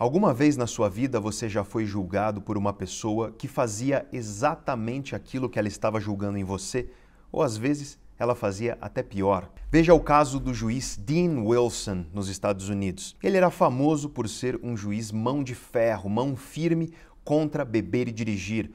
Alguma 0.00 0.32
vez 0.32 0.56
na 0.56 0.66
sua 0.66 0.88
vida 0.88 1.20
você 1.20 1.46
já 1.46 1.62
foi 1.62 1.84
julgado 1.84 2.40
por 2.40 2.56
uma 2.56 2.72
pessoa 2.72 3.32
que 3.32 3.46
fazia 3.46 4.08
exatamente 4.10 5.14
aquilo 5.14 5.46
que 5.46 5.58
ela 5.58 5.68
estava 5.68 6.00
julgando 6.00 6.38
em 6.38 6.42
você? 6.42 6.88
Ou 7.30 7.42
às 7.42 7.54
vezes 7.54 7.98
ela 8.18 8.34
fazia 8.34 8.78
até 8.80 9.02
pior. 9.02 9.50
Veja 9.70 9.92
o 9.92 10.00
caso 10.00 10.40
do 10.40 10.54
juiz 10.54 10.96
Dean 10.96 11.42
Wilson 11.42 12.06
nos 12.14 12.30
Estados 12.30 12.70
Unidos. 12.70 13.14
Ele 13.22 13.36
era 13.36 13.50
famoso 13.50 14.08
por 14.08 14.26
ser 14.26 14.58
um 14.62 14.74
juiz 14.74 15.12
mão 15.12 15.44
de 15.44 15.54
ferro, 15.54 16.08
mão 16.08 16.34
firme 16.34 16.94
contra 17.22 17.62
beber 17.62 18.08
e 18.08 18.12
dirigir 18.12 18.70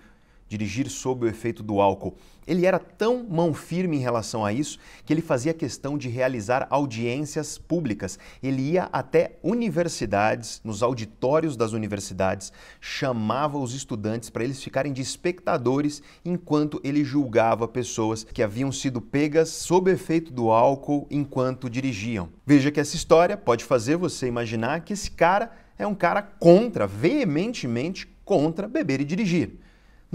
dirigir 0.48 0.90
sob 0.90 1.26
o 1.26 1.30
efeito 1.30 1.64
do 1.64 1.82
álcool. 1.82 2.16
Ele 2.48 2.66
era 2.66 2.78
tão 2.78 3.24
mão 3.28 3.54
firme 3.54 3.98
em 3.98 4.02
relação 4.02 4.46
a 4.46 4.54
isso 4.54 4.78
que 5.04 5.12
ele 5.12 5.22
fazia 5.22 5.54
questão 5.54 5.98
de 5.98 6.10
realizar 6.10 6.68
audiências 6.70 7.58
públicas. 7.58 8.20
Ele 8.42 8.62
ia 8.62 8.88
até 8.94 9.38
universidades, 9.42 10.62
nos 10.64 10.84
auditórios 10.84 11.58
das 11.58 11.72
universidades, 11.72 12.54
chamava 12.80 13.58
os 13.58 13.74
estudantes 13.74 14.30
para 14.30 14.44
eles 14.44 14.64
ficarem 14.64 14.94
de 14.94 15.02
espectadores 15.02 16.04
enquanto 16.24 16.80
ele 16.84 17.04
julgava 17.04 17.68
pessoas 17.68 18.24
que 18.24 18.44
haviam 18.44 18.72
sido 18.72 19.02
pegas 19.02 19.50
sob 19.50 19.92
efeito 19.92 20.32
do 20.32 20.52
álcool 20.52 21.08
enquanto 21.10 21.70
dirigiam. 21.70 22.30
Veja 22.46 22.70
que 22.70 22.80
essa 22.80 22.96
história 22.96 23.36
pode 23.36 23.64
fazer 23.64 23.98
você 23.98 24.28
imaginar 24.28 24.82
que 24.82 24.94
esse 24.94 25.10
cara 25.10 25.52
é 25.78 25.88
um 25.88 25.96
cara 25.96 26.22
contra, 26.22 26.86
veementemente 26.86 28.08
contra 28.24 28.68
beber 28.68 29.02
e 29.02 29.06
dirigir. 29.06 29.65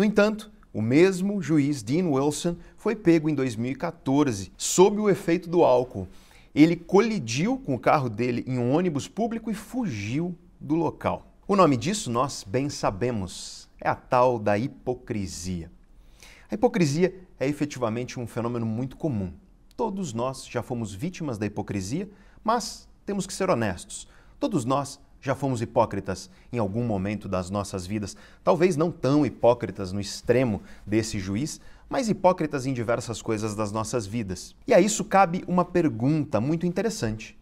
No 0.00 0.04
entanto, 0.06 0.50
o 0.72 0.80
mesmo 0.80 1.42
juiz 1.42 1.82
Dean 1.82 2.08
Wilson 2.08 2.56
foi 2.74 2.96
pego 2.96 3.28
em 3.28 3.34
2014 3.34 4.50
sob 4.56 4.98
o 4.98 5.10
efeito 5.10 5.46
do 5.46 5.62
álcool. 5.62 6.08
Ele 6.54 6.74
colidiu 6.74 7.58
com 7.58 7.74
o 7.74 7.78
carro 7.78 8.08
dele 8.08 8.42
em 8.46 8.58
um 8.58 8.74
ônibus 8.74 9.06
público 9.06 9.50
e 9.50 9.54
fugiu 9.54 10.34
do 10.58 10.74
local. 10.74 11.26
O 11.46 11.54
nome 11.54 11.76
disso 11.76 12.10
nós 12.10 12.42
bem 12.42 12.70
sabemos, 12.70 13.68
é 13.78 13.90
a 13.90 13.94
tal 13.94 14.38
da 14.38 14.56
hipocrisia. 14.56 15.70
A 16.50 16.54
hipocrisia 16.54 17.14
é 17.38 17.46
efetivamente 17.46 18.18
um 18.18 18.26
fenômeno 18.26 18.64
muito 18.64 18.96
comum. 18.96 19.30
Todos 19.76 20.14
nós 20.14 20.46
já 20.46 20.62
fomos 20.62 20.94
vítimas 20.94 21.36
da 21.36 21.44
hipocrisia, 21.44 22.08
mas 22.42 22.88
temos 23.04 23.26
que 23.26 23.34
ser 23.34 23.50
honestos. 23.50 24.08
Todos 24.38 24.64
nós 24.64 24.98
já 25.20 25.34
fomos 25.34 25.60
hipócritas 25.60 26.30
em 26.52 26.58
algum 26.58 26.84
momento 26.84 27.28
das 27.28 27.50
nossas 27.50 27.86
vidas, 27.86 28.16
talvez 28.42 28.76
não 28.76 28.90
tão 28.90 29.24
hipócritas 29.24 29.92
no 29.92 30.00
extremo 30.00 30.62
desse 30.86 31.18
juiz, 31.18 31.60
mas 31.88 32.08
hipócritas 32.08 32.66
em 32.66 32.72
diversas 32.72 33.20
coisas 33.20 33.54
das 33.54 33.72
nossas 33.72 34.06
vidas. 34.06 34.54
E 34.66 34.72
a 34.72 34.80
isso 34.80 35.04
cabe 35.04 35.44
uma 35.46 35.64
pergunta 35.64 36.40
muito 36.40 36.66
interessante: 36.66 37.38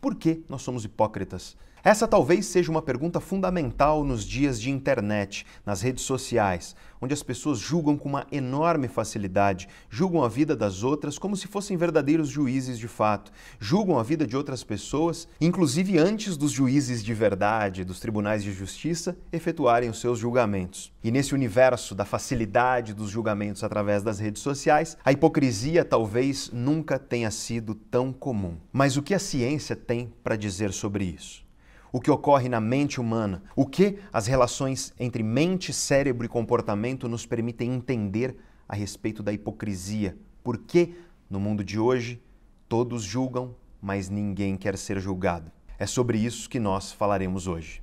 por 0.00 0.14
que 0.14 0.42
nós 0.48 0.62
somos 0.62 0.84
hipócritas? 0.84 1.56
Essa 1.84 2.06
talvez 2.06 2.46
seja 2.46 2.70
uma 2.70 2.80
pergunta 2.80 3.18
fundamental 3.18 4.04
nos 4.04 4.24
dias 4.24 4.60
de 4.60 4.70
internet, 4.70 5.44
nas 5.66 5.82
redes 5.82 6.04
sociais, 6.04 6.76
onde 7.00 7.12
as 7.12 7.24
pessoas 7.24 7.58
julgam 7.58 7.96
com 7.96 8.08
uma 8.08 8.24
enorme 8.30 8.86
facilidade, 8.86 9.68
julgam 9.90 10.22
a 10.22 10.28
vida 10.28 10.54
das 10.54 10.84
outras 10.84 11.18
como 11.18 11.36
se 11.36 11.48
fossem 11.48 11.76
verdadeiros 11.76 12.28
juízes 12.28 12.78
de 12.78 12.86
fato, 12.86 13.32
julgam 13.58 13.98
a 13.98 14.04
vida 14.04 14.24
de 14.24 14.36
outras 14.36 14.62
pessoas, 14.62 15.26
inclusive 15.40 15.98
antes 15.98 16.36
dos 16.36 16.52
juízes 16.52 17.02
de 17.02 17.12
verdade, 17.12 17.82
dos 17.82 17.98
tribunais 17.98 18.44
de 18.44 18.52
justiça, 18.52 19.16
efetuarem 19.32 19.90
os 19.90 20.00
seus 20.00 20.20
julgamentos. 20.20 20.92
E 21.02 21.10
nesse 21.10 21.34
universo 21.34 21.96
da 21.96 22.04
facilidade 22.04 22.94
dos 22.94 23.10
julgamentos 23.10 23.64
através 23.64 24.04
das 24.04 24.20
redes 24.20 24.40
sociais, 24.40 24.96
a 25.04 25.10
hipocrisia 25.10 25.84
talvez 25.84 26.48
nunca 26.52 26.96
tenha 26.96 27.32
sido 27.32 27.74
tão 27.74 28.12
comum. 28.12 28.56
Mas 28.72 28.96
o 28.96 29.02
que 29.02 29.14
a 29.14 29.18
ciência 29.18 29.74
tem 29.74 30.12
para 30.22 30.36
dizer 30.36 30.72
sobre 30.72 31.02
isso? 31.06 31.42
O 31.92 32.00
que 32.00 32.10
ocorre 32.10 32.48
na 32.48 32.58
mente 32.58 32.98
humana, 32.98 33.42
o 33.54 33.66
que 33.66 33.98
as 34.10 34.26
relações 34.26 34.94
entre 34.98 35.22
mente, 35.22 35.72
cérebro 35.72 36.24
e 36.24 36.28
comportamento 36.28 37.06
nos 37.06 37.26
permitem 37.26 37.74
entender 37.74 38.34
a 38.66 38.74
respeito 38.74 39.22
da 39.22 39.32
hipocrisia. 39.32 40.16
Por 40.42 40.56
que, 40.56 40.96
no 41.28 41.38
mundo 41.38 41.62
de 41.62 41.78
hoje, 41.78 42.20
todos 42.66 43.02
julgam, 43.02 43.54
mas 43.80 44.08
ninguém 44.08 44.56
quer 44.56 44.78
ser 44.78 44.98
julgado? 44.98 45.52
É 45.78 45.86
sobre 45.86 46.18
isso 46.18 46.48
que 46.48 46.58
nós 46.58 46.92
falaremos 46.92 47.46
hoje. 47.46 47.81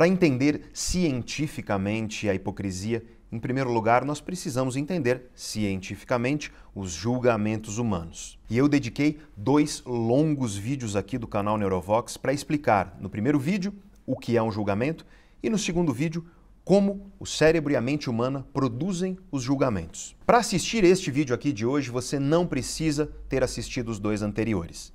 Para 0.00 0.08
entender 0.08 0.62
cientificamente 0.72 2.26
a 2.26 2.34
hipocrisia, 2.34 3.04
em 3.30 3.38
primeiro 3.38 3.70
lugar, 3.70 4.02
nós 4.02 4.18
precisamos 4.18 4.74
entender 4.74 5.26
cientificamente 5.34 6.50
os 6.74 6.90
julgamentos 6.90 7.76
humanos. 7.76 8.38
E 8.48 8.56
eu 8.56 8.66
dediquei 8.66 9.18
dois 9.36 9.82
longos 9.84 10.56
vídeos 10.56 10.96
aqui 10.96 11.18
do 11.18 11.26
canal 11.26 11.58
Neurovox 11.58 12.16
para 12.16 12.32
explicar, 12.32 12.96
no 12.98 13.10
primeiro 13.10 13.38
vídeo, 13.38 13.74
o 14.06 14.16
que 14.16 14.38
é 14.38 14.42
um 14.42 14.50
julgamento 14.50 15.04
e 15.42 15.50
no 15.50 15.58
segundo 15.58 15.92
vídeo, 15.92 16.24
como 16.64 17.12
o 17.20 17.26
cérebro 17.26 17.70
e 17.70 17.76
a 17.76 17.80
mente 17.82 18.08
humana 18.08 18.46
produzem 18.54 19.18
os 19.30 19.42
julgamentos. 19.42 20.16
Para 20.24 20.38
assistir 20.38 20.82
este 20.82 21.10
vídeo 21.10 21.34
aqui 21.34 21.52
de 21.52 21.66
hoje, 21.66 21.90
você 21.90 22.18
não 22.18 22.46
precisa 22.46 23.04
ter 23.28 23.44
assistido 23.44 23.90
os 23.90 23.98
dois 23.98 24.22
anteriores. 24.22 24.94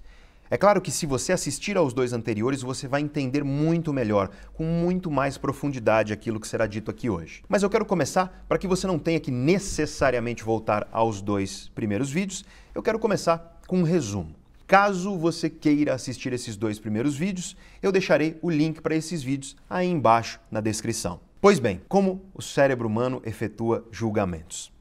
É 0.55 0.57
claro 0.57 0.79
que 0.79 0.89
se 0.89 1.05
você 1.05 1.33
assistir 1.33 1.75
aos 1.75 1.93
dois 1.93 2.13
anteriores, 2.13 2.61
você 2.61 2.87
vai 2.87 3.01
entender 3.01 3.43
muito 3.43 3.91
melhor, 3.91 4.29
com 4.53 4.63
muito 4.63 5.11
mais 5.11 5.37
profundidade 5.37 6.13
aquilo 6.13 6.39
que 6.39 6.47
será 6.47 6.65
dito 6.65 6.89
aqui 6.89 7.09
hoje. 7.09 7.43
Mas 7.49 7.61
eu 7.61 7.69
quero 7.69 7.85
começar 7.85 8.45
para 8.47 8.57
que 8.57 8.65
você 8.65 8.87
não 8.87 8.97
tenha 8.97 9.19
que 9.19 9.31
necessariamente 9.31 10.45
voltar 10.45 10.87
aos 10.93 11.21
dois 11.21 11.67
primeiros 11.75 12.09
vídeos, 12.09 12.45
eu 12.73 12.81
quero 12.81 12.97
começar 12.97 13.59
com 13.67 13.79
um 13.79 13.83
resumo. 13.83 14.33
Caso 14.65 15.17
você 15.17 15.49
queira 15.49 15.93
assistir 15.93 16.31
esses 16.31 16.55
dois 16.55 16.79
primeiros 16.79 17.17
vídeos, 17.17 17.57
eu 17.83 17.91
deixarei 17.91 18.39
o 18.41 18.49
link 18.49 18.81
para 18.81 18.95
esses 18.95 19.21
vídeos 19.21 19.57
aí 19.69 19.89
embaixo 19.89 20.39
na 20.49 20.61
descrição. 20.61 21.19
Pois 21.41 21.59
bem, 21.59 21.81
como 21.89 22.23
o 22.33 22.41
cérebro 22.41 22.87
humano 22.87 23.21
efetua 23.25 23.85
julgamentos? 23.91 24.73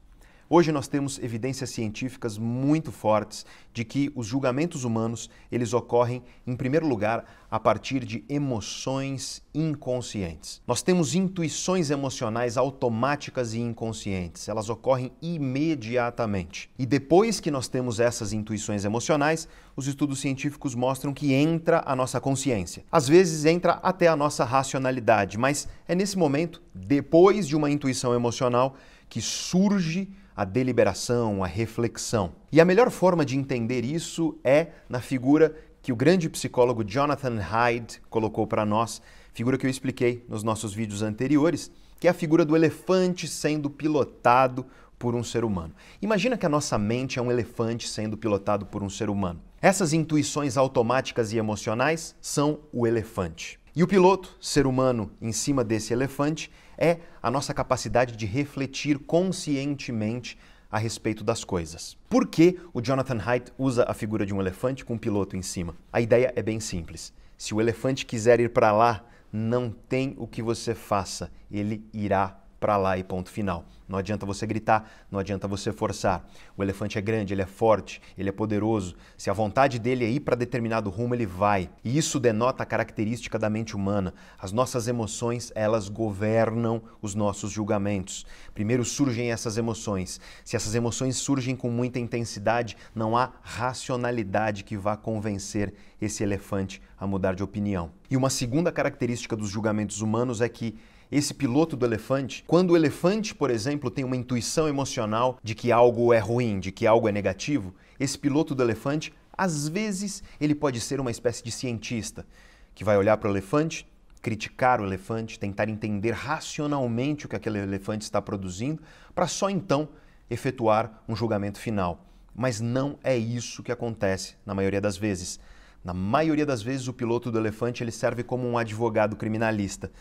Hoje 0.57 0.71
nós 0.71 0.87
temos 0.87 1.19
evidências 1.19 1.69
científicas 1.71 2.37
muito 2.37 2.89
fortes 2.89 3.45
de 3.73 3.83
que 3.83 4.09
os 4.15 4.25
julgamentos 4.25 4.85
humanos, 4.85 5.29
eles 5.51 5.73
ocorrem 5.73 6.23
em 6.47 6.55
primeiro 6.55 6.87
lugar 6.87 7.25
a 7.51 7.59
partir 7.59 8.05
de 8.05 8.23
emoções 8.29 9.43
inconscientes. 9.53 10.61
Nós 10.65 10.81
temos 10.81 11.13
intuições 11.13 11.89
emocionais 11.89 12.55
automáticas 12.55 13.53
e 13.53 13.59
inconscientes. 13.59 14.47
Elas 14.47 14.69
ocorrem 14.69 15.11
imediatamente. 15.21 16.69
E 16.79 16.85
depois 16.85 17.41
que 17.41 17.51
nós 17.51 17.67
temos 17.67 17.99
essas 17.99 18.31
intuições 18.31 18.85
emocionais, 18.85 19.49
os 19.75 19.87
estudos 19.87 20.21
científicos 20.21 20.73
mostram 20.73 21.13
que 21.13 21.33
entra 21.33 21.83
a 21.85 21.93
nossa 21.97 22.21
consciência. 22.21 22.85
Às 22.89 23.09
vezes 23.09 23.43
entra 23.43 23.73
até 23.83 24.07
a 24.07 24.15
nossa 24.15 24.45
racionalidade, 24.45 25.37
mas 25.37 25.67
é 25.85 25.93
nesse 25.93 26.17
momento, 26.17 26.61
depois 26.73 27.45
de 27.45 27.57
uma 27.57 27.69
intuição 27.69 28.15
emocional, 28.15 28.77
que 29.09 29.21
surge 29.21 30.07
a 30.35 30.43
deliberação, 30.43 31.43
a 31.43 31.47
reflexão. 31.47 32.33
E 32.51 32.59
a 32.59 32.65
melhor 32.65 32.91
forma 32.91 33.25
de 33.25 33.37
entender 33.37 33.85
isso 33.85 34.37
é 34.43 34.67
na 34.89 34.99
figura 34.99 35.55
que 35.81 35.91
o 35.91 35.95
grande 35.95 36.29
psicólogo 36.29 36.83
Jonathan 36.83 37.39
Haidt 37.39 38.01
colocou 38.09 38.45
para 38.45 38.65
nós, 38.65 39.01
figura 39.33 39.57
que 39.57 39.65
eu 39.65 39.69
expliquei 39.69 40.25
nos 40.27 40.43
nossos 40.43 40.73
vídeos 40.73 41.01
anteriores, 41.01 41.71
que 41.99 42.07
é 42.07 42.11
a 42.11 42.13
figura 42.13 42.43
do 42.43 42.55
elefante 42.55 43.27
sendo 43.27 43.69
pilotado 43.69 44.65
por 44.97 45.13
um 45.13 45.23
ser 45.23 45.43
humano. 45.45 45.73
Imagina 46.01 46.37
que 46.37 46.45
a 46.45 46.49
nossa 46.49 46.77
mente 46.77 47.19
é 47.19 47.21
um 47.21 47.31
elefante 47.31 47.87
sendo 47.87 48.17
pilotado 48.17 48.65
por 48.65 48.81
um 48.81 48.89
ser 48.89 49.09
humano. 49.09 49.39
Essas 49.61 49.93
intuições 49.93 50.57
automáticas 50.57 51.31
e 51.31 51.37
emocionais 51.37 52.15
são 52.21 52.59
o 52.71 52.87
elefante. 52.87 53.59
E 53.75 53.83
o 53.83 53.87
piloto, 53.87 54.35
ser 54.39 54.65
humano 54.65 55.11
em 55.21 55.31
cima 55.31 55.63
desse 55.63 55.91
elefante, 55.93 56.49
é 56.77 56.99
a 57.21 57.31
nossa 57.31 57.53
capacidade 57.53 58.15
de 58.15 58.25
refletir 58.25 58.99
conscientemente 58.99 60.37
a 60.71 60.77
respeito 60.77 61.23
das 61.23 61.43
coisas. 61.43 61.97
Por 62.09 62.27
que 62.27 62.59
o 62.73 62.81
Jonathan 62.81 63.19
Haidt 63.23 63.53
usa 63.57 63.85
a 63.87 63.93
figura 63.93 64.25
de 64.25 64.33
um 64.33 64.41
elefante 64.41 64.83
com 64.83 64.95
um 64.95 64.97
piloto 64.97 65.37
em 65.37 65.41
cima? 65.41 65.75
A 65.91 66.01
ideia 66.01 66.33
é 66.35 66.41
bem 66.41 66.59
simples. 66.59 67.13
Se 67.37 67.53
o 67.53 67.61
elefante 67.61 68.05
quiser 68.05 68.39
ir 68.39 68.49
para 68.49 68.71
lá, 68.71 69.05
não 69.31 69.69
tem 69.69 70.15
o 70.17 70.27
que 70.27 70.41
você 70.41 70.73
faça, 70.73 71.31
ele 71.51 71.83
irá 71.93 72.39
para 72.59 72.77
lá 72.77 72.97
e 72.97 73.03
ponto 73.03 73.29
final. 73.29 73.65
Não 73.87 73.99
adianta 73.99 74.25
você 74.25 74.47
gritar, 74.47 74.89
não 75.11 75.19
adianta 75.19 75.47
você 75.47 75.71
forçar. 75.71 76.27
O 76.57 76.63
elefante 76.63 76.97
é 76.97 77.01
grande, 77.01 77.33
ele 77.33 77.43
é 77.43 77.45
forte, 77.45 78.01
ele 78.17 78.29
é 78.29 78.31
poderoso. 78.31 78.95
Se 79.15 79.29
a 79.29 79.33
vontade 79.33 79.77
dele 79.77 80.03
é 80.03 80.09
ir 80.09 80.21
para 80.21 80.35
determinado 80.35 80.89
rumo, 80.89 81.13
ele 81.13 81.25
vai. 81.25 81.69
E 81.83 81.95
isso 81.95 82.19
denota 82.19 82.63
a 82.63 82.65
característica 82.65 83.37
da 83.37 83.49
mente 83.49 83.75
humana. 83.75 84.13
As 84.39 84.51
nossas 84.51 84.87
emoções, 84.87 85.51
elas 85.53 85.87
governam 85.87 86.81
os 86.99 87.13
nossos 87.13 87.51
julgamentos. 87.51 88.25
Primeiro 88.55 88.83
surgem 88.83 89.31
essas 89.31 89.55
emoções. 89.57 90.19
Se 90.43 90.55
essas 90.55 90.73
emoções 90.73 91.17
surgem 91.17 91.55
com 91.55 91.69
muita 91.69 91.99
intensidade, 91.99 92.75
não 92.95 93.15
há 93.15 93.33
racionalidade 93.41 94.63
que 94.63 94.75
vá 94.75 94.97
convencer 94.97 95.73
esse 96.01 96.23
elefante 96.23 96.81
a 96.97 97.05
mudar 97.05 97.35
de 97.35 97.43
opinião. 97.43 97.91
E 98.09 98.17
uma 98.17 98.29
segunda 98.29 98.71
característica 98.71 99.35
dos 99.35 99.49
julgamentos 99.49 100.01
humanos 100.01 100.41
é 100.41 100.49
que 100.49 100.75
esse 101.11 101.33
piloto 101.33 101.75
do 101.75 101.85
elefante, 101.85 102.43
quando 102.47 102.71
o 102.71 102.77
elefante, 102.77 103.33
por 103.33 103.49
exemplo, 103.49 103.91
tem 103.91 104.03
uma 104.03 104.15
intuição 104.15 104.67
emocional 104.67 105.39
de 105.43 105.53
que 105.53 105.71
algo 105.71 106.13
é 106.13 106.19
ruim, 106.19 106.59
de 106.59 106.71
que 106.71 106.87
algo 106.87 107.07
é 107.07 107.11
negativo, 107.11 107.73
esse 107.99 108.17
piloto 108.17 108.55
do 108.55 108.63
elefante, 108.63 109.13
às 109.37 109.67
vezes, 109.67 110.23
ele 110.39 110.55
pode 110.55 110.79
ser 110.79 110.99
uma 110.99 111.11
espécie 111.11 111.43
de 111.43 111.51
cientista 111.51 112.25
que 112.73 112.83
vai 112.83 112.97
olhar 112.97 113.17
para 113.17 113.29
o 113.29 113.31
elefante, 113.31 113.87
criticar 114.21 114.81
o 114.81 114.85
elefante, 114.85 115.39
tentar 115.39 115.69
entender 115.69 116.11
racionalmente 116.11 117.25
o 117.25 117.29
que 117.29 117.35
aquele 117.35 117.59
elefante 117.59 118.03
está 118.03 118.21
produzindo, 118.21 118.81
para 119.13 119.27
só 119.27 119.49
então 119.49 119.87
efetuar 120.29 121.03
um 121.07 121.15
julgamento 121.15 121.59
final. 121.59 122.03
Mas 122.33 122.59
não 122.59 122.97
é 123.03 123.15
isso 123.15 123.63
que 123.63 123.71
acontece 123.71 124.35
na 124.45 124.53
maioria 124.53 124.81
das 124.81 124.97
vezes. 124.97 125.39
Na 125.83 125.93
maioria 125.93 126.45
das 126.45 126.61
vezes, 126.61 126.87
o 126.87 126.93
piloto 126.93 127.31
do 127.31 127.37
elefante 127.37 127.83
ele 127.83 127.91
serve 127.91 128.23
como 128.23 128.47
um 128.47 128.57
advogado 128.57 129.15
criminalista. 129.15 129.91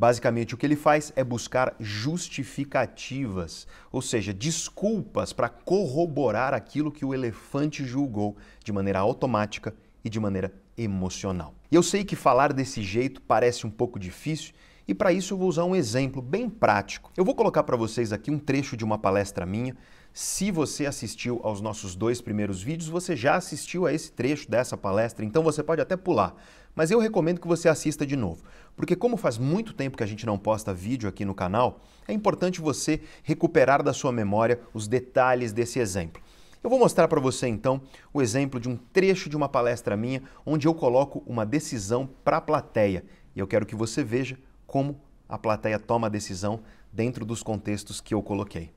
Basicamente, 0.00 0.54
o 0.54 0.56
que 0.56 0.64
ele 0.64 0.76
faz 0.76 1.12
é 1.14 1.22
buscar 1.22 1.76
justificativas, 1.78 3.66
ou 3.92 4.00
seja, 4.00 4.32
desculpas 4.32 5.30
para 5.30 5.50
corroborar 5.50 6.54
aquilo 6.54 6.90
que 6.90 7.04
o 7.04 7.12
elefante 7.12 7.84
julgou 7.84 8.34
de 8.64 8.72
maneira 8.72 8.98
automática 8.98 9.74
e 10.02 10.08
de 10.08 10.18
maneira 10.18 10.54
emocional. 10.74 11.54
E 11.70 11.74
eu 11.74 11.82
sei 11.82 12.02
que 12.02 12.16
falar 12.16 12.54
desse 12.54 12.82
jeito 12.82 13.20
parece 13.20 13.66
um 13.66 13.70
pouco 13.70 13.98
difícil, 13.98 14.54
e 14.88 14.94
para 14.94 15.12
isso 15.12 15.34
eu 15.34 15.38
vou 15.38 15.50
usar 15.50 15.64
um 15.64 15.76
exemplo 15.76 16.22
bem 16.22 16.48
prático. 16.48 17.12
Eu 17.14 17.24
vou 17.24 17.34
colocar 17.34 17.62
para 17.62 17.76
vocês 17.76 18.10
aqui 18.10 18.30
um 18.30 18.38
trecho 18.38 18.78
de 18.78 18.84
uma 18.86 18.96
palestra 18.96 19.44
minha. 19.44 19.76
Se 20.14 20.50
você 20.50 20.86
assistiu 20.86 21.40
aos 21.44 21.60
nossos 21.60 21.94
dois 21.94 22.22
primeiros 22.22 22.62
vídeos, 22.62 22.88
você 22.88 23.14
já 23.14 23.34
assistiu 23.34 23.84
a 23.84 23.92
esse 23.92 24.10
trecho 24.10 24.50
dessa 24.50 24.78
palestra, 24.78 25.26
então 25.26 25.42
você 25.42 25.62
pode 25.62 25.82
até 25.82 25.94
pular 25.94 26.34
mas 26.74 26.90
eu 26.90 26.98
recomendo 26.98 27.40
que 27.40 27.48
você 27.48 27.68
assista 27.68 28.06
de 28.06 28.16
novo, 28.16 28.42
porque 28.76 28.96
como 28.96 29.16
faz 29.16 29.38
muito 29.38 29.72
tempo 29.72 29.96
que 29.96 30.02
a 30.02 30.06
gente 30.06 30.26
não 30.26 30.38
posta 30.38 30.72
vídeo 30.72 31.08
aqui 31.08 31.24
no 31.24 31.34
canal, 31.34 31.80
é 32.08 32.12
importante 32.12 32.60
você 32.60 33.00
recuperar 33.22 33.82
da 33.82 33.92
sua 33.92 34.12
memória 34.12 34.60
os 34.72 34.88
detalhes 34.88 35.52
desse 35.52 35.78
exemplo. 35.78 36.22
Eu 36.62 36.68
vou 36.68 36.78
mostrar 36.78 37.08
para 37.08 37.20
você 37.20 37.46
então 37.46 37.80
o 38.12 38.20
exemplo 38.20 38.60
de 38.60 38.68
um 38.68 38.76
trecho 38.76 39.30
de 39.30 39.36
uma 39.36 39.48
palestra 39.48 39.96
minha 39.96 40.22
onde 40.44 40.68
eu 40.68 40.74
coloco 40.74 41.22
uma 41.26 41.46
decisão 41.46 42.08
para 42.22 42.36
a 42.36 42.40
plateia 42.40 43.04
e 43.34 43.40
eu 43.40 43.46
quero 43.46 43.64
que 43.64 43.74
você 43.74 44.04
veja 44.04 44.38
como 44.66 45.00
a 45.28 45.38
plateia 45.38 45.78
toma 45.78 46.08
a 46.08 46.10
decisão 46.10 46.60
dentro 46.92 47.24
dos 47.24 47.42
contextos 47.42 48.00
que 48.00 48.12
eu 48.12 48.22
coloquei. 48.22 48.70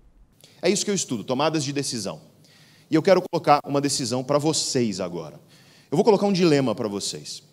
É 0.62 0.70
isso 0.70 0.86
que 0.86 0.92
eu 0.92 0.96
estudo, 0.96 1.24
tomadas 1.24 1.64
de 1.64 1.74
decisão. 1.74 2.22
E 2.90 2.96
eu 2.96 3.02
quero 3.02 3.22
colocar 3.22 3.60
uma 3.66 3.82
decisão 3.82 4.24
para 4.24 4.38
vocês 4.38 5.00
agora. 5.00 5.40
Eu 5.92 5.98
vou 5.98 6.06
colocar 6.06 6.26
um 6.26 6.34
dilema 6.34 6.74
para 6.74 6.88
vocês. 6.88 7.44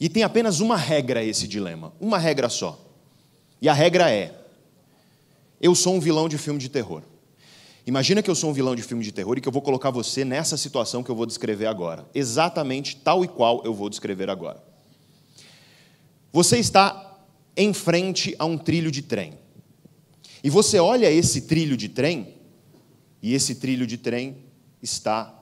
E 0.00 0.08
tem 0.08 0.22
apenas 0.22 0.60
uma 0.60 0.76
regra 0.76 1.24
esse 1.24 1.48
dilema, 1.48 1.92
uma 2.00 2.18
regra 2.18 2.48
só. 2.48 2.78
E 3.60 3.68
a 3.68 3.72
regra 3.72 4.10
é: 4.10 4.34
eu 5.60 5.74
sou 5.74 5.94
um 5.94 6.00
vilão 6.00 6.28
de 6.28 6.38
filme 6.38 6.60
de 6.60 6.68
terror. 6.68 7.02
Imagina 7.86 8.22
que 8.22 8.30
eu 8.30 8.34
sou 8.34 8.50
um 8.50 8.52
vilão 8.52 8.76
de 8.76 8.82
filme 8.82 9.02
de 9.02 9.10
terror 9.10 9.38
e 9.38 9.40
que 9.40 9.48
eu 9.48 9.52
vou 9.52 9.62
colocar 9.62 9.90
você 9.90 10.24
nessa 10.24 10.56
situação 10.56 11.02
que 11.02 11.10
eu 11.10 11.14
vou 11.14 11.24
descrever 11.24 11.66
agora, 11.66 12.06
exatamente 12.14 12.96
tal 12.96 13.24
e 13.24 13.28
qual 13.28 13.62
eu 13.64 13.72
vou 13.72 13.88
descrever 13.88 14.28
agora. 14.28 14.62
Você 16.30 16.58
está 16.58 17.18
em 17.56 17.72
frente 17.72 18.36
a 18.38 18.44
um 18.44 18.58
trilho 18.58 18.90
de 18.90 19.02
trem. 19.02 19.38
E 20.44 20.50
você 20.50 20.78
olha 20.78 21.10
esse 21.10 21.42
trilho 21.42 21.76
de 21.76 21.88
trem, 21.88 22.34
e 23.22 23.34
esse 23.34 23.56
trilho 23.56 23.86
de 23.86 23.96
trem 23.96 24.36
está 24.82 25.34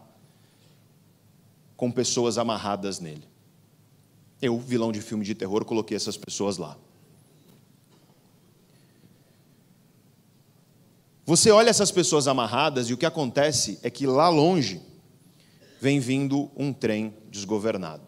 com 1.77 1.91
pessoas 1.91 2.39
amarradas 2.39 3.01
nele. 3.01 3.25
Eu, 4.41 4.59
vilão 4.59 4.93
de 4.93 5.01
filme 5.01 5.25
de 5.25 5.35
terror, 5.35 5.65
coloquei 5.65 5.97
essas 5.97 6.17
pessoas 6.17 6.59
lá. 6.59 6.77
Você 11.25 11.51
olha 11.51 11.71
essas 11.71 11.91
pessoas 11.91 12.29
amarradas 12.29 12.89
e 12.89 12.95
o 12.95 12.97
que 12.97 13.05
acontece 13.05 13.81
é 13.83 13.91
que 13.91 14.07
lá 14.07 14.29
longe 14.29 14.81
vem 15.81 15.99
vindo 15.99 16.51
um 16.57 16.73
trem 16.73 17.15
desgovernado. 17.31 18.05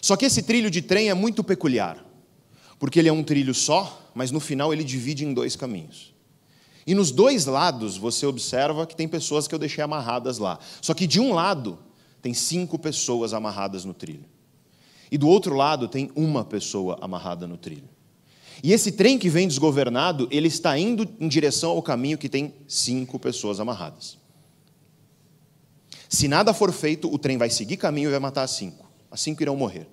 Só 0.00 0.16
que 0.16 0.26
esse 0.26 0.42
trilho 0.42 0.70
de 0.70 0.80
trem 0.80 1.08
é 1.08 1.14
muito 1.14 1.42
peculiar, 1.42 2.04
porque 2.78 2.98
ele 2.98 3.08
é 3.08 3.12
um 3.12 3.24
trilho 3.24 3.54
só, 3.54 4.10
mas 4.14 4.30
no 4.30 4.38
final 4.38 4.72
ele 4.72 4.84
divide 4.84 5.24
em 5.24 5.34
dois 5.34 5.56
caminhos. 5.56 6.14
E 6.86 6.94
nos 6.94 7.10
dois 7.10 7.46
lados 7.46 7.96
você 7.96 8.26
observa 8.26 8.86
que 8.86 8.94
tem 8.94 9.08
pessoas 9.08 9.48
que 9.48 9.54
eu 9.54 9.58
deixei 9.58 9.82
amarradas 9.82 10.38
lá. 10.38 10.58
Só 10.80 10.92
que 10.92 11.06
de 11.06 11.18
um 11.18 11.32
lado 11.32 11.78
tem 12.20 12.34
cinco 12.34 12.78
pessoas 12.78 13.32
amarradas 13.32 13.84
no 13.84 13.94
trilho. 13.94 14.33
E 15.14 15.16
do 15.16 15.28
outro 15.28 15.54
lado 15.54 15.86
tem 15.86 16.10
uma 16.16 16.44
pessoa 16.44 16.98
amarrada 17.00 17.46
no 17.46 17.56
trilho. 17.56 17.88
E 18.64 18.72
esse 18.72 18.90
trem 18.90 19.16
que 19.16 19.30
vem 19.30 19.46
desgovernado, 19.46 20.26
ele 20.28 20.48
está 20.48 20.76
indo 20.76 21.08
em 21.20 21.28
direção 21.28 21.70
ao 21.70 21.80
caminho 21.80 22.18
que 22.18 22.28
tem 22.28 22.52
cinco 22.66 23.16
pessoas 23.16 23.60
amarradas. 23.60 24.18
Se 26.08 26.26
nada 26.26 26.52
for 26.52 26.72
feito, 26.72 27.08
o 27.14 27.16
trem 27.16 27.38
vai 27.38 27.48
seguir 27.48 27.76
caminho 27.76 28.08
e 28.08 28.10
vai 28.10 28.18
matar 28.18 28.42
as 28.42 28.50
cinco. 28.50 28.90
As 29.08 29.20
cinco 29.20 29.40
irão 29.40 29.54
morrer. 29.54 29.86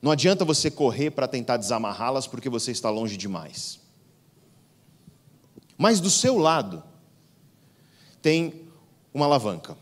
Não 0.00 0.12
adianta 0.12 0.46
você 0.46 0.70
correr 0.70 1.10
para 1.10 1.28
tentar 1.28 1.58
desamarrá-las 1.58 2.26
porque 2.26 2.48
você 2.48 2.70
está 2.70 2.88
longe 2.88 3.18
demais. 3.18 3.80
Mas 5.76 6.00
do 6.00 6.08
seu 6.08 6.38
lado 6.38 6.82
tem 8.22 8.62
uma 9.12 9.26
alavanca. 9.26 9.76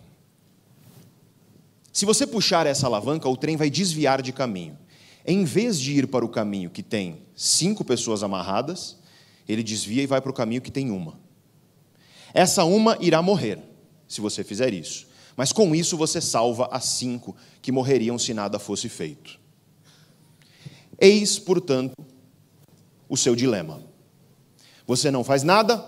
Se 1.96 2.04
você 2.04 2.26
puxar 2.26 2.66
essa 2.66 2.86
alavanca, 2.86 3.26
o 3.26 3.38
trem 3.38 3.56
vai 3.56 3.70
desviar 3.70 4.20
de 4.20 4.30
caminho. 4.30 4.76
Em 5.26 5.44
vez 5.44 5.80
de 5.80 5.92
ir 5.92 6.06
para 6.06 6.26
o 6.26 6.28
caminho 6.28 6.68
que 6.68 6.82
tem 6.82 7.22
cinco 7.34 7.82
pessoas 7.82 8.22
amarradas, 8.22 8.98
ele 9.48 9.62
desvia 9.62 10.02
e 10.02 10.06
vai 10.06 10.20
para 10.20 10.30
o 10.30 10.34
caminho 10.34 10.60
que 10.60 10.70
tem 10.70 10.90
uma. 10.90 11.18
Essa 12.34 12.66
uma 12.66 12.98
irá 13.00 13.22
morrer, 13.22 13.60
se 14.06 14.20
você 14.20 14.44
fizer 14.44 14.74
isso. 14.74 15.06
Mas 15.38 15.52
com 15.52 15.74
isso 15.74 15.96
você 15.96 16.20
salva 16.20 16.68
as 16.70 16.84
cinco 16.84 17.34
que 17.62 17.72
morreriam 17.72 18.18
se 18.18 18.34
nada 18.34 18.58
fosse 18.58 18.90
feito. 18.90 19.40
Eis, 21.00 21.38
portanto, 21.38 21.94
o 23.08 23.16
seu 23.16 23.34
dilema. 23.34 23.80
Você 24.86 25.10
não 25.10 25.24
faz 25.24 25.42
nada, 25.42 25.82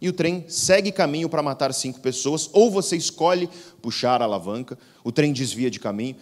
e 0.00 0.08
o 0.08 0.12
trem 0.12 0.44
segue 0.48 0.92
caminho 0.92 1.28
para 1.28 1.42
matar 1.42 1.72
cinco 1.72 2.00
pessoas, 2.00 2.50
ou 2.52 2.70
você 2.70 2.96
escolhe 2.96 3.48
puxar 3.80 4.20
a 4.20 4.24
alavanca, 4.24 4.78
o 5.02 5.10
trem 5.10 5.32
desvia 5.32 5.70
de 5.70 5.80
caminho, 5.80 6.16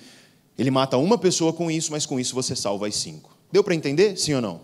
ele 0.57 0.71
mata 0.71 0.97
uma 0.97 1.19
pessoa 1.19 1.53
com 1.53 1.71
isso, 1.71 1.91
mas 1.91 2.07
com 2.07 2.19
isso 2.19 2.35
você 2.35 2.55
salva 2.55 2.87
as 2.87 2.95
cinco. 2.95 3.37
Deu 3.51 3.65
para 3.65 3.75
entender? 3.75 4.17
Sim 4.17 4.35
ou 4.35 4.41
não? 4.41 4.61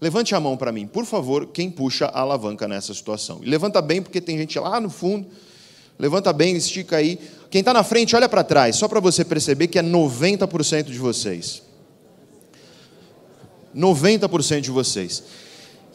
Levante 0.00 0.34
a 0.34 0.40
mão 0.40 0.56
para 0.56 0.72
mim, 0.72 0.86
por 0.86 1.04
favor, 1.04 1.46
quem 1.46 1.70
puxa 1.70 2.06
a 2.06 2.20
alavanca 2.20 2.66
nessa 2.66 2.92
situação. 2.92 3.40
E 3.42 3.48
levanta 3.48 3.80
bem, 3.80 4.02
porque 4.02 4.20
tem 4.20 4.36
gente 4.36 4.58
lá 4.58 4.80
no 4.80 4.90
fundo. 4.90 5.26
Levanta 5.98 6.32
bem, 6.32 6.56
estica 6.56 6.96
aí. 6.96 7.18
Quem 7.50 7.60
está 7.60 7.72
na 7.72 7.84
frente, 7.84 8.16
olha 8.16 8.28
para 8.28 8.42
trás, 8.42 8.76
só 8.76 8.88
para 8.88 9.00
você 9.00 9.24
perceber 9.24 9.68
que 9.68 9.78
é 9.78 9.82
90% 9.82 10.84
de 10.84 10.98
vocês. 10.98 11.62
90% 13.74 14.60
de 14.60 14.70
vocês. 14.70 15.22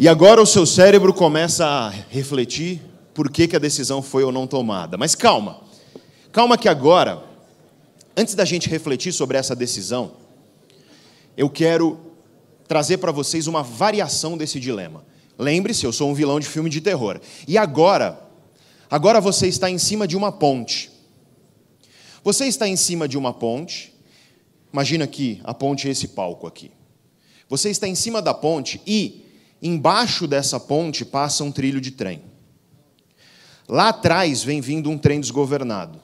E 0.01 0.08
agora 0.08 0.41
o 0.41 0.46
seu 0.46 0.65
cérebro 0.65 1.13
começa 1.13 1.65
a 1.65 1.89
refletir 1.89 2.79
por 3.13 3.29
que, 3.29 3.50
que 3.50 3.56
a 3.58 3.60
decisão 3.60 4.01
foi 4.01 4.24
ou 4.24 4.32
não 4.32 4.48
tomada. 4.48 4.98
Mas 4.98 5.13
calma, 5.13 5.60
calma 6.32 6.58
que 6.58 6.70
agora, 6.70 7.22
antes 8.15 8.34
da 8.34 8.46
gente 8.46 8.70
refletir 8.70 9.12
sobre 9.12 9.38
essa 9.38 9.53
decisão, 9.53 10.13
eu 11.36 11.50
quero 11.50 12.00
trazer 12.65 13.00
para 13.00 13.12
vocês 13.12 13.46
uma 13.46 13.62
variação 13.62 14.38
desse 14.38 14.58
dilema. 14.58 15.03
Lembre-se, 15.38 15.86
eu 15.86 15.91
sou 15.91 16.10
um 16.10 16.13
vilão 16.13 16.39
de 16.39 16.48
filme 16.48 16.70
de 16.70 16.79
terror. 16.79 17.20
E 17.46 17.58
agora, 17.58 18.25
agora 18.89 19.20
você 19.20 19.48
está 19.48 19.70
em 19.70 19.77
cima 19.77 20.08
de 20.08 20.15
uma 20.15 20.32
ponte. 20.32 20.89
Você 22.24 22.46
está 22.46 22.65
em 22.65 22.77
cima 22.77 23.06
de 23.06 23.18
uma 23.18 23.34
ponte. 23.34 23.94
Imagina 24.72 25.06
que 25.06 25.41
a 25.44 25.53
ponte 25.53 25.89
é 25.89 25.91
esse 25.91 26.08
palco 26.08 26.48
aqui. 26.48 26.72
Você 27.50 27.70
está 27.70 27.86
em 27.86 27.96
cima 27.96 28.22
da 28.22 28.34
ponte 28.34 28.82
e 28.88 29.25
Embaixo 29.62 30.28
dessa 30.28 30.60
ponte 30.60 31.04
passa 31.04 31.44
um 31.44 31.51
trilho 31.51 31.82
de 31.82 31.92
trem. 31.92 32.24
Lá 33.68 33.89
atrás 33.89 34.44
vem 34.44 34.62
vindo 34.62 34.89
um 34.89 34.98
trem 34.98 35.20
desgovernado. 35.20 36.00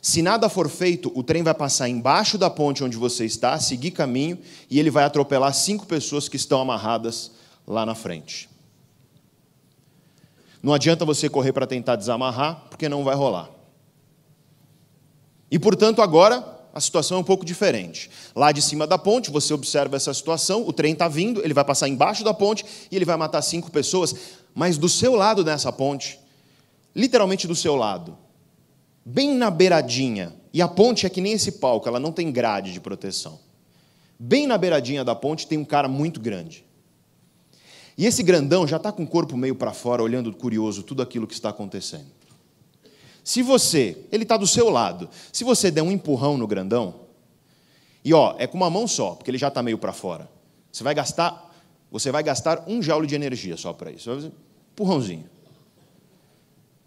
Se 0.00 0.22
nada 0.22 0.48
for 0.48 0.68
feito, 0.68 1.12
o 1.14 1.22
trem 1.22 1.42
vai 1.42 1.54
passar 1.54 1.88
embaixo 1.88 2.38
da 2.38 2.48
ponte 2.48 2.84
onde 2.84 2.96
você 2.96 3.24
está, 3.24 3.58
seguir 3.58 3.90
caminho, 3.90 4.38
e 4.70 4.78
ele 4.78 4.90
vai 4.90 5.04
atropelar 5.04 5.52
cinco 5.52 5.86
pessoas 5.86 6.28
que 6.28 6.36
estão 6.36 6.60
amarradas 6.60 7.32
lá 7.66 7.84
na 7.84 7.94
frente. 7.94 8.48
Não 10.62 10.72
adianta 10.72 11.04
você 11.04 11.28
correr 11.28 11.52
para 11.52 11.66
tentar 11.66 11.96
desamarrar, 11.96 12.66
porque 12.70 12.88
não 12.88 13.04
vai 13.04 13.14
rolar. 13.14 13.50
E, 15.50 15.58
portanto, 15.58 16.00
agora 16.00 16.57
a 16.78 16.80
situação 16.80 17.16
é 17.18 17.20
um 17.20 17.24
pouco 17.24 17.44
diferente. 17.44 18.08
Lá 18.36 18.52
de 18.52 18.62
cima 18.62 18.86
da 18.86 18.96
ponte, 18.96 19.32
você 19.32 19.52
observa 19.52 19.96
essa 19.96 20.14
situação, 20.14 20.64
o 20.64 20.72
trem 20.72 20.92
está 20.92 21.08
vindo, 21.08 21.42
ele 21.44 21.52
vai 21.52 21.64
passar 21.64 21.88
embaixo 21.88 22.22
da 22.22 22.32
ponte 22.32 22.64
e 22.88 22.94
ele 22.94 23.04
vai 23.04 23.16
matar 23.16 23.42
cinco 23.42 23.68
pessoas, 23.68 24.14
mas 24.54 24.78
do 24.78 24.88
seu 24.88 25.16
lado 25.16 25.42
dessa 25.42 25.72
ponte, 25.72 26.20
literalmente 26.94 27.48
do 27.48 27.54
seu 27.56 27.74
lado, 27.74 28.16
bem 29.04 29.34
na 29.34 29.50
beiradinha, 29.50 30.36
e 30.54 30.62
a 30.62 30.68
ponte 30.68 31.04
é 31.04 31.10
que 31.10 31.20
nem 31.20 31.32
esse 31.32 31.52
palco, 31.52 31.88
ela 31.88 31.98
não 31.98 32.12
tem 32.12 32.30
grade 32.30 32.72
de 32.72 32.80
proteção. 32.80 33.40
Bem 34.16 34.46
na 34.46 34.56
beiradinha 34.56 35.04
da 35.04 35.16
ponte 35.16 35.48
tem 35.48 35.58
um 35.58 35.64
cara 35.64 35.88
muito 35.88 36.20
grande. 36.20 36.64
E 37.96 38.06
esse 38.06 38.22
grandão 38.22 38.68
já 38.68 38.76
está 38.76 38.92
com 38.92 39.02
o 39.02 39.06
corpo 39.06 39.36
meio 39.36 39.56
para 39.56 39.72
fora, 39.72 40.00
olhando 40.00 40.32
curioso 40.32 40.84
tudo 40.84 41.02
aquilo 41.02 41.26
que 41.26 41.34
está 41.34 41.48
acontecendo. 41.48 42.17
Se 43.28 43.42
você, 43.42 44.06
ele 44.10 44.22
está 44.22 44.38
do 44.38 44.46
seu 44.46 44.70
lado, 44.70 45.06
se 45.30 45.44
você 45.44 45.70
der 45.70 45.82
um 45.82 45.92
empurrão 45.92 46.38
no 46.38 46.46
grandão, 46.46 46.94
e 48.02 48.14
ó, 48.14 48.34
é 48.38 48.46
com 48.46 48.56
uma 48.56 48.70
mão 48.70 48.88
só, 48.88 49.10
porque 49.10 49.30
ele 49.30 49.36
já 49.36 49.48
está 49.48 49.62
meio 49.62 49.76
para 49.76 49.92
fora, 49.92 50.26
você 50.72 50.82
vai 50.82 50.94
gastar, 50.94 51.54
você 51.90 52.10
vai 52.10 52.22
gastar 52.22 52.64
um 52.66 52.82
joule 52.82 53.06
de 53.06 53.14
energia 53.14 53.58
só 53.58 53.74
para 53.74 53.90
isso. 53.90 54.32
Empurrãozinho. 54.72 55.26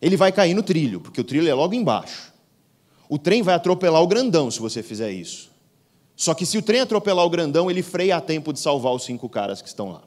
Ele 0.02 0.18
vai 0.18 0.32
cair 0.32 0.56
no 0.56 0.64
trilho, 0.64 1.00
porque 1.00 1.22
o 1.22 1.24
trilho 1.24 1.48
é 1.48 1.54
logo 1.54 1.76
embaixo. 1.76 2.34
O 3.08 3.20
trem 3.20 3.44
vai 3.44 3.54
atropelar 3.54 4.02
o 4.02 4.08
grandão 4.08 4.50
se 4.50 4.60
você 4.60 4.82
fizer 4.82 5.12
isso. 5.12 5.52
Só 6.16 6.34
que 6.34 6.48
se 6.48 6.58
o 6.58 6.64
trem 6.64 6.82
atropelar 6.82 7.24
o 7.24 7.30
grandão, 7.30 7.70
ele 7.70 7.84
freia 7.84 8.18
a 8.18 8.22
tempo 8.22 8.52
de 8.52 8.60
salvar 8.60 8.94
os 8.94 9.04
cinco 9.04 9.30
caras 9.30 9.62
que 9.62 9.68
estão 9.68 9.92
lá. 9.92 10.02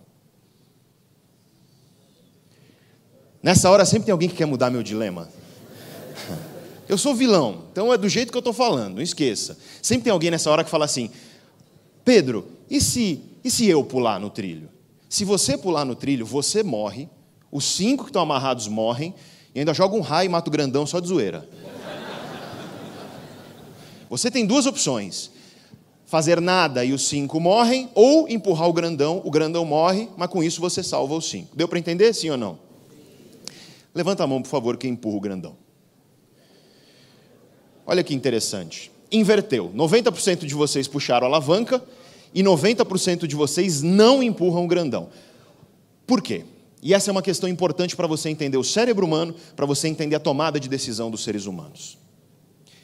Nessa 3.41 3.71
hora 3.71 3.85
sempre 3.85 4.07
tem 4.07 4.13
alguém 4.13 4.29
que 4.29 4.35
quer 4.35 4.47
mudar 4.47 4.69
meu 4.69 4.83
dilema. 4.83 5.29
Eu 6.89 6.99
sou 6.99 7.15
vilão, 7.15 7.63
então 7.73 7.93
é 7.93 7.97
do 7.97 8.09
jeito 8.09 8.31
que 8.31 8.37
eu 8.37 8.41
estou 8.41 8.53
falando, 8.53 8.97
não 8.97 9.03
esqueça. 9.03 9.57
Sempre 9.81 10.05
tem 10.05 10.13
alguém 10.13 10.31
nessa 10.31 10.51
hora 10.51 10.63
que 10.63 10.71
fala 10.71 10.85
assim: 10.85 11.11
Pedro, 12.05 12.47
e 12.69 12.81
se, 12.81 13.23
e 13.43 13.51
se 13.51 13.67
eu 13.67 13.83
pular 13.83 14.21
no 14.21 14.29
trilho? 14.29 14.69
Se 15.09 15.25
você 15.25 15.57
pular 15.57 15.85
no 15.85 15.95
trilho, 15.95 16.27
você 16.27 16.63
morre, 16.63 17.09
os 17.51 17.65
cinco 17.65 18.05
que 18.05 18.11
estão 18.11 18.23
amarrados 18.23 18.69
morrem, 18.69 19.15
e 19.55 19.61
ainda 19.61 19.73
joga 19.73 19.97
um 19.97 20.01
raio 20.01 20.27
e 20.27 20.29
mata 20.29 20.49
o 20.49 20.53
grandão 20.53 20.87
só 20.87 21.01
de 21.01 21.09
zoeira. 21.09 21.49
Você 24.11 24.31
tem 24.31 24.45
duas 24.45 24.67
opções: 24.67 25.31
fazer 26.05 26.41
nada 26.41 26.85
e 26.85 26.93
os 26.93 27.09
cinco 27.09 27.41
morrem, 27.41 27.89
ou 27.95 28.29
empurrar 28.29 28.69
o 28.69 28.73
grandão, 28.73 29.23
o 29.25 29.31
grandão 29.31 29.65
morre, 29.65 30.09
mas 30.17 30.29
com 30.29 30.43
isso 30.43 30.61
você 30.61 30.83
salva 30.83 31.15
os 31.15 31.31
cinco. 31.31 31.57
Deu 31.57 31.67
para 31.67 31.79
entender, 31.79 32.13
sim 32.13 32.29
ou 32.29 32.37
não? 32.37 32.59
Levanta 33.95 34.25
a 34.25 34.27
mão, 34.27 34.43
por 34.43 34.49
favor, 34.49 34.77
quem 34.77 34.93
empurra 34.93 35.17
o 35.17 35.21
grandão. 35.21 35.64
Olha 37.87 38.03
que 38.03 38.15
interessante. 38.15 38.91
Inverteu. 39.13 39.71
90% 39.75 40.47
de 40.47 40.55
vocês 40.55 40.89
puxaram 40.89 41.27
a 41.27 41.31
alavanca 41.31 41.83
e 42.35 42.43
90% 42.43 43.27
de 43.27 43.37
vocês 43.37 43.83
não 43.83 44.23
empurram 44.23 44.65
o 44.65 44.69
grandão. 44.69 45.09
Por 46.07 46.21
quê? 46.21 46.45
E 46.83 46.93
essa 46.93 47.11
é 47.11 47.13
uma 47.13 47.23
questão 47.23 47.49
importante 47.49 47.97
para 47.97 48.07
você 48.07 48.29
entender 48.29 48.59
o 48.59 48.65
cérebro 48.65 49.07
humano, 49.07 49.35
para 49.57 49.65
você 49.65 49.89
entender 49.89 50.17
a 50.17 50.21
tomada 50.21 50.61
de 50.61 50.69
decisão 50.69 51.11
dos 51.11 51.23
seres 51.23 51.47
humanos. 51.47 51.97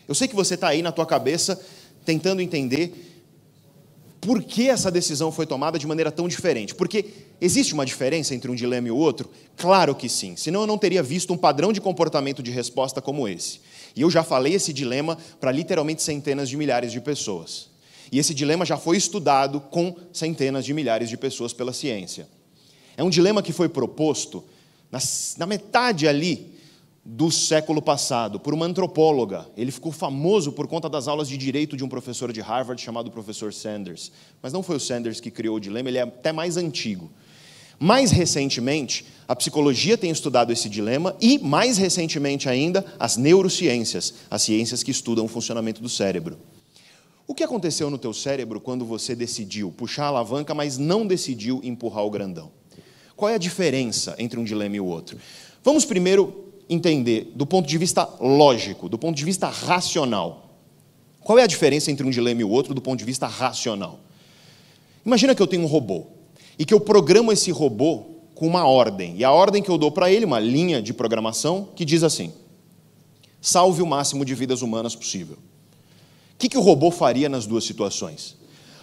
Eu 0.09 0.15
sei 0.15 0.27
que 0.27 0.35
você 0.35 0.55
está 0.55 0.69
aí 0.69 0.83
na 0.83 0.91
tua 0.91 1.05
cabeça 1.05 1.61
tentando 2.05 2.41
entender 2.41 3.11
por 4.21 4.43
que 4.43 4.69
essa 4.69 4.91
decisão 4.91 5.33
foi 5.33 5.47
tomada 5.47 5.79
de 5.79 5.87
maneira 5.87 6.11
tão 6.13 6.29
diferente? 6.29 6.75
Porque 6.75 7.07
existe 7.41 7.73
uma 7.73 7.87
diferença 7.87 8.35
entre 8.35 8.51
um 8.51 8.55
dilema 8.55 8.89
e 8.89 8.91
o 8.91 8.97
outro? 8.97 9.31
Claro 9.57 9.95
que 9.95 10.09
sim, 10.09 10.37
senão 10.37 10.63
eu 10.63 10.67
não 10.67 10.77
teria 10.77 11.03
visto 11.03 11.33
um 11.33 11.39
padrão 11.39 11.73
de 11.73 11.81
comportamento 11.81 12.43
de 12.43 12.51
resposta 12.51 13.01
como 13.01 13.27
esse. 13.27 13.61
E 13.95 14.03
eu 14.03 14.11
já 14.11 14.23
falei 14.23 14.55
esse 14.55 14.73
dilema 14.73 15.17
para 15.41 15.53
literalmente 15.53 16.03
centenas 16.03 16.49
de 16.49 16.57
milhares 16.57 16.93
de 16.93 17.01
pessoas. 17.01 17.69
E 18.13 18.19
esse 18.19 18.35
dilema 18.35 18.65
já 18.65 18.77
foi 18.77 18.97
estudado 18.97 19.61
com 19.61 19.95
centenas 20.13 20.65
de 20.65 20.75
milhares 20.75 21.09
de 21.09 21.17
pessoas 21.17 21.53
pela 21.53 21.73
ciência. 21.73 22.29
É 22.97 23.05
um 23.05 23.11
dilema 23.11 23.43
que 23.43 23.53
foi 23.53 23.69
proposto 23.69 24.45
na, 24.91 24.99
na 25.39 25.47
metade 25.47 26.09
ali 26.09 26.59
do 27.05 27.31
século 27.31 27.81
passado 27.81 28.39
por 28.39 28.53
uma 28.53 28.67
antropóloga. 28.67 29.47
Ele 29.57 29.71
ficou 29.71 29.91
famoso 29.91 30.53
por 30.53 30.67
conta 30.67 30.89
das 30.89 31.09
aulas 31.09 31.29
de 31.29 31.37
direito 31.37 31.77
de 31.77 31.85
um 31.85 31.89
professor 31.89 32.33
de 32.33 32.41
Harvard 32.41 32.81
chamado 32.81 33.11
professor 33.11 33.53
Sanders. 33.53 34.13
Mas 34.43 34.53
não 34.53 34.63
foi 34.63 34.77
o 34.77 34.81
Sanders 34.81 35.21
que 35.21 35.31
criou 35.31 35.57
o 35.57 35.61
dilema, 35.61 35.89
ele 35.89 35.99
é 35.99 36.03
até 36.03 36.33
mais 36.33 36.57
antigo. 36.57 37.11
Mais 37.83 38.11
recentemente, 38.11 39.07
a 39.27 39.35
psicologia 39.35 39.97
tem 39.97 40.11
estudado 40.11 40.53
esse 40.53 40.69
dilema 40.69 41.17
e, 41.19 41.39
mais 41.39 41.79
recentemente 41.79 42.47
ainda, 42.47 42.85
as 42.99 43.17
neurociências, 43.17 44.13
as 44.31 44.43
ciências 44.43 44.83
que 44.83 44.91
estudam 44.91 45.25
o 45.25 45.29
funcionamento 45.29 45.81
do 45.81 45.89
cérebro. 45.89 46.37
O 47.27 47.35
que 47.35 47.43
aconteceu 47.43 47.89
no 47.89 47.97
teu 47.97 48.13
cérebro 48.13 48.61
quando 48.61 48.85
você 48.85 49.15
decidiu 49.15 49.73
puxar 49.73 50.05
a 50.05 50.09
alavanca, 50.09 50.53
mas 50.53 50.77
não 50.77 51.07
decidiu 51.07 51.59
empurrar 51.65 52.05
o 52.05 52.11
grandão? 52.11 52.53
Qual 53.17 53.31
é 53.31 53.35
a 53.35 53.39
diferença 53.39 54.15
entre 54.19 54.39
um 54.39 54.45
dilema 54.45 54.77
e 54.77 54.81
o 54.81 54.85
outro? 54.85 55.17
Vamos 55.65 55.87
primeiro 55.87 56.53
entender 56.69 57.33
do 57.35 57.47
ponto 57.47 57.67
de 57.67 57.79
vista 57.79 58.07
lógico, 58.21 58.91
do 58.91 58.99
ponto 58.99 59.17
de 59.17 59.25
vista 59.25 59.49
racional. 59.49 60.51
Qual 61.21 61.39
é 61.39 61.45
a 61.45 61.47
diferença 61.47 61.91
entre 61.91 62.07
um 62.07 62.11
dilema 62.11 62.43
e 62.43 62.45
o 62.45 62.51
outro 62.51 62.75
do 62.75 62.83
ponto 62.83 62.99
de 62.99 63.07
vista 63.07 63.27
racional? 63.27 64.01
Imagina 65.07 65.35
que 65.35 65.41
eu 65.41 65.47
tenho 65.47 65.63
um 65.63 65.67
robô 65.67 66.20
e 66.61 66.65
que 66.67 66.75
eu 66.75 66.79
programo 66.79 67.33
esse 67.33 67.51
robô 67.51 68.05
com 68.35 68.47
uma 68.47 68.69
ordem. 68.69 69.17
E 69.17 69.25
a 69.25 69.33
ordem 69.33 69.63
que 69.63 69.71
eu 69.71 69.79
dou 69.79 69.91
para 69.91 70.13
ele, 70.13 70.27
uma 70.27 70.39
linha 70.39 70.83
de 70.83 70.93
programação, 70.93 71.71
que 71.75 71.87
diz 71.87 72.03
assim: 72.03 72.35
salve 73.41 73.81
o 73.81 73.87
máximo 73.87 74.27
de 74.27 74.35
vidas 74.35 74.61
humanas 74.61 74.95
possível. 74.95 75.37
O 76.35 76.37
que, 76.39 76.51
que 76.51 76.59
o 76.59 76.61
robô 76.61 76.91
faria 76.91 77.31
nas 77.31 77.47
duas 77.47 77.65
situações? 77.65 78.37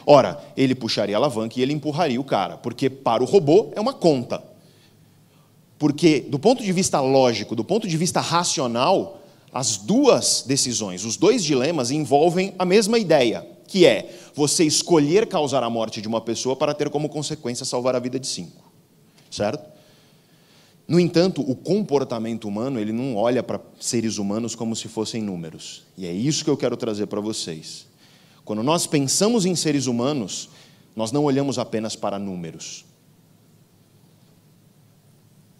Ora, 0.07 0.43
ele 0.57 0.73
puxaria 0.73 1.15
a 1.15 1.19
alavanca 1.19 1.59
e 1.59 1.61
ele 1.61 1.71
empurraria 1.71 2.19
o 2.19 2.23
cara, 2.23 2.57
porque 2.57 2.89
para 2.89 3.21
o 3.21 3.27
robô 3.27 3.71
é 3.75 3.79
uma 3.79 3.93
conta. 3.93 4.43
Porque, 5.77 6.21
do 6.21 6.39
ponto 6.39 6.63
de 6.63 6.71
vista 6.71 6.99
lógico, 6.99 7.55
do 7.55 7.63
ponto 7.63 7.87
de 7.87 7.95
vista 7.95 8.19
racional, 8.19 9.21
as 9.53 9.77
duas 9.77 10.43
decisões, 10.47 11.05
os 11.05 11.15
dois 11.15 11.43
dilemas 11.43 11.91
envolvem 11.91 12.55
a 12.57 12.65
mesma 12.65 12.97
ideia, 12.97 13.45
que 13.67 13.85
é 13.85 14.09
você 14.33 14.63
escolher 14.63 15.27
causar 15.27 15.61
a 15.61 15.69
morte 15.69 16.01
de 16.01 16.07
uma 16.07 16.21
pessoa 16.21 16.55
para 16.55 16.73
ter 16.73 16.89
como 16.89 17.09
consequência 17.09 17.65
salvar 17.65 17.95
a 17.95 17.99
vida 17.99 18.19
de 18.19 18.27
cinco. 18.27 18.71
Certo? 19.29 19.77
No 20.87 20.99
entanto, 20.99 21.41
o 21.41 21.53
comportamento 21.53 22.47
humano, 22.47 22.79
ele 22.79 22.93
não 22.93 23.17
olha 23.17 23.43
para 23.43 23.59
seres 23.77 24.17
humanos 24.17 24.55
como 24.55 24.73
se 24.73 24.87
fossem 24.87 25.21
números. 25.21 25.83
E 25.97 26.05
é 26.05 26.11
isso 26.13 26.45
que 26.45 26.49
eu 26.49 26.55
quero 26.55 26.77
trazer 26.77 27.07
para 27.07 27.19
vocês. 27.19 27.85
Quando 28.45 28.63
nós 28.63 28.87
pensamos 28.87 29.45
em 29.45 29.53
seres 29.53 29.87
humanos, 29.87 30.49
nós 30.95 31.11
não 31.11 31.25
olhamos 31.25 31.59
apenas 31.59 31.97
para 31.97 32.17
números. 32.17 32.85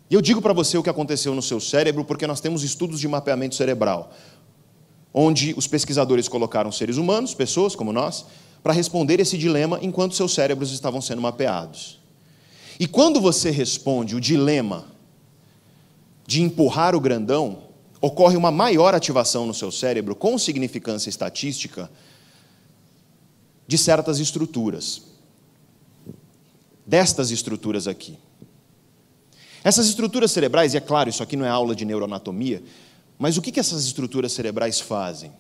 E 0.10 0.14
eu 0.14 0.22
digo 0.22 0.42
para 0.42 0.54
você 0.54 0.78
o 0.78 0.84
que 0.84 0.90
aconteceu 0.90 1.36
no 1.36 1.42
seu 1.42 1.60
cérebro, 1.60 2.06
porque 2.06 2.26
nós 2.26 2.40
temos 2.40 2.64
estudos 2.64 2.98
de 3.02 3.08
mapeamento 3.10 3.56
cerebral, 3.56 4.14
onde 5.20 5.56
os 5.58 5.66
pesquisadores 5.66 6.28
colocaram 6.28 6.72
seres 6.72 6.98
humanos, 6.98 7.34
pessoas 7.34 7.76
como 7.76 7.92
nós, 7.92 8.24
para 8.62 8.72
responder 8.72 9.20
esse 9.20 9.36
dilema 9.36 9.80
enquanto 9.82 10.14
seus 10.14 10.32
cérebros 10.32 10.72
estavam 10.72 11.02
sendo 11.02 11.24
mapeados. 11.24 12.00
E 12.80 12.86
quando 12.88 13.20
você 13.20 13.50
responde 13.50 14.16
o 14.16 14.22
dilema 14.22 14.86
de 16.28 16.44
empurrar 16.44 16.96
o 16.96 17.00
grandão, 17.00 17.64
ocorre 18.00 18.38
uma 18.38 18.52
maior 18.52 18.94
ativação 18.94 19.48
no 19.48 19.56
seu 19.56 19.72
cérebro, 19.72 20.16
com 20.16 20.38
significância 20.38 21.10
estatística, 21.10 21.90
de 23.66 23.78
certas 23.78 24.20
estruturas. 24.20 25.02
Destas 26.86 27.32
estruturas 27.32 27.88
aqui. 27.88 28.20
Essas 29.64 29.88
estruturas 29.88 30.32
cerebrais, 30.32 30.76
e 30.76 30.78
é 30.78 30.80
claro, 30.80 31.10
isso 31.10 31.24
aqui 31.24 31.36
não 31.36 31.46
é 31.46 31.50
aula 31.50 31.76
de 31.76 31.86
neuroanatomia, 31.86 32.62
mas 33.18 33.38
o 33.38 33.42
que 33.42 33.60
essas 33.60 33.86
estruturas 33.86 34.32
cerebrais 34.32 34.80
fazem? 34.80 35.32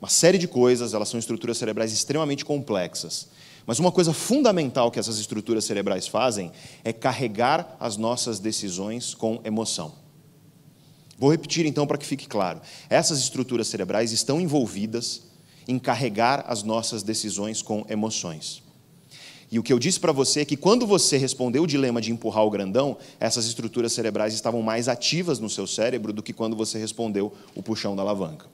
Uma 0.00 0.08
série 0.08 0.38
de 0.38 0.48
coisas, 0.48 0.94
elas 0.94 1.08
são 1.08 1.18
estruturas 1.18 1.58
cerebrais 1.58 1.92
extremamente 1.92 2.44
complexas. 2.44 3.28
Mas 3.66 3.78
uma 3.78 3.92
coisa 3.92 4.12
fundamental 4.12 4.90
que 4.90 4.98
essas 4.98 5.18
estruturas 5.18 5.64
cerebrais 5.64 6.08
fazem 6.08 6.50
é 6.82 6.92
carregar 6.92 7.76
as 7.78 7.96
nossas 7.96 8.40
decisões 8.40 9.14
com 9.14 9.40
emoção. 9.44 9.94
Vou 11.18 11.30
repetir 11.30 11.66
então 11.66 11.86
para 11.86 11.98
que 11.98 12.06
fique 12.06 12.26
claro. 12.26 12.60
Essas 12.90 13.20
estruturas 13.20 13.68
cerebrais 13.68 14.10
estão 14.10 14.40
envolvidas 14.40 15.22
em 15.68 15.78
carregar 15.78 16.44
as 16.48 16.64
nossas 16.64 17.04
decisões 17.04 17.62
com 17.62 17.86
emoções. 17.88 18.62
E 19.52 19.58
o 19.58 19.62
que 19.62 19.70
eu 19.70 19.78
disse 19.78 20.00
para 20.00 20.12
você 20.12 20.40
é 20.40 20.44
que 20.46 20.56
quando 20.56 20.86
você 20.86 21.18
respondeu 21.18 21.64
o 21.64 21.66
dilema 21.66 22.00
de 22.00 22.10
empurrar 22.10 22.42
o 22.42 22.50
grandão, 22.50 22.96
essas 23.20 23.44
estruturas 23.44 23.92
cerebrais 23.92 24.32
estavam 24.32 24.62
mais 24.62 24.88
ativas 24.88 25.38
no 25.38 25.50
seu 25.50 25.66
cérebro 25.66 26.10
do 26.10 26.22
que 26.22 26.32
quando 26.32 26.56
você 26.56 26.78
respondeu 26.78 27.30
o 27.54 27.62
puxão 27.62 27.94
da 27.94 28.00
alavanca. 28.00 28.46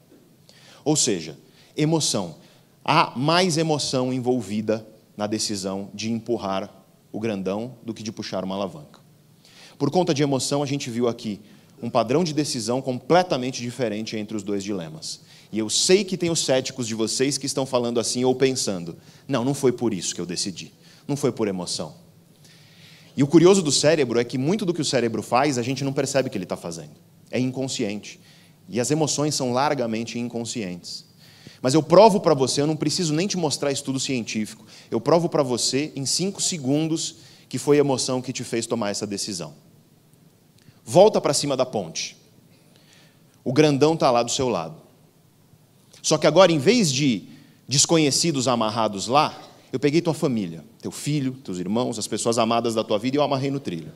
Ou 0.85 0.97
seja, 0.97 1.39
emoção. 1.77 2.35
Há 2.85 3.13
mais 3.17 3.57
emoção 3.57 4.13
envolvida 4.13 4.85
na 5.17 5.29
decisão 5.29 5.89
de 5.95 6.11
empurrar 6.11 6.69
o 7.13 7.21
grandão 7.21 7.77
do 7.85 7.95
que 7.95 8.03
de 8.03 8.11
puxar 8.11 8.43
uma 8.43 8.57
alavanca. 8.57 8.99
Por 9.79 9.93
conta 9.93 10.13
de 10.13 10.25
emoção, 10.25 10.65
a 10.65 10.67
gente 10.67 10.91
viu 10.91 11.07
aqui 11.07 11.41
um 11.81 11.89
padrão 11.89 12.25
de 12.25 12.35
decisão 12.35 12.83
completamente 12.83 13.63
diferente 13.63 14.17
entre 14.17 14.37
os 14.37 14.43
dois 14.43 14.65
dilemas. 14.65 15.21
E 15.53 15.59
eu 15.59 15.71
sei 15.71 16.05
que 16.05 16.17
tem 16.17 16.29
os 16.29 16.45
céticos 16.45 16.89
de 16.89 16.95
vocês 16.95 17.39
que 17.39 17.47
estão 17.47 17.65
falando 17.65 18.01
assim 18.01 18.25
ou 18.25 18.35
pensando: 18.35 18.97
não, 19.27 19.45
não 19.45 19.55
foi 19.55 19.73
por 19.73 19.95
isso 19.95 20.15
que 20.15 20.21
eu 20.21 20.27
decidi, 20.27 20.73
não 21.09 21.17
foi 21.17 21.33
por 21.33 21.49
emoção. 21.49 21.95
E 23.17 23.23
o 23.23 23.27
curioso 23.27 23.63
do 23.63 23.73
cérebro 23.73 24.21
é 24.21 24.25
que 24.25 24.39
muito 24.39 24.65
do 24.65 24.73
que 24.73 24.83
o 24.83 24.85
cérebro 24.85 25.23
faz 25.23 25.59
a 25.59 25.63
gente 25.63 25.83
não 25.83 25.93
percebe 25.93 26.31
que 26.31 26.37
ele 26.37 26.45
está 26.45 26.57
fazendo, 26.57 26.93
é 27.31 27.41
inconsciente. 27.41 28.21
E 28.69 28.79
as 28.79 28.91
emoções 28.91 29.35
são 29.35 29.51
largamente 29.53 30.19
inconscientes. 30.19 31.07
Mas 31.61 31.75
eu 31.75 31.83
provo 31.83 32.21
para 32.21 32.35
você, 32.35 32.61
eu 32.61 32.67
não 32.67 32.77
preciso 32.77 33.13
nem 33.13 33.27
te 33.27 33.37
mostrar 33.37 33.73
estudo 33.73 33.99
científico, 33.99 34.65
eu 34.91 35.01
provo 35.01 35.29
para 35.29 35.43
você 35.43 35.93
em 35.97 36.07
cinco 36.07 36.41
segundos 36.41 37.17
que 37.49 37.59
foi 37.59 37.79
a 37.79 37.81
emoção 37.81 38.21
que 38.21 38.33
te 38.33 38.45
fez 38.45 38.67
tomar 38.67 38.91
essa 38.91 39.07
decisão. 39.07 39.55
Volta 40.85 41.21
para 41.21 41.35
cima 41.35 41.57
da 41.57 41.67
ponte. 41.67 42.17
O 43.43 43.53
grandão 43.53 43.95
está 43.95 44.11
lá 44.11 44.23
do 44.23 44.31
seu 44.31 44.49
lado. 44.49 44.77
Só 46.03 46.19
que 46.19 46.27
agora, 46.27 46.53
em 46.53 46.59
vez 46.59 46.93
de 46.93 47.29
desconhecidos 47.67 48.47
amarrados 48.47 49.09
lá, 49.09 49.48
eu 49.73 49.79
peguei 49.79 50.01
tua 50.01 50.15
família, 50.15 50.65
teu 50.81 50.91
filho, 50.91 51.33
teus 51.45 51.59
irmãos, 51.59 51.99
as 51.99 52.07
pessoas 52.07 52.39
amadas 52.39 52.75
da 52.75 52.83
tua 52.83 52.99
vida 52.99 53.17
e 53.17 53.19
eu 53.19 53.23
amarrei 53.23 53.51
no 53.51 53.61
trilho. 53.61 53.93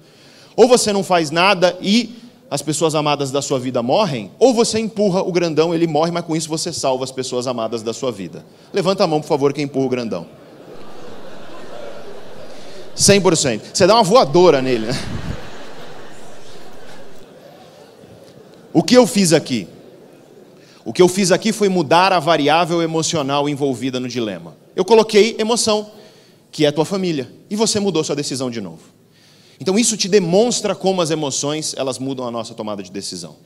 Ou 0.55 0.69
você 0.69 0.93
não 0.93 1.03
faz 1.03 1.31
nada 1.31 1.77
e 1.81 2.15
as 2.51 2.61
pessoas 2.61 2.95
amadas 2.95 3.31
da 3.31 3.41
sua 3.41 3.59
vida 3.59 3.83
morrem, 3.83 4.31
ou 4.39 4.53
você 4.53 4.79
empurra 4.79 5.23
o 5.23 5.33
grandão, 5.33 5.75
ele 5.75 5.87
morre, 5.87 6.11
mas 6.11 6.25
com 6.27 6.37
isso 6.37 6.51
você 6.51 6.71
salva 6.71 7.03
as 7.03 7.11
pessoas 7.11 7.47
amadas 7.47 7.83
da 7.83 7.95
sua 7.95 8.13
vida. 8.13 8.45
Levanta 8.75 9.05
a 9.05 9.07
mão, 9.07 9.23
por 9.23 9.27
favor, 9.27 9.55
quem 9.55 9.65
empurra 9.65 9.87
o 9.87 9.89
grandão. 9.89 10.27
100%. 12.95 13.61
Você 13.73 13.87
dá 13.87 13.95
uma 13.95 14.03
voadora 14.03 14.61
nele, 14.61 14.89
né? 14.89 14.93
O 18.71 18.83
que 18.83 18.95
eu 18.95 19.07
fiz 19.07 19.33
aqui? 19.33 19.67
O 20.85 20.93
que 20.93 21.01
eu 21.01 21.09
fiz 21.09 21.33
aqui 21.33 21.53
foi 21.53 21.71
mudar 21.71 22.13
a 22.13 22.19
variável 22.19 22.83
emocional 22.83 23.49
envolvida 23.49 23.99
no 23.99 24.09
dilema. 24.09 24.55
Eu 24.75 24.85
coloquei 24.85 25.37
emoção, 25.39 25.91
que 26.51 26.65
é 26.65 26.69
a 26.69 26.73
tua 26.73 26.85
família, 26.85 27.33
e 27.51 27.57
você 27.57 27.79
mudou 27.79 28.03
sua 28.03 28.17
decisão 28.17 28.51
de 28.51 28.61
novo. 28.61 28.83
Então 29.61 29.79
isso 29.79 29.97
te 29.97 30.09
demonstra 30.09 30.75
como 30.75 31.01
as 31.01 31.11
emoções, 31.11 31.75
elas 31.77 31.99
mudam 31.99 32.27
a 32.27 32.31
nossa 32.31 32.55
tomada 32.55 32.83
de 32.83 32.91
decisão. 32.91 33.37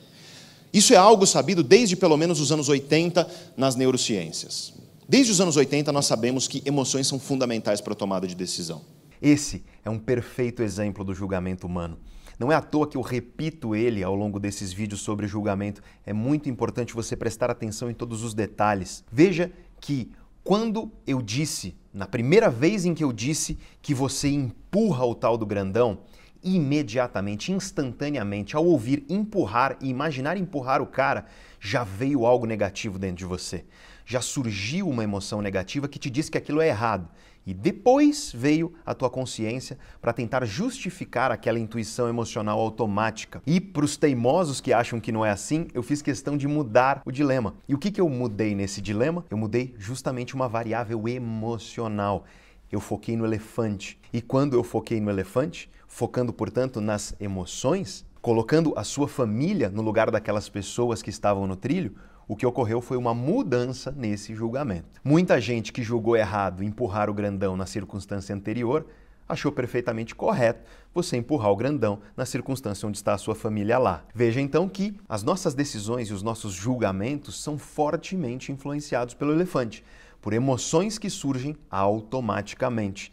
Isso 0.73 0.93
é 0.93 0.97
algo 0.97 1.25
sabido 1.25 1.63
desde 1.63 1.95
pelo 1.95 2.17
menos 2.17 2.39
os 2.39 2.51
anos 2.51 2.69
80 2.69 3.27
nas 3.55 3.75
neurociências. 3.75 4.73
Desde 5.07 5.31
os 5.31 5.39
anos 5.39 5.55
80 5.55 5.91
nós 5.91 6.05
sabemos 6.05 6.47
que 6.47 6.61
emoções 6.65 7.07
são 7.07 7.19
fundamentais 7.19 7.81
para 7.81 7.93
a 7.93 7.95
tomada 7.95 8.27
de 8.27 8.35
decisão. 8.35 8.81
Esse 9.21 9.63
é 9.83 9.89
um 9.89 9.97
perfeito 9.97 10.61
exemplo 10.61 11.03
do 11.03 11.13
julgamento 11.13 11.65
humano. 11.65 11.97
Não 12.39 12.51
é 12.51 12.55
à 12.55 12.61
toa 12.61 12.87
que 12.87 12.97
eu 12.97 13.01
repito 13.01 13.75
ele 13.75 14.03
ao 14.03 14.13
longo 14.13 14.39
desses 14.39 14.71
vídeos 14.71 15.01
sobre 15.01 15.27
julgamento. 15.27 15.81
É 16.05 16.13
muito 16.13 16.49
importante 16.49 16.93
você 16.93 17.15
prestar 17.15 17.49
atenção 17.49 17.89
em 17.89 17.93
todos 17.93 18.23
os 18.23 18.33
detalhes. 18.33 19.03
Veja 19.11 19.51
que 19.81 20.11
quando 20.47 20.89
eu 21.05 21.21
disse, 21.21 21.75
na 21.93 22.07
primeira 22.07 22.49
vez 22.49 22.85
em 22.85 22.93
que 22.93 23.03
eu 23.03 23.11
disse 23.11 23.57
que 23.81 23.93
você 23.93 24.29
empurra 24.29 25.05
o 25.05 25.13
tal 25.13 25.37
do 25.37 25.45
grandão, 25.45 26.03
imediatamente, 26.41 27.51
instantaneamente, 27.51 28.55
ao 28.55 28.65
ouvir 28.65 29.05
empurrar 29.09 29.77
e 29.81 29.89
imaginar 29.89 30.37
empurrar 30.37 30.81
o 30.81 30.87
cara, 30.87 31.25
já 31.59 31.83
veio 31.83 32.25
algo 32.25 32.45
negativo 32.45 32.97
dentro 32.97 33.17
de 33.17 33.25
você. 33.25 33.65
Já 34.05 34.21
surgiu 34.21 34.87
uma 34.87 35.03
emoção 35.03 35.41
negativa 35.41 35.85
que 35.85 35.99
te 35.99 36.09
diz 36.09 36.29
que 36.29 36.37
aquilo 36.37 36.61
é 36.61 36.69
errado. 36.69 37.09
E 37.47 37.53
depois 37.53 38.29
veio 38.35 38.73
a 38.85 38.93
tua 38.93 39.09
consciência 39.09 39.77
para 40.01 40.11
tentar 40.11 40.43
justificar 40.43 41.31
aquela 41.31 41.57
intuição 41.57 42.09
emocional 42.09 42.59
automática. 42.59 43.41
E 43.47 43.61
para 43.61 43.85
os 43.85 43.95
teimosos 43.95 44.59
que 44.59 44.73
acham 44.73 44.99
que 44.99 45.13
não 45.13 45.25
é 45.25 45.29
assim, 45.29 45.69
eu 45.73 45.81
fiz 45.81 46.01
questão 46.01 46.35
de 46.35 46.45
mudar 46.45 47.01
o 47.05 47.11
dilema. 47.11 47.55
E 47.65 47.73
o 47.73 47.77
que, 47.77 47.89
que 47.89 48.01
eu 48.01 48.09
mudei 48.09 48.53
nesse 48.53 48.81
dilema? 48.81 49.23
Eu 49.29 49.37
mudei 49.37 49.73
justamente 49.77 50.35
uma 50.35 50.49
variável 50.49 51.07
emocional. 51.07 52.25
Eu 52.69 52.81
foquei 52.81 53.15
no 53.15 53.25
elefante. 53.25 53.97
E 54.11 54.21
quando 54.21 54.53
eu 54.53 54.63
foquei 54.63 54.99
no 54.99 55.09
elefante, 55.09 55.71
focando, 55.87 56.33
portanto, 56.33 56.81
nas 56.81 57.15
emoções, 57.17 58.05
colocando 58.21 58.73
a 58.75 58.83
sua 58.83 59.07
família 59.07 59.69
no 59.69 59.81
lugar 59.81 60.11
daquelas 60.11 60.49
pessoas 60.49 61.01
que 61.01 61.09
estavam 61.09 61.47
no 61.47 61.55
trilho, 61.55 61.95
o 62.27 62.35
que 62.35 62.45
ocorreu 62.45 62.81
foi 62.81 62.97
uma 62.97 63.13
mudança 63.13 63.91
nesse 63.95 64.35
julgamento. 64.35 64.99
Muita 65.03 65.39
gente 65.39 65.71
que 65.71 65.81
julgou 65.81 66.15
errado 66.15 66.63
empurrar 66.63 67.09
o 67.09 67.13
grandão 67.13 67.55
na 67.55 67.65
circunstância 67.65 68.35
anterior 68.35 68.85
achou 69.29 69.51
perfeitamente 69.51 70.15
correto 70.15 70.61
você 70.93 71.17
empurrar 71.17 71.51
o 71.51 71.55
grandão 71.55 71.99
na 72.15 72.25
circunstância 72.25 72.87
onde 72.87 72.97
está 72.97 73.13
a 73.13 73.17
sua 73.17 73.35
família 73.35 73.77
lá. 73.77 74.03
Veja 74.13 74.41
então 74.41 74.67
que 74.67 74.99
as 75.07 75.23
nossas 75.23 75.53
decisões 75.53 76.09
e 76.09 76.13
os 76.13 76.23
nossos 76.23 76.53
julgamentos 76.53 77.41
são 77.41 77.57
fortemente 77.57 78.51
influenciados 78.51 79.13
pelo 79.13 79.31
elefante, 79.31 79.83
por 80.21 80.33
emoções 80.33 80.97
que 80.97 81.09
surgem 81.09 81.55
automaticamente. 81.69 83.11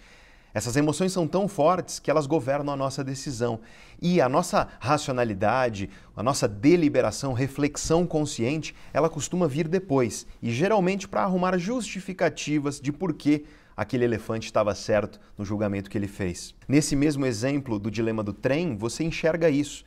Essas 0.54 0.76
emoções 0.76 1.12
são 1.12 1.26
tão 1.26 1.48
fortes 1.48 1.98
que 1.98 2.08
elas 2.08 2.26
governam 2.26 2.72
a 2.72 2.76
nossa 2.76 3.02
decisão. 3.02 3.58
E 4.00 4.20
a 4.20 4.28
nossa 4.28 4.68
racionalidade, 4.78 5.90
a 6.16 6.22
nossa 6.22 6.46
deliberação, 6.46 7.32
reflexão 7.32 8.06
consciente, 8.06 8.72
ela 8.92 9.10
costuma 9.10 9.48
vir 9.48 9.66
depois. 9.66 10.24
E 10.40 10.52
geralmente 10.52 11.08
para 11.08 11.24
arrumar 11.24 11.58
justificativas 11.58 12.80
de 12.80 12.92
por 12.92 13.12
que 13.14 13.44
aquele 13.76 14.04
elefante 14.04 14.46
estava 14.46 14.72
certo 14.76 15.18
no 15.36 15.44
julgamento 15.44 15.90
que 15.90 15.98
ele 15.98 16.06
fez. 16.06 16.54
Nesse 16.68 16.94
mesmo 16.94 17.26
exemplo 17.26 17.76
do 17.76 17.90
dilema 17.90 18.22
do 18.22 18.32
trem, 18.32 18.76
você 18.76 19.02
enxerga 19.02 19.50
isso. 19.50 19.84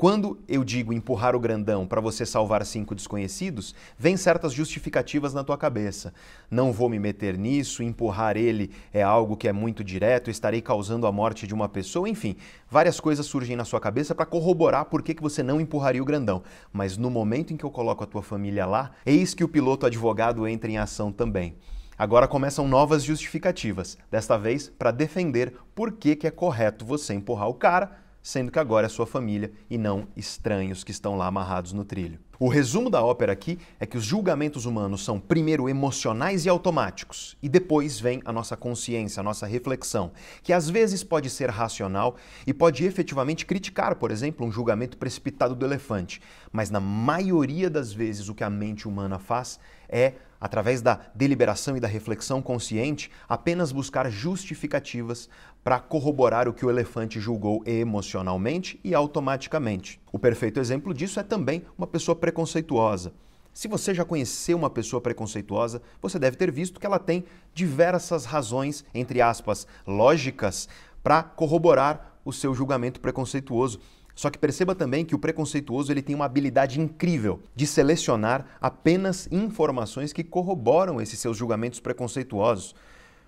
Quando 0.00 0.38
eu 0.46 0.62
digo 0.62 0.92
empurrar 0.92 1.34
o 1.34 1.40
grandão 1.40 1.84
para 1.84 2.00
você 2.00 2.24
salvar 2.24 2.64
cinco 2.64 2.94
desconhecidos, 2.94 3.74
vem 3.98 4.16
certas 4.16 4.52
justificativas 4.52 5.34
na 5.34 5.42
tua 5.42 5.58
cabeça. 5.58 6.14
Não 6.48 6.72
vou 6.72 6.88
me 6.88 7.00
meter 7.00 7.36
nisso, 7.36 7.82
empurrar 7.82 8.36
ele 8.36 8.70
é 8.92 9.02
algo 9.02 9.36
que 9.36 9.48
é 9.48 9.52
muito 9.52 9.82
direto, 9.82 10.30
estarei 10.30 10.62
causando 10.62 11.04
a 11.04 11.10
morte 11.10 11.48
de 11.48 11.52
uma 11.52 11.68
pessoa, 11.68 12.08
enfim, 12.08 12.36
várias 12.70 13.00
coisas 13.00 13.26
surgem 13.26 13.56
na 13.56 13.64
sua 13.64 13.80
cabeça 13.80 14.14
para 14.14 14.24
corroborar 14.24 14.84
por 14.84 15.02
que, 15.02 15.16
que 15.16 15.20
você 15.20 15.42
não 15.42 15.60
empurraria 15.60 16.00
o 16.00 16.06
grandão. 16.06 16.44
Mas 16.72 16.96
no 16.96 17.10
momento 17.10 17.52
em 17.52 17.56
que 17.56 17.64
eu 17.64 17.70
coloco 17.72 18.04
a 18.04 18.06
tua 18.06 18.22
família 18.22 18.66
lá, 18.66 18.92
eis 19.04 19.34
que 19.34 19.42
o 19.42 19.48
piloto 19.48 19.84
advogado 19.84 20.46
entra 20.46 20.70
em 20.70 20.78
ação 20.78 21.10
também. 21.10 21.56
Agora 21.98 22.28
começam 22.28 22.68
novas 22.68 23.02
justificativas, 23.02 23.98
desta 24.08 24.38
vez 24.38 24.68
para 24.68 24.92
defender 24.92 25.54
por 25.74 25.90
que, 25.90 26.14
que 26.14 26.28
é 26.28 26.30
correto 26.30 26.84
você 26.84 27.14
empurrar 27.14 27.48
o 27.48 27.54
cara 27.54 28.06
sendo 28.22 28.50
que 28.50 28.58
agora 28.58 28.86
é 28.86 28.88
sua 28.88 29.06
família 29.06 29.52
e 29.70 29.78
não 29.78 30.08
estranhos 30.16 30.84
que 30.84 30.90
estão 30.90 31.16
lá 31.16 31.26
amarrados 31.26 31.72
no 31.72 31.84
trilho. 31.84 32.18
O 32.40 32.48
resumo 32.48 32.88
da 32.88 33.02
ópera 33.02 33.32
aqui 33.32 33.58
é 33.80 33.86
que 33.86 33.96
os 33.96 34.04
julgamentos 34.04 34.64
humanos 34.64 35.04
são 35.04 35.18
primeiro 35.18 35.68
emocionais 35.68 36.46
e 36.46 36.48
automáticos, 36.48 37.36
e 37.42 37.48
depois 37.48 37.98
vem 37.98 38.22
a 38.24 38.32
nossa 38.32 38.56
consciência, 38.56 39.20
a 39.20 39.24
nossa 39.24 39.44
reflexão, 39.44 40.12
que 40.40 40.52
às 40.52 40.70
vezes 40.70 41.02
pode 41.02 41.30
ser 41.30 41.50
racional 41.50 42.14
e 42.46 42.54
pode 42.54 42.84
efetivamente 42.84 43.44
criticar, 43.44 43.96
por 43.96 44.12
exemplo, 44.12 44.46
um 44.46 44.52
julgamento 44.52 44.96
precipitado 44.96 45.56
do 45.56 45.66
elefante, 45.66 46.22
mas 46.52 46.70
na 46.70 46.78
maioria 46.78 47.68
das 47.68 47.92
vezes 47.92 48.28
o 48.28 48.34
que 48.34 48.44
a 48.44 48.50
mente 48.50 48.86
humana 48.86 49.18
faz 49.18 49.58
é 49.88 50.12
através 50.40 50.80
da 50.80 51.00
deliberação 51.14 51.76
e 51.76 51.80
da 51.80 51.88
reflexão 51.88 52.40
consciente, 52.40 53.10
apenas 53.28 53.72
buscar 53.72 54.10
justificativas 54.10 55.28
para 55.62 55.80
corroborar 55.80 56.48
o 56.48 56.52
que 56.52 56.64
o 56.64 56.70
elefante 56.70 57.20
julgou 57.20 57.62
emocionalmente 57.66 58.80
e 58.82 58.94
automaticamente. 58.94 60.00
O 60.12 60.18
perfeito 60.18 60.60
exemplo 60.60 60.94
disso 60.94 61.20
é 61.20 61.22
também 61.22 61.62
uma 61.76 61.86
pessoa 61.86 62.16
preconceituosa. 62.16 63.12
Se 63.52 63.66
você 63.66 63.92
já 63.92 64.04
conheceu 64.04 64.56
uma 64.56 64.70
pessoa 64.70 65.00
preconceituosa, 65.00 65.82
você 66.00 66.18
deve 66.18 66.36
ter 66.36 66.50
visto 66.50 66.78
que 66.78 66.86
ela 66.86 66.98
tem 66.98 67.24
diversas 67.52 68.24
razões, 68.24 68.84
entre 68.94 69.20
aspas, 69.20 69.66
lógicas, 69.84 70.68
para 71.02 71.22
corroborar 71.22 72.20
o 72.24 72.32
seu 72.32 72.54
julgamento 72.54 73.00
preconceituoso. 73.00 73.80
Só 74.18 74.30
que 74.30 74.38
perceba 74.38 74.74
também 74.74 75.04
que 75.04 75.14
o 75.14 75.18
preconceituoso 75.18 75.92
ele 75.92 76.02
tem 76.02 76.12
uma 76.12 76.24
habilidade 76.24 76.80
incrível 76.80 77.40
de 77.54 77.68
selecionar 77.68 78.44
apenas 78.60 79.28
informações 79.30 80.12
que 80.12 80.24
corroboram 80.24 81.00
esses 81.00 81.20
seus 81.20 81.36
julgamentos 81.36 81.78
preconceituosos. 81.78 82.74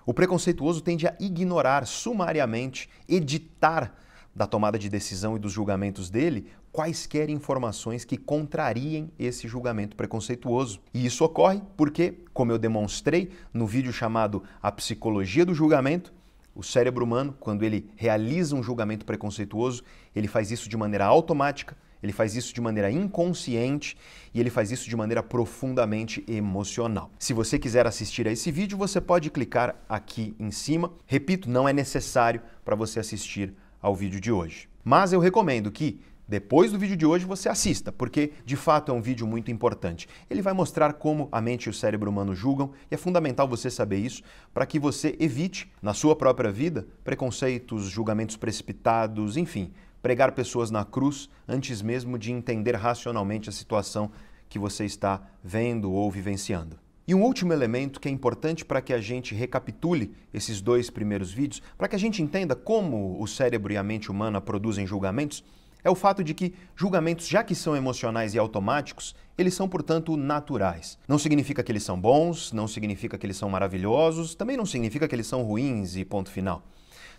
O 0.04 0.12
preconceituoso 0.12 0.80
tende 0.80 1.06
a 1.06 1.14
ignorar 1.20 1.86
sumariamente, 1.86 2.90
editar 3.08 3.94
da 4.34 4.48
tomada 4.48 4.76
de 4.76 4.88
decisão 4.88 5.36
e 5.36 5.38
dos 5.38 5.52
julgamentos 5.52 6.10
dele 6.10 6.48
quaisquer 6.72 7.30
informações 7.30 8.04
que 8.04 8.16
contrariem 8.16 9.12
esse 9.16 9.46
julgamento 9.46 9.94
preconceituoso. 9.94 10.80
E 10.92 11.06
isso 11.06 11.24
ocorre 11.24 11.62
porque, 11.76 12.18
como 12.34 12.50
eu 12.50 12.58
demonstrei 12.58 13.30
no 13.54 13.64
vídeo 13.64 13.92
chamado 13.92 14.42
A 14.60 14.72
Psicologia 14.72 15.46
do 15.46 15.54
Julgamento, 15.54 16.12
o 16.54 16.62
cérebro 16.62 17.04
humano, 17.04 17.34
quando 17.38 17.62
ele 17.62 17.88
realiza 17.96 18.56
um 18.56 18.62
julgamento 18.62 19.04
preconceituoso, 19.04 19.82
ele 20.14 20.28
faz 20.28 20.50
isso 20.50 20.68
de 20.68 20.76
maneira 20.76 21.04
automática, 21.06 21.76
Ele 22.02 22.12
faz 22.12 22.34
isso 22.34 22.54
de 22.54 22.60
maneira 22.60 22.90
inconsciente 22.90 23.96
e 24.32 24.40
ele 24.40 24.50
faz 24.50 24.70
isso 24.70 24.88
de 24.88 24.96
maneira 24.96 25.22
profundamente 25.22 26.24
emocional. 26.26 27.10
Se 27.18 27.32
você 27.32 27.58
quiser 27.58 27.86
assistir 27.86 28.26
a 28.26 28.32
esse 28.32 28.50
vídeo, 28.50 28.78
você 28.78 29.00
pode 29.00 29.30
clicar 29.30 29.76
aqui 29.88 30.34
em 30.38 30.50
cima. 30.50 30.92
Repito, 31.06 31.50
não 31.50 31.68
é 31.68 31.72
necessário 31.72 32.40
para 32.64 32.74
você 32.74 33.00
assistir 33.00 33.52
ao 33.82 33.94
vídeo 33.94 34.20
de 34.20 34.32
hoje. 34.32 34.68
Mas 34.82 35.12
eu 35.12 35.20
recomendo 35.20 35.70
que 35.70 36.00
depois 36.30 36.70
do 36.70 36.78
vídeo 36.78 36.96
de 36.96 37.04
hoje 37.04 37.24
você 37.24 37.48
assista, 37.48 37.90
porque 37.90 38.30
de 38.44 38.54
fato 38.54 38.92
é 38.92 38.94
um 38.94 39.02
vídeo 39.02 39.26
muito 39.26 39.50
importante. 39.50 40.08
Ele 40.30 40.40
vai 40.40 40.52
mostrar 40.52 40.92
como 40.92 41.28
a 41.32 41.40
mente 41.40 41.64
e 41.64 41.70
o 41.70 41.74
cérebro 41.74 42.08
humano 42.08 42.36
julgam 42.36 42.70
e 42.88 42.94
é 42.94 42.96
fundamental 42.96 43.48
você 43.48 43.68
saber 43.68 43.98
isso 43.98 44.22
para 44.54 44.64
que 44.64 44.78
você 44.78 45.16
evite, 45.18 45.68
na 45.82 45.92
sua 45.92 46.14
própria 46.14 46.52
vida, 46.52 46.86
preconceitos, 47.02 47.86
julgamentos 47.86 48.36
precipitados, 48.36 49.36
enfim, 49.36 49.72
pregar 50.00 50.30
pessoas 50.30 50.70
na 50.70 50.84
cruz 50.84 51.28
antes 51.48 51.82
mesmo 51.82 52.16
de 52.16 52.30
entender 52.30 52.76
racionalmente 52.76 53.48
a 53.48 53.52
situação 53.52 54.12
que 54.48 54.56
você 54.56 54.84
está 54.84 55.20
vendo 55.42 55.90
ou 55.90 56.08
vivenciando. 56.12 56.78
E 57.08 57.14
um 57.14 57.24
último 57.24 57.52
elemento 57.52 57.98
que 57.98 58.08
é 58.08 58.12
importante 58.12 58.64
para 58.64 58.80
que 58.80 58.92
a 58.92 59.00
gente 59.00 59.34
recapitule 59.34 60.14
esses 60.32 60.60
dois 60.60 60.90
primeiros 60.90 61.32
vídeos, 61.32 61.60
para 61.76 61.88
que 61.88 61.96
a 61.96 61.98
gente 61.98 62.22
entenda 62.22 62.54
como 62.54 63.20
o 63.20 63.26
cérebro 63.26 63.72
e 63.72 63.76
a 63.76 63.82
mente 63.82 64.12
humana 64.12 64.40
produzem 64.40 64.86
julgamentos, 64.86 65.42
é 65.82 65.90
o 65.90 65.94
fato 65.94 66.22
de 66.22 66.34
que 66.34 66.54
julgamentos, 66.76 67.26
já 67.26 67.42
que 67.42 67.54
são 67.54 67.76
emocionais 67.76 68.34
e 68.34 68.38
automáticos, 68.38 69.14
eles 69.36 69.54
são, 69.54 69.68
portanto, 69.68 70.16
naturais. 70.16 70.98
Não 71.08 71.18
significa 71.18 71.62
que 71.62 71.72
eles 71.72 71.82
são 71.82 72.00
bons, 72.00 72.52
não 72.52 72.68
significa 72.68 73.16
que 73.16 73.26
eles 73.26 73.36
são 73.36 73.48
maravilhosos, 73.48 74.34
também 74.34 74.56
não 74.56 74.66
significa 74.66 75.08
que 75.08 75.14
eles 75.14 75.26
são 75.26 75.42
ruins 75.42 75.96
e 75.96 76.04
ponto 76.04 76.30
final. 76.30 76.62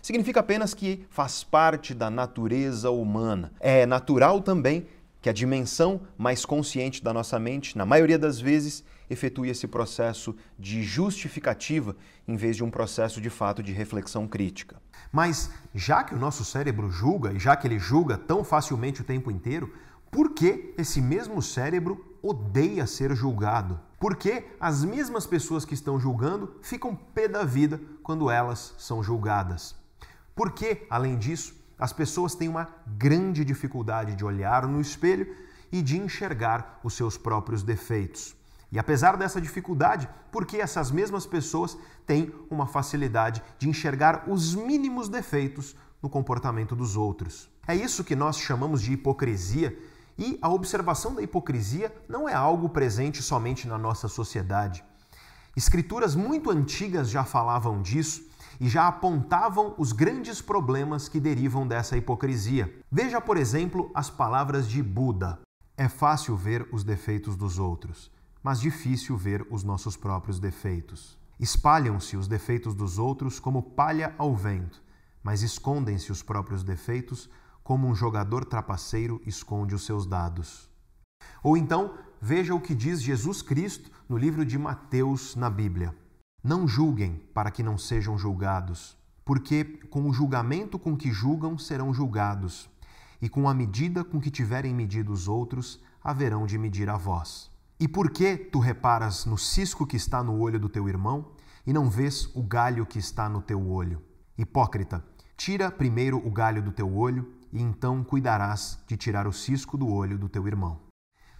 Significa 0.00 0.40
apenas 0.40 0.74
que 0.74 1.04
faz 1.10 1.44
parte 1.44 1.94
da 1.94 2.10
natureza 2.10 2.90
humana. 2.90 3.52
É 3.60 3.86
natural 3.86 4.40
também 4.40 4.86
que 5.20 5.28
a 5.28 5.32
dimensão 5.32 6.00
mais 6.18 6.44
consciente 6.44 7.02
da 7.02 7.12
nossa 7.12 7.38
mente, 7.38 7.78
na 7.78 7.86
maioria 7.86 8.18
das 8.18 8.40
vezes, 8.40 8.84
efetue 9.12 9.48
esse 9.48 9.66
processo 9.66 10.34
de 10.58 10.82
justificativa 10.82 11.96
em 12.26 12.36
vez 12.36 12.56
de 12.56 12.64
um 12.64 12.70
processo 12.70 13.20
de 13.20 13.30
fato 13.30 13.62
de 13.62 13.72
reflexão 13.72 14.26
crítica. 14.26 14.80
Mas 15.12 15.50
já 15.74 16.02
que 16.02 16.14
o 16.14 16.18
nosso 16.18 16.44
cérebro 16.44 16.90
julga, 16.90 17.32
e 17.32 17.38
já 17.38 17.54
que 17.54 17.66
ele 17.66 17.78
julga 17.78 18.16
tão 18.16 18.42
facilmente 18.42 19.02
o 19.02 19.04
tempo 19.04 19.30
inteiro, 19.30 19.72
por 20.10 20.30
que 20.30 20.74
esse 20.76 21.00
mesmo 21.00 21.40
cérebro 21.40 22.18
odeia 22.22 22.86
ser 22.86 23.14
julgado? 23.14 23.80
Por 23.98 24.16
que 24.16 24.44
as 24.60 24.84
mesmas 24.84 25.26
pessoas 25.26 25.64
que 25.64 25.74
estão 25.74 25.98
julgando 25.98 26.56
ficam 26.60 26.94
pé 26.94 27.28
da 27.28 27.44
vida 27.44 27.80
quando 28.02 28.30
elas 28.30 28.74
são 28.78 29.02
julgadas? 29.02 29.74
Por 30.34 30.52
que, 30.52 30.86
além 30.90 31.16
disso, 31.16 31.54
as 31.78 31.92
pessoas 31.92 32.34
têm 32.34 32.48
uma 32.48 32.68
grande 32.86 33.44
dificuldade 33.44 34.14
de 34.14 34.24
olhar 34.24 34.66
no 34.66 34.80
espelho 34.80 35.34
e 35.70 35.82
de 35.82 35.98
enxergar 35.98 36.78
os 36.84 36.94
seus 36.94 37.16
próprios 37.16 37.62
defeitos? 37.62 38.36
E 38.72 38.78
apesar 38.78 39.18
dessa 39.18 39.38
dificuldade, 39.38 40.08
por 40.30 40.46
que 40.46 40.56
essas 40.56 40.90
mesmas 40.90 41.26
pessoas 41.26 41.76
têm 42.06 42.32
uma 42.50 42.66
facilidade 42.66 43.42
de 43.58 43.68
enxergar 43.68 44.24
os 44.26 44.54
mínimos 44.54 45.10
defeitos 45.10 45.76
no 46.02 46.08
comportamento 46.08 46.74
dos 46.74 46.96
outros? 46.96 47.50
É 47.68 47.76
isso 47.76 48.02
que 48.02 48.16
nós 48.16 48.38
chamamos 48.38 48.80
de 48.80 48.94
hipocrisia, 48.94 49.78
e 50.18 50.38
a 50.40 50.48
observação 50.48 51.14
da 51.14 51.22
hipocrisia 51.22 51.94
não 52.08 52.26
é 52.26 52.32
algo 52.32 52.70
presente 52.70 53.22
somente 53.22 53.68
na 53.68 53.76
nossa 53.76 54.08
sociedade. 54.08 54.82
Escrituras 55.54 56.14
muito 56.14 56.50
antigas 56.50 57.10
já 57.10 57.24
falavam 57.24 57.82
disso 57.82 58.22
e 58.58 58.68
já 58.68 58.88
apontavam 58.88 59.74
os 59.76 59.92
grandes 59.92 60.40
problemas 60.40 61.08
que 61.08 61.20
derivam 61.20 61.66
dessa 61.66 61.96
hipocrisia. 61.96 62.74
Veja, 62.90 63.20
por 63.20 63.36
exemplo, 63.36 63.90
as 63.94 64.08
palavras 64.08 64.66
de 64.68 64.82
Buda: 64.82 65.40
É 65.76 65.88
fácil 65.88 66.36
ver 66.36 66.66
os 66.72 66.84
defeitos 66.84 67.36
dos 67.36 67.58
outros 67.58 68.10
mas 68.42 68.60
difícil 68.60 69.16
ver 69.16 69.46
os 69.50 69.62
nossos 69.62 69.96
próprios 69.96 70.38
defeitos. 70.38 71.18
Espalham-se 71.38 72.16
os 72.16 72.28
defeitos 72.28 72.74
dos 72.74 72.98
outros 72.98 73.38
como 73.38 73.62
palha 73.62 74.14
ao 74.18 74.34
vento, 74.34 74.82
mas 75.22 75.42
escondem-se 75.42 76.10
os 76.10 76.22
próprios 76.22 76.62
defeitos 76.62 77.30
como 77.62 77.86
um 77.86 77.94
jogador 77.94 78.44
trapaceiro 78.44 79.20
esconde 79.24 79.74
os 79.74 79.86
seus 79.86 80.06
dados. 80.06 80.68
Ou 81.42 81.56
então, 81.56 81.94
veja 82.20 82.54
o 82.54 82.60
que 82.60 82.74
diz 82.74 83.00
Jesus 83.00 83.42
Cristo 83.42 83.90
no 84.08 84.16
livro 84.16 84.44
de 84.44 84.58
Mateus 84.58 85.36
na 85.36 85.48
Bíblia. 85.48 85.94
Não 86.42 86.66
julguem 86.66 87.22
para 87.32 87.50
que 87.50 87.62
não 87.62 87.78
sejam 87.78 88.18
julgados, 88.18 88.96
porque 89.24 89.64
com 89.88 90.08
o 90.08 90.12
julgamento 90.12 90.78
com 90.78 90.96
que 90.96 91.12
julgam 91.12 91.56
serão 91.56 91.94
julgados, 91.94 92.68
e 93.20 93.28
com 93.28 93.48
a 93.48 93.54
medida 93.54 94.02
com 94.02 94.20
que 94.20 94.30
tiverem 94.30 94.74
medido 94.74 95.12
os 95.12 95.28
outros, 95.28 95.80
haverão 96.02 96.44
de 96.44 96.58
medir 96.58 96.88
a 96.88 96.96
vós. 96.96 97.51
E 97.82 97.88
por 97.88 98.10
que 98.10 98.36
tu 98.36 98.60
reparas 98.60 99.26
no 99.26 99.36
cisco 99.36 99.84
que 99.84 99.96
está 99.96 100.22
no 100.22 100.38
olho 100.38 100.60
do 100.60 100.68
teu 100.68 100.88
irmão 100.88 101.32
e 101.66 101.72
não 101.72 101.90
vês 101.90 102.30
o 102.32 102.40
galho 102.40 102.86
que 102.86 103.00
está 103.00 103.28
no 103.28 103.42
teu 103.42 103.68
olho? 103.68 104.00
Hipócrita, 104.38 105.04
tira 105.36 105.68
primeiro 105.68 106.24
o 106.24 106.30
galho 106.30 106.62
do 106.62 106.70
teu 106.70 106.96
olho 106.96 107.34
e 107.52 107.60
então 107.60 108.04
cuidarás 108.04 108.78
de 108.86 108.96
tirar 108.96 109.26
o 109.26 109.32
cisco 109.32 109.76
do 109.76 109.88
olho 109.88 110.16
do 110.16 110.28
teu 110.28 110.46
irmão. 110.46 110.78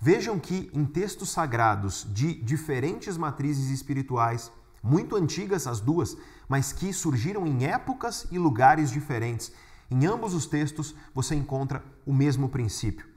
Vejam 0.01 0.37
que 0.37 0.69
em 0.75 0.85
textos 0.85 1.31
sagrados 1.31 2.05
de 2.13 2.35
diferentes 2.43 3.17
matrizes 3.17 3.71
espirituais, 3.71 4.51
muito 4.83 5.15
antigas 5.15 5.69
as 5.69 5.79
duas, 5.79 6.17
mas 6.49 6.73
que 6.73 6.93
surgiram 6.93 7.47
em 7.47 7.67
épocas 7.67 8.27
e 8.33 8.37
lugares 8.37 8.91
diferentes, 8.91 9.53
em 9.89 10.07
ambos 10.07 10.35
os 10.35 10.47
textos 10.47 10.93
você 11.15 11.37
encontra 11.37 11.85
o 12.05 12.13
mesmo 12.13 12.49
princípio 12.49 13.12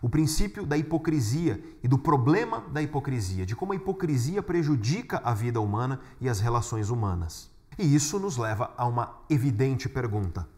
o 0.00 0.08
princípio 0.08 0.64
da 0.64 0.76
hipocrisia 0.76 1.62
e 1.82 1.88
do 1.88 1.98
problema 1.98 2.60
da 2.72 2.82
hipocrisia, 2.82 3.44
de 3.44 3.56
como 3.56 3.72
a 3.72 3.76
hipocrisia 3.76 4.42
prejudica 4.42 5.20
a 5.24 5.34
vida 5.34 5.60
humana 5.60 6.00
e 6.20 6.28
as 6.28 6.40
relações 6.40 6.90
humanas. 6.90 7.50
E 7.78 7.94
isso 7.94 8.18
nos 8.18 8.36
leva 8.36 8.72
a 8.76 8.86
uma 8.86 9.20
evidente 9.28 9.88
pergunta: 9.88 10.48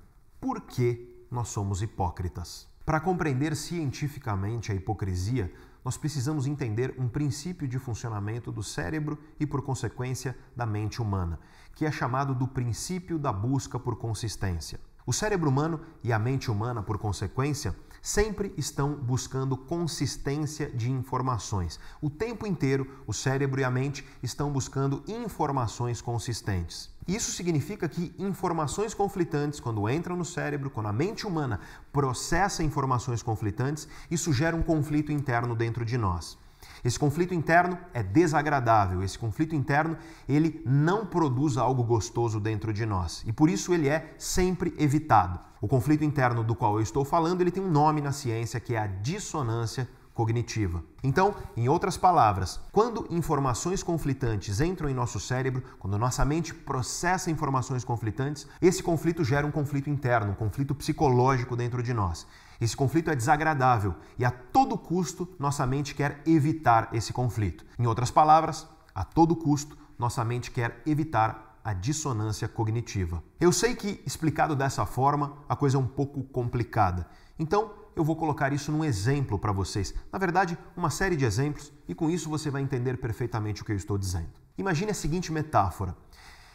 por 0.40 0.60
que 0.62 1.26
nós 1.30 1.48
somos 1.48 1.82
hipócritas? 1.82 2.68
Para 2.84 3.00
compreender 3.00 3.54
cientificamente 3.54 4.72
a 4.72 4.74
hipocrisia, 4.74 5.52
nós 5.84 5.96
precisamos 5.96 6.46
entender 6.46 6.94
um 6.98 7.08
princípio 7.08 7.66
de 7.66 7.78
funcionamento 7.78 8.50
do 8.50 8.62
cérebro 8.62 9.18
e, 9.38 9.46
por 9.46 9.62
consequência, 9.62 10.36
da 10.54 10.66
mente 10.66 11.00
humana, 11.00 11.38
que 11.74 11.86
é 11.86 11.92
chamado 11.92 12.34
do 12.34 12.46
princípio 12.46 13.18
da 13.18 13.32
busca 13.32 13.78
por 13.78 13.96
consistência. 13.96 14.80
O 15.06 15.12
cérebro 15.12 15.48
humano 15.48 15.80
e 16.02 16.12
a 16.12 16.18
mente 16.18 16.50
humana, 16.50 16.82
por 16.82 16.98
consequência, 16.98 17.74
sempre 18.02 18.52
estão 18.56 18.94
buscando 18.94 19.56
consistência 19.56 20.70
de 20.70 20.90
informações. 20.90 21.78
O 22.00 22.08
tempo 22.08 22.46
inteiro, 22.46 23.02
o 23.06 23.12
cérebro 23.12 23.60
e 23.60 23.64
a 23.64 23.70
mente 23.70 24.06
estão 24.22 24.50
buscando 24.50 25.02
informações 25.06 26.00
consistentes. 26.00 26.90
Isso 27.06 27.32
significa 27.32 27.88
que 27.88 28.14
informações 28.18 28.94
conflitantes, 28.94 29.58
quando 29.58 29.88
entram 29.88 30.16
no 30.16 30.24
cérebro, 30.24 30.70
quando 30.70 30.86
a 30.86 30.92
mente 30.92 31.26
humana 31.26 31.60
processa 31.92 32.62
informações 32.62 33.22
conflitantes, 33.22 33.88
isso 34.10 34.32
gera 34.32 34.54
um 34.54 34.62
conflito 34.62 35.10
interno 35.10 35.54
dentro 35.54 35.84
de 35.84 35.98
nós. 35.98 36.38
Esse 36.84 36.98
conflito 36.98 37.34
interno 37.34 37.78
é 37.92 38.02
desagradável, 38.02 39.02
esse 39.02 39.18
conflito 39.18 39.54
interno, 39.54 39.96
ele 40.28 40.62
não 40.64 41.04
produz 41.04 41.56
algo 41.56 41.82
gostoso 41.84 42.40
dentro 42.40 42.72
de 42.72 42.86
nós 42.86 43.22
e 43.26 43.32
por 43.32 43.50
isso 43.50 43.74
ele 43.74 43.88
é 43.88 44.14
sempre 44.18 44.74
evitado. 44.78 45.38
O 45.60 45.68
conflito 45.68 46.04
interno 46.04 46.42
do 46.42 46.54
qual 46.54 46.76
eu 46.76 46.82
estou 46.82 47.04
falando, 47.04 47.42
ele 47.42 47.50
tem 47.50 47.62
um 47.62 47.70
nome 47.70 48.00
na 48.00 48.12
ciência 48.12 48.58
que 48.58 48.74
é 48.74 48.78
a 48.78 48.86
dissonância 48.86 49.86
cognitiva. 50.14 50.84
Então, 51.02 51.34
em 51.56 51.68
outras 51.68 51.96
palavras, 51.96 52.60
quando 52.72 53.06
informações 53.10 53.82
conflitantes 53.82 54.60
entram 54.60 54.88
em 54.88 54.94
nosso 54.94 55.18
cérebro, 55.18 55.62
quando 55.78 55.96
nossa 55.96 56.24
mente 56.24 56.52
processa 56.52 57.30
informações 57.30 57.84
conflitantes, 57.84 58.46
esse 58.60 58.82
conflito 58.82 59.24
gera 59.24 59.46
um 59.46 59.50
conflito 59.50 59.88
interno, 59.88 60.32
um 60.32 60.34
conflito 60.34 60.74
psicológico 60.74 61.56
dentro 61.56 61.82
de 61.82 61.94
nós. 61.94 62.26
Esse 62.60 62.76
conflito 62.76 63.10
é 63.10 63.16
desagradável 63.16 63.94
e 64.18 64.24
a 64.24 64.30
todo 64.30 64.76
custo 64.76 65.26
nossa 65.38 65.66
mente 65.66 65.94
quer 65.94 66.20
evitar 66.26 66.90
esse 66.92 67.10
conflito. 67.10 67.64
Em 67.78 67.86
outras 67.86 68.10
palavras, 68.10 68.68
a 68.94 69.02
todo 69.02 69.34
custo 69.34 69.78
nossa 69.98 70.22
mente 70.24 70.50
quer 70.50 70.82
evitar 70.84 71.58
a 71.64 71.72
dissonância 71.72 72.46
cognitiva. 72.46 73.22
Eu 73.40 73.50
sei 73.50 73.74
que 73.74 74.02
explicado 74.06 74.54
dessa 74.54 74.84
forma 74.84 75.38
a 75.48 75.56
coisa 75.56 75.78
é 75.78 75.80
um 75.80 75.86
pouco 75.86 76.22
complicada. 76.24 77.06
Então, 77.38 77.72
eu 77.96 78.04
vou 78.04 78.14
colocar 78.14 78.52
isso 78.52 78.70
num 78.70 78.84
exemplo 78.84 79.38
para 79.38 79.52
vocês. 79.52 79.94
Na 80.12 80.18
verdade, 80.18 80.56
uma 80.76 80.90
série 80.90 81.16
de 81.16 81.24
exemplos 81.24 81.72
e 81.88 81.94
com 81.94 82.10
isso 82.10 82.28
você 82.28 82.50
vai 82.50 82.60
entender 82.60 82.98
perfeitamente 82.98 83.62
o 83.62 83.64
que 83.64 83.72
eu 83.72 83.76
estou 83.76 83.96
dizendo. 83.96 84.28
Imagine 84.58 84.90
a 84.90 84.94
seguinte 84.94 85.32
metáfora. 85.32 85.96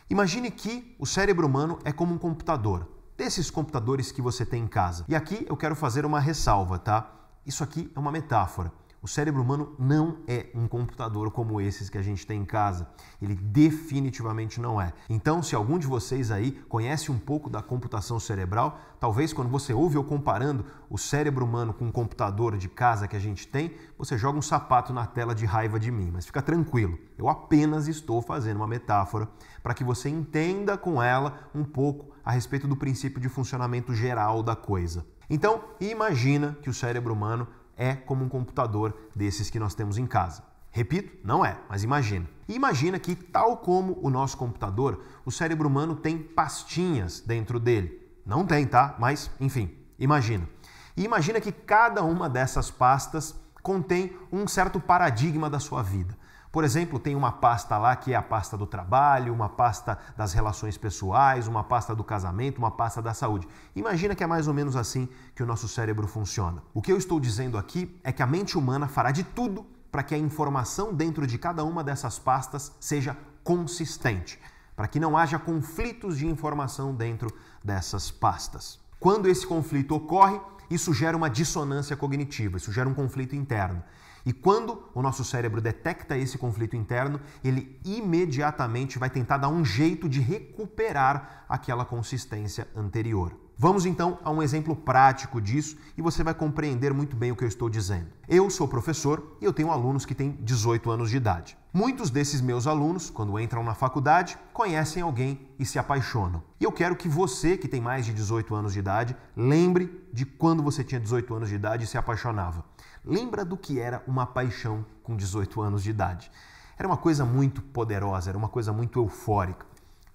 Imagine 0.07 0.51
que 0.51 0.95
o 0.99 1.05
cérebro 1.05 1.47
humano 1.47 1.79
é 1.83 1.91
como 1.91 2.13
um 2.13 2.17
computador 2.19 2.87
desses 3.17 3.49
computadores 3.49 4.11
que 4.11 4.21
você 4.21 4.45
tem 4.45 4.63
em 4.63 4.67
casa. 4.67 5.05
E 5.07 5.15
aqui 5.15 5.45
eu 5.49 5.57
quero 5.57 5.75
fazer 5.75 6.05
uma 6.05 6.19
ressalva, 6.19 6.77
tá? 6.77 7.11
Isso 7.45 7.63
aqui 7.63 7.91
é 7.95 7.99
uma 7.99 8.11
metáfora. 8.11 8.71
O 9.05 9.07
cérebro 9.07 9.39
humano 9.39 9.75
não 9.77 10.17
é 10.27 10.47
um 10.55 10.67
computador 10.67 11.29
como 11.29 11.61
esses 11.61 11.91
que 11.91 11.97
a 11.99 12.01
gente 12.01 12.25
tem 12.25 12.41
em 12.41 12.45
casa. 12.45 12.87
Ele 13.21 13.35
definitivamente 13.35 14.59
não 14.59 14.81
é. 14.81 14.93
Então, 15.07 15.43
se 15.43 15.53
algum 15.53 15.77
de 15.77 15.85
vocês 15.85 16.31
aí 16.31 16.53
conhece 16.67 17.11
um 17.11 17.19
pouco 17.19 17.47
da 17.47 17.61
computação 17.61 18.19
cerebral, 18.19 18.79
talvez 18.99 19.31
quando 19.31 19.47
você 19.47 19.75
ouve 19.75 19.95
eu 19.95 20.03
comparando 20.03 20.65
o 20.89 20.97
cérebro 20.97 21.45
humano 21.45 21.71
com 21.71 21.85
um 21.85 21.91
computador 21.91 22.57
de 22.57 22.67
casa 22.67 23.07
que 23.07 23.15
a 23.15 23.19
gente 23.19 23.47
tem, 23.47 23.75
você 23.95 24.17
joga 24.17 24.39
um 24.39 24.41
sapato 24.41 24.91
na 24.91 25.05
tela 25.05 25.35
de 25.35 25.45
raiva 25.45 25.79
de 25.79 25.91
mim. 25.91 26.09
Mas 26.11 26.25
fica 26.25 26.41
tranquilo, 26.41 26.97
eu 27.15 27.29
apenas 27.29 27.87
estou 27.87 28.23
fazendo 28.23 28.57
uma 28.57 28.67
metáfora 28.67 29.29
para 29.61 29.75
que 29.75 29.83
você 29.83 30.09
entenda 30.09 30.79
com 30.79 30.99
ela 30.99 31.47
um 31.53 31.63
pouco 31.63 32.14
a 32.25 32.31
respeito 32.31 32.67
do 32.67 32.75
princípio 32.75 33.21
de 33.21 33.29
funcionamento 33.29 33.93
geral 33.93 34.41
da 34.41 34.55
coisa. 34.55 35.05
Então, 35.29 35.63
imagina 35.79 36.57
que 36.61 36.69
o 36.69 36.73
cérebro 36.73 37.13
humano 37.13 37.47
é 37.77 37.93
como 37.93 38.25
um 38.25 38.29
computador 38.29 38.97
desses 39.15 39.49
que 39.49 39.59
nós 39.59 39.75
temos 39.75 39.97
em 39.97 40.07
casa. 40.07 40.43
Repito, 40.71 41.15
não 41.23 41.45
é, 41.45 41.57
mas 41.69 41.83
imagina. 41.83 42.27
Imagina 42.49 42.99
que, 42.99 43.15
tal 43.15 43.57
como 43.57 43.97
o 44.01 44.09
nosso 44.09 44.35
computador, 44.37 45.01
o 45.23 45.31
cérebro 45.31 45.69
humano 45.69 45.95
tem 45.95 46.17
pastinhas 46.17 47.21
dentro 47.21 47.59
dele. 47.59 48.01
Não 48.25 48.45
tem, 48.45 48.65
tá? 48.65 48.95
Mas, 48.99 49.29
enfim, 49.39 49.71
imagina. 49.99 50.49
E 50.97 51.03
imagina 51.03 51.39
que 51.39 51.51
cada 51.51 52.03
uma 52.03 52.27
dessas 52.27 52.71
pastas 52.71 53.35
contém 53.61 54.17
um 54.31 54.47
certo 54.47 54.79
paradigma 54.79 55.49
da 55.49 55.59
sua 55.59 55.81
vida. 55.81 56.17
Por 56.55 56.63
exemplo, 56.63 56.97
tem 56.97 57.17
uma 57.17 57.33
pasta 57.33 57.77
lá 57.77 57.93
que 57.97 58.13
é 58.13 58.15
a 58.15 58.21
pasta 58.21 58.55
do 58.55 58.65
trabalho, 58.65 59.33
uma 59.33 59.49
pasta 59.49 59.99
das 60.15 60.31
relações 60.31 60.77
pessoais, 60.77 61.49
uma 61.49 61.65
pasta 61.65 61.93
do 61.93 62.01
casamento, 62.01 62.59
uma 62.59 62.71
pasta 62.71 63.01
da 63.01 63.13
saúde. 63.13 63.45
Imagina 63.75 64.15
que 64.15 64.23
é 64.23 64.27
mais 64.27 64.47
ou 64.47 64.53
menos 64.53 64.77
assim 64.77 65.09
que 65.35 65.43
o 65.43 65.45
nosso 65.45 65.67
cérebro 65.67 66.07
funciona. 66.07 66.63
O 66.73 66.81
que 66.81 66.93
eu 66.93 66.97
estou 66.97 67.19
dizendo 67.19 67.57
aqui 67.57 67.99
é 68.05 68.11
que 68.13 68.23
a 68.23 68.25
mente 68.25 68.57
humana 68.57 68.87
fará 68.87 69.11
de 69.11 69.21
tudo 69.21 69.65
para 69.91 70.01
que 70.01 70.15
a 70.15 70.17
informação 70.17 70.93
dentro 70.93 71.27
de 71.27 71.37
cada 71.37 71.61
uma 71.65 71.83
dessas 71.83 72.17
pastas 72.17 72.71
seja 72.79 73.17
consistente, 73.43 74.39
para 74.77 74.87
que 74.87 74.97
não 74.97 75.17
haja 75.17 75.37
conflitos 75.37 76.17
de 76.17 76.25
informação 76.25 76.95
dentro 76.95 77.29
dessas 77.61 78.09
pastas. 78.11 78.79
Quando 78.97 79.27
esse 79.27 79.45
conflito 79.45 79.93
ocorre, 79.93 80.39
isso 80.69 80.93
gera 80.93 81.17
uma 81.17 81.29
dissonância 81.29 81.97
cognitiva, 81.97 82.55
isso 82.55 82.71
gera 82.71 82.87
um 82.87 82.93
conflito 82.93 83.35
interno. 83.35 83.83
E 84.25 84.33
quando 84.33 84.81
o 84.93 85.01
nosso 85.01 85.23
cérebro 85.23 85.61
detecta 85.61 86.17
esse 86.17 86.37
conflito 86.37 86.75
interno, 86.75 87.21
ele 87.43 87.79
imediatamente 87.85 88.97
vai 88.97 89.09
tentar 89.09 89.37
dar 89.37 89.49
um 89.49 89.63
jeito 89.63 90.09
de 90.09 90.19
recuperar 90.19 91.45
aquela 91.47 91.85
consistência 91.85 92.67
anterior. 92.75 93.45
Vamos 93.57 93.85
então 93.85 94.19
a 94.21 94.29
um 94.31 94.43
exemplo 94.43 94.75
prático 94.75 95.39
disso 95.39 95.77
e 95.97 96.01
você 96.01 96.23
vai 96.23 96.33
compreender 96.33 96.93
muito 96.93 97.15
bem 97.15 97.31
o 97.31 97.37
que 97.37 97.43
eu 97.45 97.47
estou 97.47 97.69
dizendo. 97.69 98.07
Eu 98.27 98.49
sou 98.49 98.67
professor 98.67 99.37
e 99.39 99.45
eu 99.45 99.53
tenho 99.53 99.71
alunos 99.71 100.05
que 100.05 100.13
têm 100.13 100.31
18 100.41 100.91
anos 100.91 101.09
de 101.09 101.15
idade. 101.15 101.57
Muitos 101.71 102.09
desses 102.09 102.41
meus 102.41 102.67
alunos, 102.67 103.09
quando 103.09 103.39
entram 103.39 103.63
na 103.63 103.73
faculdade, 103.73 104.37
conhecem 104.51 105.03
alguém 105.03 105.39
e 105.57 105.65
se 105.65 105.79
apaixonam. 105.79 106.43
E 106.59 106.65
eu 106.65 106.71
quero 106.71 106.97
que 106.97 107.07
você, 107.07 107.55
que 107.55 107.67
tem 107.67 107.79
mais 107.79 108.05
de 108.05 108.13
18 108.13 108.53
anos 108.53 108.73
de 108.73 108.79
idade, 108.79 109.15
lembre 109.37 110.05
de 110.11 110.25
quando 110.25 110.61
você 110.61 110.83
tinha 110.83 110.99
18 110.99 111.33
anos 111.33 111.47
de 111.47 111.55
idade 111.55 111.85
e 111.85 111.87
se 111.87 111.97
apaixonava. 111.97 112.63
Lembra 113.05 113.45
do 113.45 113.55
que 113.55 113.79
era 113.79 114.03
uma 114.07 114.25
paixão 114.25 114.83
com 115.03 115.15
18 115.15 115.61
anos 115.61 115.83
de 115.83 115.91
idade? 115.91 116.31
Era 116.75 116.87
uma 116.87 116.97
coisa 116.97 117.23
muito 117.23 117.61
poderosa, 117.61 118.31
era 118.31 118.37
uma 118.37 118.49
coisa 118.49 118.73
muito 118.73 118.99
eufórica. 118.99 119.63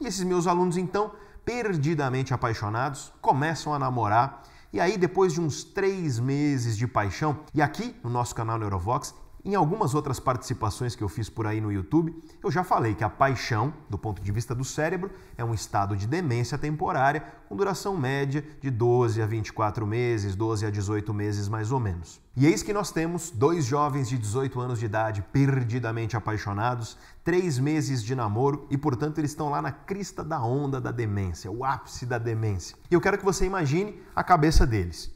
E 0.00 0.06
esses 0.08 0.24
meus 0.24 0.48
alunos, 0.48 0.76
então, 0.76 1.12
perdidamente 1.44 2.34
apaixonados, 2.34 3.12
começam 3.20 3.72
a 3.72 3.78
namorar. 3.78 4.42
E 4.72 4.80
aí, 4.80 4.98
depois 4.98 5.32
de 5.32 5.40
uns 5.40 5.62
três 5.62 6.18
meses 6.18 6.76
de 6.76 6.88
paixão, 6.88 7.40
e 7.54 7.62
aqui 7.62 7.94
no 8.02 8.10
nosso 8.10 8.34
canal 8.34 8.58
Neurovox, 8.58 9.14
em 9.44 9.54
algumas 9.54 9.94
outras 9.94 10.20
participações 10.20 10.94
que 10.94 11.02
eu 11.02 11.08
fiz 11.08 11.30
por 11.30 11.46
aí 11.46 11.60
no 11.60 11.72
YouTube, 11.72 12.14
eu 12.42 12.50
já 12.50 12.62
falei 12.62 12.94
que 12.94 13.02
a 13.02 13.08
paixão, 13.08 13.72
do 13.88 13.96
ponto 13.96 14.22
de 14.22 14.30
vista 14.30 14.54
do 14.54 14.64
cérebro, 14.64 15.10
é 15.36 15.44
um 15.44 15.54
estado 15.54 15.96
de 15.96 16.06
demência 16.06 16.58
temporária 16.58 17.24
com 17.48 17.56
duração 17.56 17.96
média 17.96 18.44
de 18.60 18.70
12 18.70 19.22
a 19.22 19.26
24 19.26 19.86
meses, 19.86 20.36
12 20.36 20.66
a 20.66 20.70
18 20.70 21.14
meses 21.14 21.48
mais 21.48 21.72
ou 21.72 21.80
menos. 21.80 22.20
E 22.36 22.46
eis 22.46 22.62
que 22.62 22.72
nós 22.72 22.92
temos 22.92 23.30
dois 23.30 23.64
jovens 23.64 24.08
de 24.08 24.18
18 24.18 24.60
anos 24.60 24.78
de 24.78 24.84
idade 24.84 25.22
perdidamente 25.32 26.16
apaixonados, 26.16 26.98
três 27.24 27.58
meses 27.58 28.02
de 28.02 28.14
namoro 28.14 28.66
e, 28.70 28.76
portanto, 28.76 29.18
eles 29.18 29.30
estão 29.30 29.48
lá 29.48 29.62
na 29.62 29.72
crista 29.72 30.22
da 30.22 30.42
onda 30.42 30.80
da 30.80 30.92
demência, 30.92 31.50
o 31.50 31.64
ápice 31.64 32.04
da 32.04 32.18
demência. 32.18 32.76
E 32.90 32.94
eu 32.94 33.00
quero 33.00 33.16
que 33.18 33.24
você 33.24 33.46
imagine 33.46 34.00
a 34.14 34.22
cabeça 34.22 34.66
deles. 34.66 35.10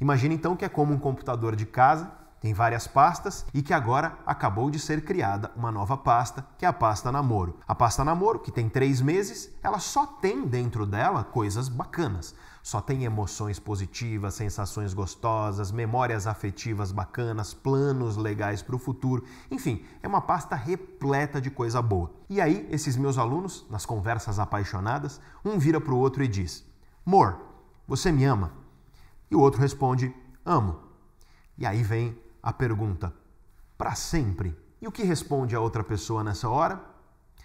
Imagine 0.00 0.34
então 0.34 0.56
que 0.56 0.64
é 0.64 0.68
como 0.68 0.92
um 0.92 0.98
computador 0.98 1.56
de 1.56 1.66
casa 1.66 2.18
tem 2.40 2.54
várias 2.54 2.86
pastas 2.86 3.44
e 3.52 3.62
que 3.62 3.72
agora 3.72 4.16
acabou 4.24 4.70
de 4.70 4.78
ser 4.78 5.04
criada 5.04 5.50
uma 5.56 5.72
nova 5.72 5.96
pasta, 5.96 6.46
que 6.56 6.64
é 6.64 6.68
a 6.68 6.72
pasta 6.72 7.10
namoro. 7.10 7.56
A 7.66 7.74
pasta 7.74 8.04
namoro, 8.04 8.38
que 8.38 8.52
tem 8.52 8.68
três 8.68 9.00
meses, 9.00 9.50
ela 9.62 9.78
só 9.80 10.06
tem 10.06 10.46
dentro 10.46 10.86
dela 10.86 11.24
coisas 11.24 11.68
bacanas. 11.68 12.34
Só 12.62 12.80
tem 12.80 13.04
emoções 13.04 13.58
positivas, 13.58 14.34
sensações 14.34 14.92
gostosas, 14.92 15.72
memórias 15.72 16.26
afetivas 16.26 16.92
bacanas, 16.92 17.54
planos 17.54 18.16
legais 18.16 18.62
para 18.62 18.76
o 18.76 18.78
futuro. 18.78 19.24
Enfim, 19.50 19.84
é 20.02 20.06
uma 20.06 20.20
pasta 20.20 20.54
repleta 20.54 21.40
de 21.40 21.50
coisa 21.50 21.80
boa. 21.80 22.12
E 22.28 22.40
aí, 22.40 22.68
esses 22.70 22.96
meus 22.96 23.16
alunos, 23.16 23.66
nas 23.70 23.86
conversas 23.86 24.38
apaixonadas, 24.38 25.20
um 25.44 25.58
vira 25.58 25.80
para 25.80 25.94
o 25.94 25.98
outro 25.98 26.22
e 26.22 26.28
diz: 26.28 26.62
Amor, 27.06 27.40
você 27.86 28.12
me 28.12 28.24
ama? 28.24 28.52
E 29.30 29.34
o 29.34 29.40
outro 29.40 29.60
responde: 29.60 30.14
Amo. 30.44 30.78
E 31.56 31.66
aí 31.66 31.82
vem 31.82 32.16
a 32.42 32.52
pergunta: 32.52 33.14
para 33.76 33.94
sempre? 33.94 34.56
E 34.80 34.86
o 34.86 34.92
que 34.92 35.02
responde 35.02 35.56
a 35.56 35.60
outra 35.60 35.82
pessoa 35.82 36.22
nessa 36.22 36.48
hora? 36.48 36.80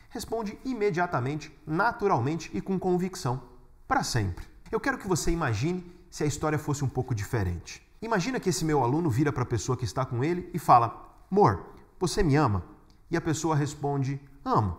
Responde 0.10 0.58
imediatamente, 0.64 1.52
naturalmente 1.66 2.52
e 2.54 2.62
com 2.62 2.78
convicção: 2.80 3.42
para 3.88 4.04
sempre. 4.04 4.46
Eu 4.72 4.80
quero 4.80 4.98
que 4.98 5.08
você 5.08 5.32
imagine 5.32 5.92
se 6.10 6.24
a 6.24 6.28
história 6.28 6.60
fosse 6.60 6.84
um 6.84 6.90
pouco 6.90 7.16
diferente. 7.16 7.82
Imagina 8.02 8.40
que 8.40 8.50
esse 8.50 8.66
meu 8.66 8.84
aluno 8.84 9.10
vira 9.10 9.32
para 9.32 9.44
a 9.44 9.46
pessoa 9.46 9.78
que 9.78 9.86
está 9.86 10.06
com 10.06 10.24
ele 10.24 10.50
e 10.54 10.60
fala: 10.60 11.16
Amor, 11.32 11.66
você 12.00 12.22
me 12.22 12.36
ama? 12.36 12.64
E 13.10 13.18
a 13.18 13.22
pessoa 13.22 13.56
responde: 13.56 14.20
Amo. 14.44 14.78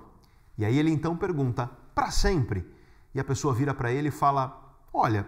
E 0.58 0.64
aí 0.64 0.78
ele 0.78 0.90
então 0.90 1.16
pergunta: 1.16 1.70
Para 1.94 2.10
sempre? 2.10 2.68
E 3.14 3.20
a 3.20 3.24
pessoa 3.24 3.54
vira 3.54 3.72
para 3.72 3.90
ele 3.90 4.08
e 4.08 4.12
fala: 4.12 4.76
Olha, 4.92 5.26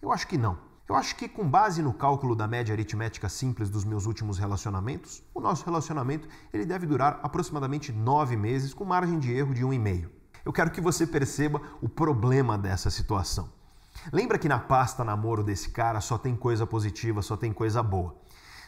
eu 0.00 0.10
acho 0.10 0.26
que 0.26 0.38
não. 0.38 0.58
Eu 0.86 0.94
acho 0.94 1.16
que 1.16 1.26
com 1.26 1.48
base 1.48 1.82
no 1.82 1.94
cálculo 1.94 2.36
da 2.36 2.46
média 2.46 2.74
aritmética 2.74 3.26
simples 3.26 3.70
dos 3.70 3.86
meus 3.86 4.04
últimos 4.04 4.36
relacionamentos, 4.36 5.22
o 5.32 5.40
nosso 5.40 5.64
relacionamento 5.64 6.28
ele 6.52 6.66
deve 6.66 6.86
durar 6.86 7.20
aproximadamente 7.22 7.90
nove 7.90 8.36
meses, 8.36 8.74
com 8.74 8.84
margem 8.84 9.18
de 9.18 9.32
erro 9.32 9.54
de 9.54 9.64
um 9.64 9.72
e 9.72 9.78
meio. 9.78 10.12
Eu 10.44 10.52
quero 10.52 10.70
que 10.70 10.82
você 10.82 11.06
perceba 11.06 11.58
o 11.80 11.88
problema 11.88 12.58
dessa 12.58 12.90
situação. 12.90 13.50
Lembra 14.12 14.38
que 14.38 14.46
na 14.46 14.58
pasta 14.58 15.02
namoro 15.02 15.42
desse 15.42 15.70
cara 15.70 16.02
só 16.02 16.18
tem 16.18 16.36
coisa 16.36 16.66
positiva, 16.66 17.22
só 17.22 17.34
tem 17.34 17.50
coisa 17.50 17.82
boa. 17.82 18.14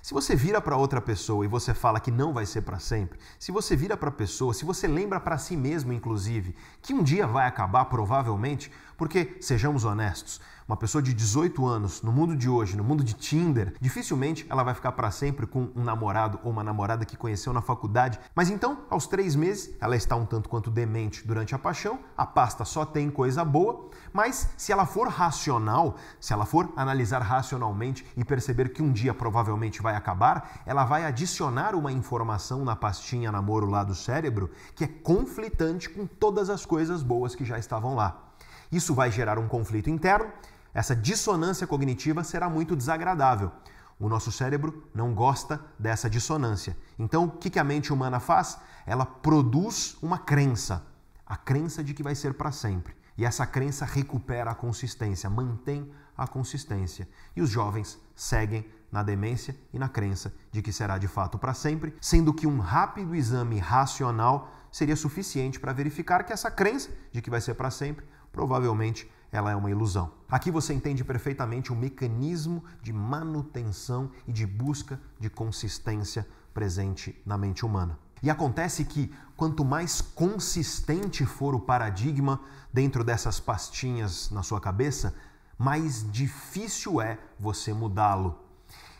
Se 0.07 0.15
você 0.15 0.37
vira 0.37 0.61
para 0.61 0.77
outra 0.77 1.01
pessoa 1.01 1.45
e 1.45 1.49
você 1.49 1.75
fala 1.75 1.99
que 1.99 2.13
não 2.13 2.33
vai 2.33 2.47
ser 2.47 2.63
para 2.63 2.79
sempre, 2.79 3.19
se 3.41 3.51
você 3.51 3.75
vira 3.75 3.97
para 3.97 4.09
a 4.09 4.13
pessoa, 4.13 4.55
se 4.55 4.65
você 4.65 4.87
lembra 4.87 5.19
para 5.19 5.37
si 5.37 5.57
mesmo, 5.57 5.93
inclusive, 5.93 6.55
que 6.81 6.95
um 6.95 7.03
dia 7.03 7.27
vai 7.27 7.47
acabar 7.47 7.87
provavelmente, 7.87 8.71
porque, 8.97 9.37
sejamos 9.41 9.85
honestos, 9.85 10.41
uma 10.67 10.77
pessoa 10.77 11.01
de 11.01 11.15
18 11.15 11.65
anos, 11.65 12.03
no 12.03 12.11
mundo 12.11 12.35
de 12.35 12.49
hoje, 12.49 12.77
no 12.77 12.83
mundo 12.83 13.05
de 13.05 13.15
Tinder, 13.15 13.73
dificilmente 13.81 14.45
ela 14.51 14.65
vai 14.65 14.75
ficar 14.75 14.91
para 14.93 15.13
sempre 15.13 15.47
com 15.47 15.71
um 15.77 15.85
namorado 15.85 16.41
ou 16.43 16.51
uma 16.51 16.65
namorada 16.65 17.05
que 17.05 17.17
conheceu 17.17 17.53
na 17.53 17.63
faculdade. 17.63 18.19
Mas 18.35 18.51
então, 18.51 18.79
aos 18.91 19.07
três 19.07 19.37
meses, 19.37 19.77
ela 19.81 19.95
está 19.95 20.17
um 20.17 20.27
tanto 20.27 20.49
quanto 20.49 20.69
demente 20.69 21.25
durante 21.25 21.55
a 21.55 21.59
paixão, 21.59 22.01
a 22.17 22.27
pasta 22.27 22.65
só 22.65 22.85
tem 22.85 23.09
coisa 23.09 23.45
boa, 23.45 23.89
mas 24.13 24.49
se 24.57 24.73
ela 24.73 24.87
for 24.87 25.07
racional, 25.07 25.95
se 26.19 26.33
ela 26.33 26.45
for 26.45 26.73
analisar 26.77 27.23
racionalmente 27.23 28.05
e 28.17 28.25
perceber 28.25 28.71
que 28.71 28.83
um 28.83 28.91
dia 28.91 29.15
provavelmente 29.15 29.81
vai 29.81 29.95
acabar, 29.95 30.63
ela 30.67 30.85
vai 30.85 31.05
adicionar 31.05 31.77
uma 31.77 31.93
informação 31.93 32.65
na 32.65 32.75
pastinha 32.75 33.31
namoro 33.31 33.71
lá 33.71 33.85
do 33.85 33.95
cérebro 33.95 34.51
que 34.75 34.83
é 34.83 34.89
conflitante 34.89 35.89
com 35.89 36.07
todas 36.07 36.51
as 36.51 36.67
coisas 36.67 37.05
boas 37.05 37.37
que 37.37 37.45
já 37.45 37.57
estavam 37.57 37.95
lá. 37.95 38.23
Isso 38.71 38.95
vai 38.95 39.13
gerar 39.13 39.39
um 39.39 39.47
conflito 39.47 39.89
interno 39.89 40.29
essa 40.77 40.95
dissonância 40.95 41.67
cognitiva 41.67 42.23
será 42.23 42.51
muito 42.51 42.77
desagradável. 42.77 43.51
O 43.99 44.11
nosso 44.11 44.31
cérebro 44.31 44.87
não 44.95 45.15
gosta 45.15 45.59
dessa 45.79 46.11
dissonância. 46.11 46.77
Então, 46.99 47.25
o 47.25 47.31
que 47.31 47.59
a 47.59 47.65
mente 47.65 47.95
humana 47.95 48.21
faz? 48.21 48.59
Ela 48.85 49.07
produz 49.07 49.97
uma 50.03 50.19
crença, 50.19 50.85
a 51.25 51.35
crença 51.35 51.83
de 51.83 51.95
que 51.95 52.03
vai 52.03 52.15
ser 52.15 52.35
para 52.35 52.53
sempre. 52.53 52.95
E 53.17 53.25
essa 53.25 53.47
crença 53.47 53.87
recupera 53.87 54.51
a 54.51 54.55
consistência, 54.55 55.31
mantém 55.31 55.91
a 56.15 56.27
consistência. 56.27 57.09
E 57.35 57.41
os 57.41 57.49
jovens 57.49 57.99
seguem 58.15 58.71
na 58.93 59.03
demência 59.03 59.57
e 59.73 59.79
na 59.79 59.89
crença 59.89 60.35
de 60.53 60.61
que 60.61 60.75
será 60.75 60.99
de 60.99 61.09
fato 61.09 61.39
para 61.39 61.55
sempre, 61.55 61.97
sendo 62.03 62.35
que 62.35 62.47
um 62.47 62.59
rápido 62.59 63.15
exame 63.15 63.59
racional 63.59 64.53
seria 64.71 64.95
suficiente 64.95 65.59
para 65.59 65.73
verificar 65.73 66.23
que 66.23 66.35
essa 66.35 66.51
crença 66.51 66.91
de 67.11 67.23
que 67.23 67.31
vai 67.31 67.41
ser 67.41 67.55
para 67.55 67.71
sempre 67.71 68.05
provavelmente 68.31 69.11
ela 69.31 69.51
é 69.51 69.57
uma 69.57 69.71
ilusão. 69.71 70.13
Aqui 70.29 70.51
você 70.51 70.73
entende 70.73 71.05
perfeitamente 71.05 71.73
o 71.73 71.77
mecanismo 71.77 72.65
de 72.83 72.93
manutenção 72.93 74.11
e 74.27 74.33
de 74.33 74.47
busca 74.47 75.01
de 75.19 75.29
consistência 75.29 76.27
presente 76.53 77.21
na 77.25 77.37
mente 77.37 77.65
humana. 77.65 77.99
E 78.23 78.31
acontece 78.31 78.85
que 78.85 79.13
quanto 79.37 79.65
mais 79.65 80.01
consistente 80.01 81.27
for 81.27 81.55
o 81.55 81.61
paradigma 81.61 82.41
dentro 82.73 83.05
dessas 83.05 83.39
pastinhas 83.39 84.31
na 84.31 84.43
sua 84.43 84.61
cabeça, 84.61 85.15
mais 85.59 86.11
difícil 86.11 87.01
é 87.01 87.19
você 87.39 87.73
mudá-lo. 87.73 88.41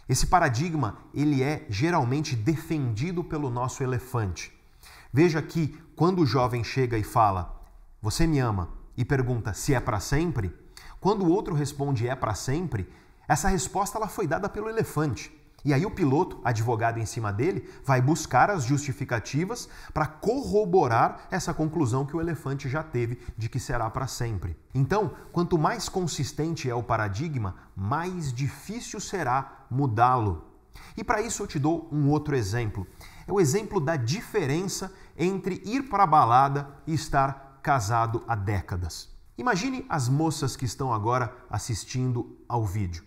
Esse 0.09 0.27
paradigma, 0.27 0.99
ele 1.13 1.43
é 1.43 1.67
geralmente 1.69 2.37
defendido 2.37 3.25
pelo 3.25 3.51
nosso 3.51 3.83
elefante. 3.83 4.53
Veja 5.13 5.43
que 5.43 5.69
quando 5.97 6.21
o 6.23 6.27
jovem 6.27 6.63
chega 6.63 6.97
e 6.97 7.03
fala: 7.03 7.61
"Você 8.01 8.27
me 8.27 8.39
ama?" 8.39 8.76
E 8.97 9.05
pergunta 9.05 9.53
se 9.53 9.75
é 9.75 9.81
para 9.81 10.01
sempre, 10.01 10.55
quando 11.01 11.25
o 11.25 11.31
outro 11.31 11.55
responde 11.55 12.09
é 12.09 12.15
para 12.15 12.35
sempre, 12.35 12.89
essa 13.29 13.49
resposta 13.49 13.99
ela 13.99 14.09
foi 14.09 14.27
dada 14.27 14.49
pelo 14.49 14.69
elefante. 14.69 15.33
E 15.65 15.75
aí 15.75 15.85
o 15.85 15.91
piloto, 15.91 16.41
advogado 16.45 16.99
em 16.99 17.07
cima 17.07 17.33
dele, 17.33 17.69
vai 17.85 18.01
buscar 18.01 18.51
as 18.51 18.63
justificativas 18.65 19.69
para 19.93 20.07
corroborar 20.07 21.27
essa 21.29 21.53
conclusão 21.53 22.07
que 22.07 22.17
o 22.17 22.21
elefante 22.21 22.69
já 22.69 22.85
teve 22.85 23.21
de 23.37 23.49
que 23.49 23.59
será 23.59 23.91
para 23.91 24.07
sempre. 24.07 24.57
Então, 24.73 25.11
quanto 25.33 25.59
mais 25.59 25.89
consistente 25.89 26.71
é 26.71 26.75
o 26.75 26.85
paradigma, 26.85 27.57
mais 27.75 28.33
difícil 28.33 29.01
será 29.01 29.67
mudá-lo. 29.69 30.45
E 30.97 31.03
para 31.03 31.21
isso 31.21 31.43
eu 31.43 31.49
te 31.49 31.59
dou 31.59 31.89
um 31.91 32.09
outro 32.11 32.37
exemplo. 32.37 32.87
É 33.27 33.33
o 33.33 33.41
exemplo 33.41 33.81
da 33.81 33.97
diferença 33.97 34.93
entre 35.17 35.61
ir 35.65 35.89
para 35.89 36.05
a 36.05 36.07
balada 36.07 36.69
e 36.87 36.95
estar 36.95 37.46
casado 37.67 38.23
há 38.29 38.37
décadas. 38.37 39.09
Imagine 39.37 39.85
as 39.89 40.09
moças 40.09 40.55
que 40.55 40.65
estão 40.65 40.95
agora 40.95 41.35
assistindo 41.51 42.39
ao 42.49 42.65
vídeo. 42.65 43.03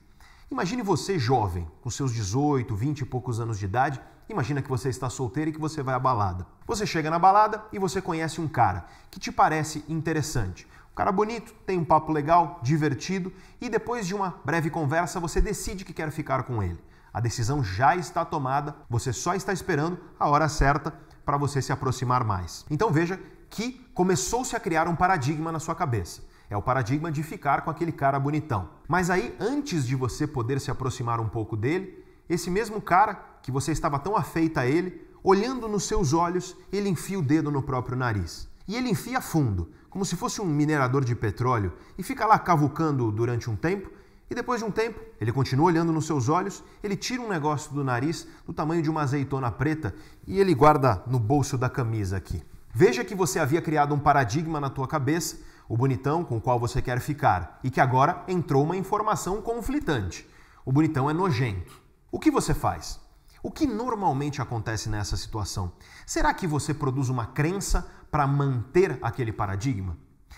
Imagine 0.52 0.82
você 0.82 1.18
jovem, 1.18 1.66
com 1.80 1.90
seus 1.90 2.14
18, 2.14 2.76
20 2.76 3.00
e 3.00 3.06
poucos 3.06 3.40
anos 3.40 3.58
de 3.58 3.64
idade, 3.64 4.02
imagina 4.28 4.62
que 4.62 4.68
você 4.68 4.90
está 4.90 5.10
solteiro 5.10 5.50
e 5.50 5.54
que 5.54 5.62
você 5.62 5.82
vai 5.82 5.96
à 5.96 6.00
balada. 6.00 6.46
Você 6.68 6.86
chega 6.86 7.10
na 7.10 7.18
balada 7.18 7.64
e 7.72 7.80
você 7.80 8.02
conhece 8.02 8.42
um 8.42 8.50
cara 8.50 8.86
que 9.10 9.18
te 9.18 9.32
parece 9.32 9.86
interessante. 9.88 10.68
Um 10.92 10.96
cara 10.96 11.14
bonito, 11.14 11.54
tem 11.66 11.80
um 11.80 11.86
papo 11.86 12.12
legal, 12.12 12.60
divertido 12.62 13.32
e 13.62 13.70
depois 13.70 14.06
de 14.06 14.14
uma 14.14 14.42
breve 14.44 14.70
conversa 14.70 15.22
você 15.22 15.40
decide 15.40 15.86
que 15.86 15.94
quer 15.94 16.12
ficar 16.12 16.44
com 16.44 16.62
ele. 16.62 16.84
A 17.14 17.22
decisão 17.22 17.64
já 17.64 17.96
está 17.96 18.26
tomada, 18.26 18.76
você 18.90 19.14
só 19.14 19.34
está 19.34 19.54
esperando 19.54 19.98
a 20.20 20.28
hora 20.28 20.50
certa 20.50 20.94
para 21.26 21.38
você 21.38 21.62
se 21.62 21.72
aproximar 21.72 22.26
mais. 22.26 22.66
Então 22.70 22.92
veja 22.92 23.18
que 23.50 23.74
começou-se 23.94 24.56
a 24.56 24.60
criar 24.60 24.88
um 24.88 24.96
paradigma 24.96 25.52
na 25.52 25.60
sua 25.60 25.76
cabeça. 25.76 26.22
É 26.50 26.58
o 26.58 26.62
paradigma 26.62 27.12
de 27.12 27.22
ficar 27.22 27.62
com 27.62 27.70
aquele 27.70 27.92
cara 27.92 28.20
bonitão. 28.20 28.70
Mas 28.88 29.10
aí, 29.10 29.36
antes 29.40 29.86
de 29.86 29.96
você 29.96 30.26
poder 30.26 30.60
se 30.60 30.72
aproximar 30.72 31.20
um 31.20 31.30
pouco 31.30 31.56
dele, 31.56 32.04
esse 32.28 32.50
mesmo 32.50 32.82
cara 32.82 33.16
que 33.42 33.52
você 33.52 33.72
estava 33.72 34.00
tão 34.00 34.16
afeita 34.16 34.62
a 34.62 34.66
ele, 34.66 35.08
olhando 35.24 35.68
nos 35.68 35.84
seus 35.84 36.14
olhos, 36.14 36.56
ele 36.72 36.90
enfia 36.90 37.20
o 37.20 37.24
dedo 37.24 37.52
no 37.52 37.62
próprio 37.62 37.98
nariz. 37.98 38.48
E 38.68 38.76
ele 38.76 38.90
enfia 38.90 39.22
fundo, 39.22 39.72
como 39.90 40.06
se 40.06 40.16
fosse 40.16 40.42
um 40.42 40.46
minerador 40.46 41.04
de 41.04 41.16
petróleo, 41.16 41.74
e 41.98 42.04
fica 42.04 42.26
lá 42.26 42.38
cavucando 42.38 43.12
durante 43.12 43.50
um 43.50 43.56
tempo. 43.56 43.90
E 44.30 44.36
depois 44.36 44.60
de 44.60 44.66
um 44.66 44.72
tempo, 44.72 45.00
ele 45.20 45.32
continua 45.32 45.66
olhando 45.66 45.92
nos 45.92 46.06
seus 46.06 46.30
olhos, 46.30 46.64
ele 46.84 46.96
tira 46.96 47.22
um 47.22 47.28
negócio 47.28 47.74
do 47.74 47.84
nariz 47.84 48.28
do 48.46 48.54
tamanho 48.54 48.84
de 48.84 48.90
uma 48.90 49.02
azeitona 49.02 49.52
preta 49.52 49.96
e 50.28 50.40
ele 50.40 50.54
guarda 50.54 51.04
no 51.08 51.20
bolso 51.20 51.58
da 51.58 51.68
camisa 51.68 52.18
aqui. 52.18 52.44
Veja 52.82 53.04
que 53.04 53.14
você 53.14 53.40
havia 53.40 53.62
criado 53.62 53.94
um 53.94 54.00
paradigma 54.00 54.58
na 54.58 54.70
tua 54.70 54.88
cabeça 54.88 55.40
o 55.68 55.76
bonitão 55.76 56.24
com 56.24 56.38
o 56.38 56.42
qual 56.42 56.58
você 56.58 56.82
quer 56.82 57.02
ficar, 57.02 57.60
e 57.62 57.70
que 57.70 57.82
agora 57.82 58.24
entrou 58.26 58.64
uma 58.64 58.78
informação 58.78 59.42
conflitante. 59.42 60.26
O 60.64 60.72
bonitão 60.72 61.10
é 61.10 61.14
nojento. 61.14 61.82
O 62.10 62.18
que 62.18 62.32
você 62.32 62.54
faz? 62.54 62.98
O 63.44 63.52
que 63.52 63.68
normalmente 63.68 64.42
acontece 64.42 64.88
nessa 64.88 65.18
situação? 65.18 65.74
Será 66.06 66.34
que 66.34 66.48
você 66.48 66.74
produz 66.74 67.10
uma 67.10 67.26
crença 67.26 67.86
para 68.10 68.26
manter 68.26 68.98
aquele 69.02 69.34
paradigma? 69.34 69.98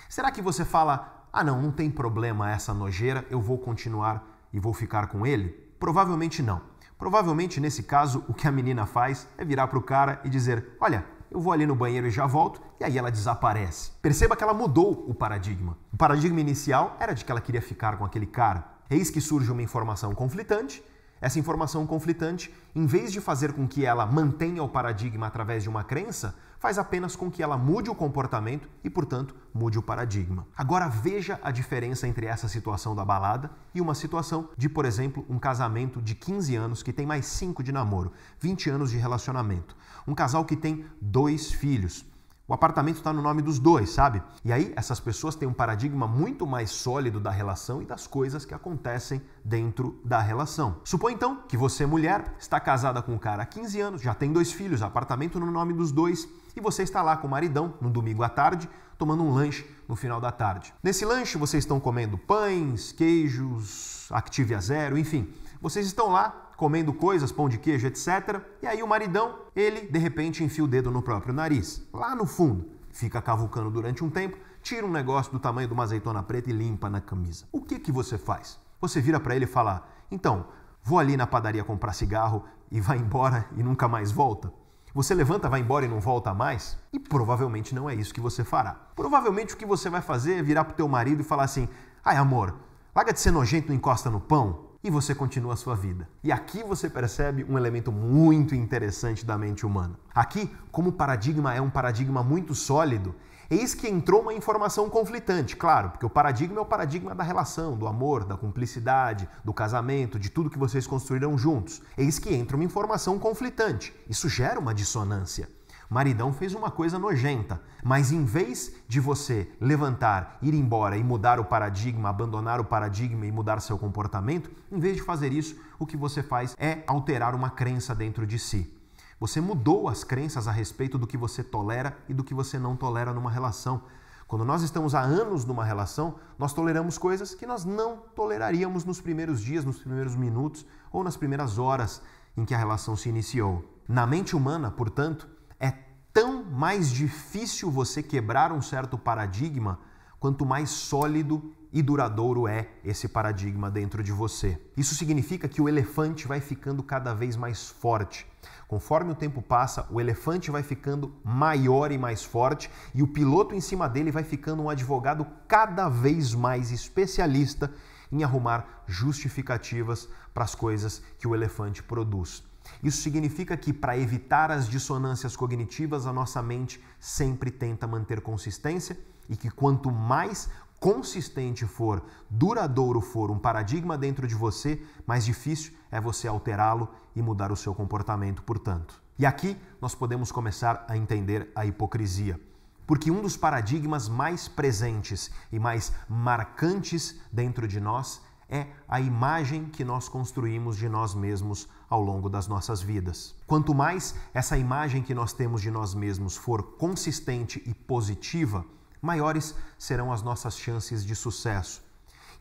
Será 0.09 0.31
que 0.31 0.41
você 0.41 0.65
fala: 0.65 1.27
ah, 1.31 1.43
não, 1.43 1.61
não 1.61 1.71
tem 1.71 1.91
problema 1.91 2.49
essa 2.49 2.73
nojeira, 2.73 3.23
eu 3.29 3.39
vou 3.39 3.59
continuar 3.59 4.47
e 4.51 4.59
vou 4.59 4.73
ficar 4.73 5.05
com 5.09 5.27
ele? 5.27 5.49
Provavelmente 5.79 6.41
não. 6.41 6.59
Provavelmente 6.97 7.59
nesse 7.59 7.83
caso, 7.83 8.25
o 8.27 8.33
que 8.33 8.47
a 8.47 8.51
menina 8.51 8.87
faz 8.87 9.27
é 9.37 9.45
virar 9.45 9.67
para 9.67 9.77
o 9.77 9.83
cara 9.83 10.19
e 10.23 10.29
dizer: 10.29 10.75
olha, 10.81 11.05
eu 11.31 11.39
vou 11.39 11.53
ali 11.53 11.65
no 11.65 11.75
banheiro 11.75 12.05
e 12.05 12.11
já 12.11 12.27
volto, 12.27 12.61
e 12.77 12.83
aí 12.83 12.97
ela 12.97 13.09
desaparece. 13.09 13.91
Perceba 14.01 14.35
que 14.35 14.43
ela 14.43 14.53
mudou 14.53 15.05
o 15.07 15.13
paradigma. 15.13 15.77
O 15.93 15.97
paradigma 15.97 16.41
inicial 16.41 16.97
era 16.99 17.13
de 17.13 17.23
que 17.23 17.31
ela 17.31 17.39
queria 17.39 17.61
ficar 17.61 17.97
com 17.97 18.03
aquele 18.03 18.25
cara. 18.25 18.65
Eis 18.89 19.09
que 19.09 19.21
surge 19.21 19.49
uma 19.49 19.61
informação 19.61 20.13
conflitante. 20.13 20.83
Essa 21.21 21.39
informação 21.39 21.87
conflitante, 21.87 22.53
em 22.75 22.85
vez 22.85 23.11
de 23.11 23.21
fazer 23.21 23.53
com 23.53 23.65
que 23.65 23.85
ela 23.85 24.05
mantenha 24.05 24.61
o 24.61 24.67
paradigma 24.67 25.27
através 25.27 25.63
de 25.63 25.69
uma 25.69 25.83
crença, 25.83 26.35
faz 26.61 26.77
apenas 26.77 27.15
com 27.15 27.31
que 27.31 27.41
ela 27.41 27.57
mude 27.57 27.89
o 27.89 27.95
comportamento 27.95 28.69
e, 28.83 28.89
portanto, 28.89 29.35
mude 29.51 29.79
o 29.79 29.81
paradigma. 29.81 30.45
Agora 30.55 30.87
veja 30.87 31.39
a 31.41 31.49
diferença 31.49 32.07
entre 32.07 32.27
essa 32.27 32.47
situação 32.47 32.95
da 32.95 33.03
balada 33.03 33.49
e 33.73 33.81
uma 33.81 33.95
situação 33.95 34.47
de, 34.55 34.69
por 34.69 34.85
exemplo, 34.85 35.25
um 35.27 35.39
casamento 35.39 35.99
de 35.99 36.13
15 36.13 36.55
anos 36.55 36.83
que 36.83 36.93
tem 36.93 37.03
mais 37.03 37.25
5 37.25 37.63
de 37.63 37.71
namoro, 37.71 38.11
20 38.39 38.69
anos 38.69 38.91
de 38.91 38.97
relacionamento. 38.97 39.75
Um 40.07 40.13
casal 40.13 40.45
que 40.45 40.55
tem 40.55 40.85
dois 41.01 41.51
filhos. 41.51 42.05
O 42.47 42.53
apartamento 42.53 42.97
está 42.97 43.11
no 43.11 43.21
nome 43.21 43.41
dos 43.41 43.57
dois, 43.57 43.89
sabe? 43.89 44.21
E 44.43 44.51
aí 44.51 44.71
essas 44.75 44.99
pessoas 44.99 45.35
têm 45.35 45.47
um 45.47 45.53
paradigma 45.53 46.05
muito 46.05 46.45
mais 46.45 46.69
sólido 46.69 47.19
da 47.19 47.31
relação 47.31 47.81
e 47.81 47.85
das 47.85 48.05
coisas 48.05 48.45
que 48.45 48.53
acontecem 48.53 49.21
dentro 49.43 49.99
da 50.05 50.19
relação. 50.19 50.75
Supõe 50.83 51.13
então 51.13 51.37
que 51.47 51.57
você, 51.57 51.87
mulher, 51.87 52.35
está 52.37 52.59
casada 52.59 53.01
com 53.01 53.13
um 53.13 53.17
cara 53.17 53.41
há 53.41 53.45
15 53.45 53.79
anos, 53.79 54.01
já 54.01 54.13
tem 54.13 54.31
dois 54.31 54.51
filhos, 54.51 54.83
apartamento 54.83 55.39
no 55.39 55.49
nome 55.49 55.73
dos 55.73 55.91
dois, 55.91 56.27
e 56.55 56.61
você 56.61 56.83
está 56.83 57.01
lá 57.01 57.17
com 57.17 57.27
o 57.27 57.29
maridão 57.29 57.73
no 57.81 57.89
domingo 57.89 58.23
à 58.23 58.29
tarde, 58.29 58.69
tomando 58.97 59.23
um 59.23 59.33
lanche 59.33 59.65
no 59.87 59.95
final 59.95 60.21
da 60.21 60.31
tarde. 60.31 60.73
Nesse 60.83 61.05
lanche 61.05 61.37
vocês 61.37 61.63
estão 61.63 61.79
comendo 61.79 62.17
pães, 62.17 62.91
queijos, 62.91 64.07
Activia 64.11 64.59
Zero, 64.59 64.97
enfim. 64.97 65.33
Vocês 65.61 65.85
estão 65.85 66.09
lá 66.09 66.51
comendo 66.55 66.93
coisas, 66.93 67.31
pão 67.31 67.49
de 67.49 67.57
queijo, 67.57 67.87
etc. 67.87 68.41
E 68.61 68.67
aí 68.67 68.83
o 68.83 68.87
maridão, 68.87 69.39
ele 69.55 69.81
de 69.81 69.97
repente 69.97 70.43
enfia 70.43 70.63
o 70.63 70.67
dedo 70.67 70.91
no 70.91 71.01
próprio 71.01 71.33
nariz, 71.33 71.81
lá 71.91 72.15
no 72.15 72.25
fundo. 72.25 72.69
Fica 72.91 73.21
cavucando 73.21 73.71
durante 73.71 74.03
um 74.03 74.09
tempo, 74.09 74.37
tira 74.61 74.85
um 74.85 74.91
negócio 74.91 75.31
do 75.31 75.39
tamanho 75.39 75.67
de 75.67 75.73
uma 75.73 75.83
azeitona 75.83 76.21
preta 76.21 76.49
e 76.49 76.53
limpa 76.53 76.89
na 76.89 77.01
camisa. 77.01 77.45
O 77.51 77.61
que 77.61 77.79
que 77.79 77.91
você 77.91 78.17
faz? 78.17 78.59
Você 78.79 79.01
vira 79.01 79.19
para 79.19 79.35
ele 79.35 79.45
e 79.45 79.47
fala: 79.47 79.87
"Então, 80.11 80.45
vou 80.83 80.99
ali 80.99 81.17
na 81.17 81.25
padaria 81.25 81.63
comprar 81.63 81.93
cigarro 81.93 82.43
e 82.69 82.79
vai 82.79 82.97
embora 82.99 83.47
e 83.55 83.63
nunca 83.63 83.87
mais 83.87 84.11
volta?" 84.11 84.53
Você 84.93 85.15
levanta, 85.15 85.47
vai 85.47 85.61
embora 85.61 85.85
e 85.85 85.87
não 85.87 86.01
volta 86.01 86.33
mais? 86.33 86.77
E 86.91 86.99
provavelmente 86.99 87.73
não 87.73 87.89
é 87.89 87.95
isso 87.95 88.13
que 88.13 88.19
você 88.19 88.43
fará. 88.43 88.73
Provavelmente 88.93 89.53
o 89.53 89.57
que 89.57 89.65
você 89.65 89.89
vai 89.89 90.01
fazer 90.01 90.33
é 90.33 90.43
virar 90.43 90.65
pro 90.65 90.75
teu 90.75 90.87
marido 90.87 91.21
e 91.21 91.23
falar 91.23 91.43
assim: 91.43 91.69
"Ai, 92.03 92.17
amor, 92.17 92.55
larga 92.93 93.13
de 93.13 93.19
ser 93.21 93.31
nojento, 93.31 93.69
não 93.69 93.75
encosta 93.75 94.09
no 94.09 94.19
pão 94.19 94.71
e 94.83 94.89
você 94.89 95.13
continua 95.15 95.53
a 95.53 95.55
sua 95.55 95.75
vida. 95.75 96.09
E 96.23 96.31
aqui 96.31 96.63
você 96.63 96.89
percebe 96.89 97.45
um 97.47 97.57
elemento 97.57 97.91
muito 97.91 98.53
interessante 98.53 99.25
da 99.25 99.37
mente 99.37 99.65
humana. 99.65 99.97
Aqui, 100.13 100.49
como 100.71 100.89
o 100.89 100.93
paradigma 100.93 101.53
é 101.53 101.61
um 101.61 101.69
paradigma 101.69 102.23
muito 102.23 102.53
sólido, 102.53 103.15
eis 103.51 103.75
que 103.75 103.87
entrou 103.87 104.21
uma 104.21 104.33
informação 104.33 104.89
conflitante, 104.89 105.55
claro, 105.55 105.91
porque 105.91 106.05
o 106.05 106.09
paradigma 106.09 106.57
é 106.57 106.61
o 106.61 106.65
paradigma 106.65 107.13
da 107.13 107.23
relação, 107.23 107.77
do 107.77 107.85
amor, 107.85 108.23
da 108.23 108.35
cumplicidade, 108.35 109.29
do 109.43 109.53
casamento, 109.53 110.17
de 110.17 110.29
tudo 110.29 110.49
que 110.49 110.57
vocês 110.57 110.87
construíram 110.87 111.37
juntos. 111.37 111.81
Eis 111.97 112.17
que 112.17 112.33
entra 112.33 112.55
uma 112.55 112.65
informação 112.65 113.19
conflitante. 113.19 113.93
Isso 114.09 114.27
gera 114.27 114.59
uma 114.59 114.73
dissonância 114.73 115.47
maridão 115.91 116.31
fez 116.31 116.55
uma 116.55 116.71
coisa 116.71 116.97
nojenta, 116.97 117.61
mas 117.83 118.13
em 118.13 118.23
vez 118.23 118.73
de 118.87 119.01
você 119.01 119.51
levantar, 119.59 120.37
ir 120.41 120.53
embora 120.53 120.95
e 120.95 121.03
mudar 121.03 121.37
o 121.37 121.43
paradigma, 121.43 122.07
abandonar 122.07 122.61
o 122.61 122.63
paradigma 122.63 123.25
e 123.25 123.31
mudar 123.31 123.59
seu 123.59 123.77
comportamento, 123.77 124.49
em 124.71 124.79
vez 124.79 124.95
de 124.95 125.03
fazer 125.03 125.33
isso, 125.33 125.59
o 125.77 125.85
que 125.85 125.97
você 125.97 126.23
faz 126.23 126.55
é 126.57 126.81
alterar 126.87 127.35
uma 127.35 127.49
crença 127.49 127.93
dentro 127.93 128.25
de 128.25 128.39
si. 128.39 128.73
Você 129.21 129.39
mudou 129.39 129.87
as 129.87 130.03
crenças 130.03 130.47
a 130.47 130.51
respeito 130.51 130.97
do 130.97 131.05
que 131.05 131.15
você 131.15 131.43
tolera 131.43 131.95
e 132.09 132.13
do 132.13 132.23
que 132.23 132.33
você 132.33 132.57
não 132.57 132.75
tolera 132.75 133.13
numa 133.13 133.29
relação. 133.29 133.83
Quando 134.27 134.43
nós 134.43 134.63
estamos 134.63 134.95
há 134.95 135.01
anos 135.01 135.45
numa 135.45 135.63
relação, 135.63 136.15
nós 136.39 136.53
toleramos 136.53 136.97
coisas 136.97 137.35
que 137.35 137.45
nós 137.45 137.63
não 137.63 137.97
toleraríamos 138.15 138.83
nos 138.83 138.99
primeiros 138.99 139.39
dias, 139.39 139.63
nos 139.63 139.77
primeiros 139.77 140.15
minutos 140.15 140.65
ou 140.91 141.03
nas 141.03 141.15
primeiras 141.15 141.59
horas 141.59 142.01
em 142.35 142.43
que 142.43 142.55
a 142.55 142.57
relação 142.57 142.95
se 142.95 143.09
iniciou. 143.09 143.63
Na 143.87 144.07
mente 144.07 144.35
humana, 144.35 144.71
portanto, 144.71 145.29
é 145.59 145.71
tão 146.11 146.43
mais 146.43 146.89
difícil 146.89 147.69
você 147.69 148.01
quebrar 148.01 148.51
um 148.51 148.59
certo 148.59 148.97
paradigma 148.97 149.77
quanto 150.19 150.47
mais 150.47 150.71
sólido 150.71 151.53
e 151.71 151.83
duradouro 151.83 152.47
é 152.47 152.69
esse 152.83 153.07
paradigma 153.07 153.69
dentro 153.69 154.03
de 154.03 154.11
você. 154.11 154.59
Isso 154.75 154.95
significa 154.95 155.47
que 155.47 155.61
o 155.61 155.69
elefante 155.69 156.27
vai 156.27 156.41
ficando 156.41 156.81
cada 156.81 157.13
vez 157.13 157.35
mais 157.35 157.69
forte. 157.69 158.30
Conforme 158.71 159.11
o 159.11 159.15
tempo 159.15 159.41
passa, 159.41 159.85
o 159.91 159.99
elefante 159.99 160.49
vai 160.49 160.63
ficando 160.63 161.13
maior 161.25 161.91
e 161.91 161.97
mais 161.97 162.23
forte 162.23 162.71
e 162.95 163.03
o 163.03 163.07
piloto 163.07 163.53
em 163.53 163.59
cima 163.59 163.89
dele 163.89 164.11
vai 164.11 164.23
ficando 164.23 164.63
um 164.63 164.69
advogado 164.69 165.27
cada 165.45 165.89
vez 165.89 166.33
mais 166.33 166.71
especialista 166.71 167.69
em 168.09 168.23
arrumar 168.23 168.85
justificativas 168.87 170.07
para 170.33 170.45
as 170.45 170.55
coisas 170.55 171.03
que 171.19 171.27
o 171.27 171.35
elefante 171.35 171.83
produz. 171.83 172.45
Isso 172.81 173.01
significa 173.01 173.57
que, 173.57 173.73
para 173.73 173.97
evitar 173.97 174.49
as 174.49 174.69
dissonâncias 174.69 175.35
cognitivas, 175.35 176.07
a 176.07 176.13
nossa 176.13 176.41
mente 176.41 176.81
sempre 176.97 177.51
tenta 177.51 177.85
manter 177.85 178.21
consistência 178.21 178.97
e 179.27 179.35
que 179.35 179.49
quanto 179.49 179.91
mais 179.91 180.49
consistente 180.81 181.67
for, 181.67 182.03
duradouro 182.27 182.99
for 183.01 183.29
um 183.29 183.37
paradigma 183.37 183.95
dentro 183.95 184.27
de 184.27 184.33
você, 184.33 184.81
mais 185.05 185.23
difícil 185.23 185.73
é 185.91 186.01
você 186.01 186.27
alterá-lo 186.27 186.89
e 187.15 187.21
mudar 187.21 187.51
o 187.51 187.55
seu 187.55 187.75
comportamento, 187.75 188.41
portanto. 188.41 188.99
E 189.19 189.23
aqui 189.23 189.55
nós 189.79 189.93
podemos 189.93 190.31
começar 190.31 190.83
a 190.89 190.97
entender 190.97 191.51
a 191.53 191.67
hipocrisia. 191.67 192.41
Porque 192.87 193.11
um 193.11 193.21
dos 193.21 193.37
paradigmas 193.37 194.09
mais 194.09 194.47
presentes 194.47 195.29
e 195.51 195.59
mais 195.59 195.93
marcantes 196.09 197.21
dentro 197.31 197.67
de 197.67 197.79
nós 197.79 198.19
é 198.49 198.65
a 198.87 198.99
imagem 198.99 199.65
que 199.65 199.85
nós 199.85 200.09
construímos 200.09 200.77
de 200.77 200.89
nós 200.89 201.13
mesmos 201.13 201.69
ao 201.87 202.01
longo 202.01 202.27
das 202.27 202.47
nossas 202.47 202.81
vidas. 202.81 203.35
Quanto 203.45 203.75
mais 203.75 204.15
essa 204.33 204.57
imagem 204.57 205.03
que 205.03 205.13
nós 205.13 205.31
temos 205.31 205.61
de 205.61 205.69
nós 205.69 205.93
mesmos 205.93 206.35
for 206.35 206.63
consistente 206.63 207.61
e 207.67 207.73
positiva, 207.75 208.65
maiores 209.01 209.55
serão 209.77 210.11
as 210.11 210.21
nossas 210.21 210.57
chances 210.57 211.03
de 211.05 211.15
sucesso. 211.15 211.81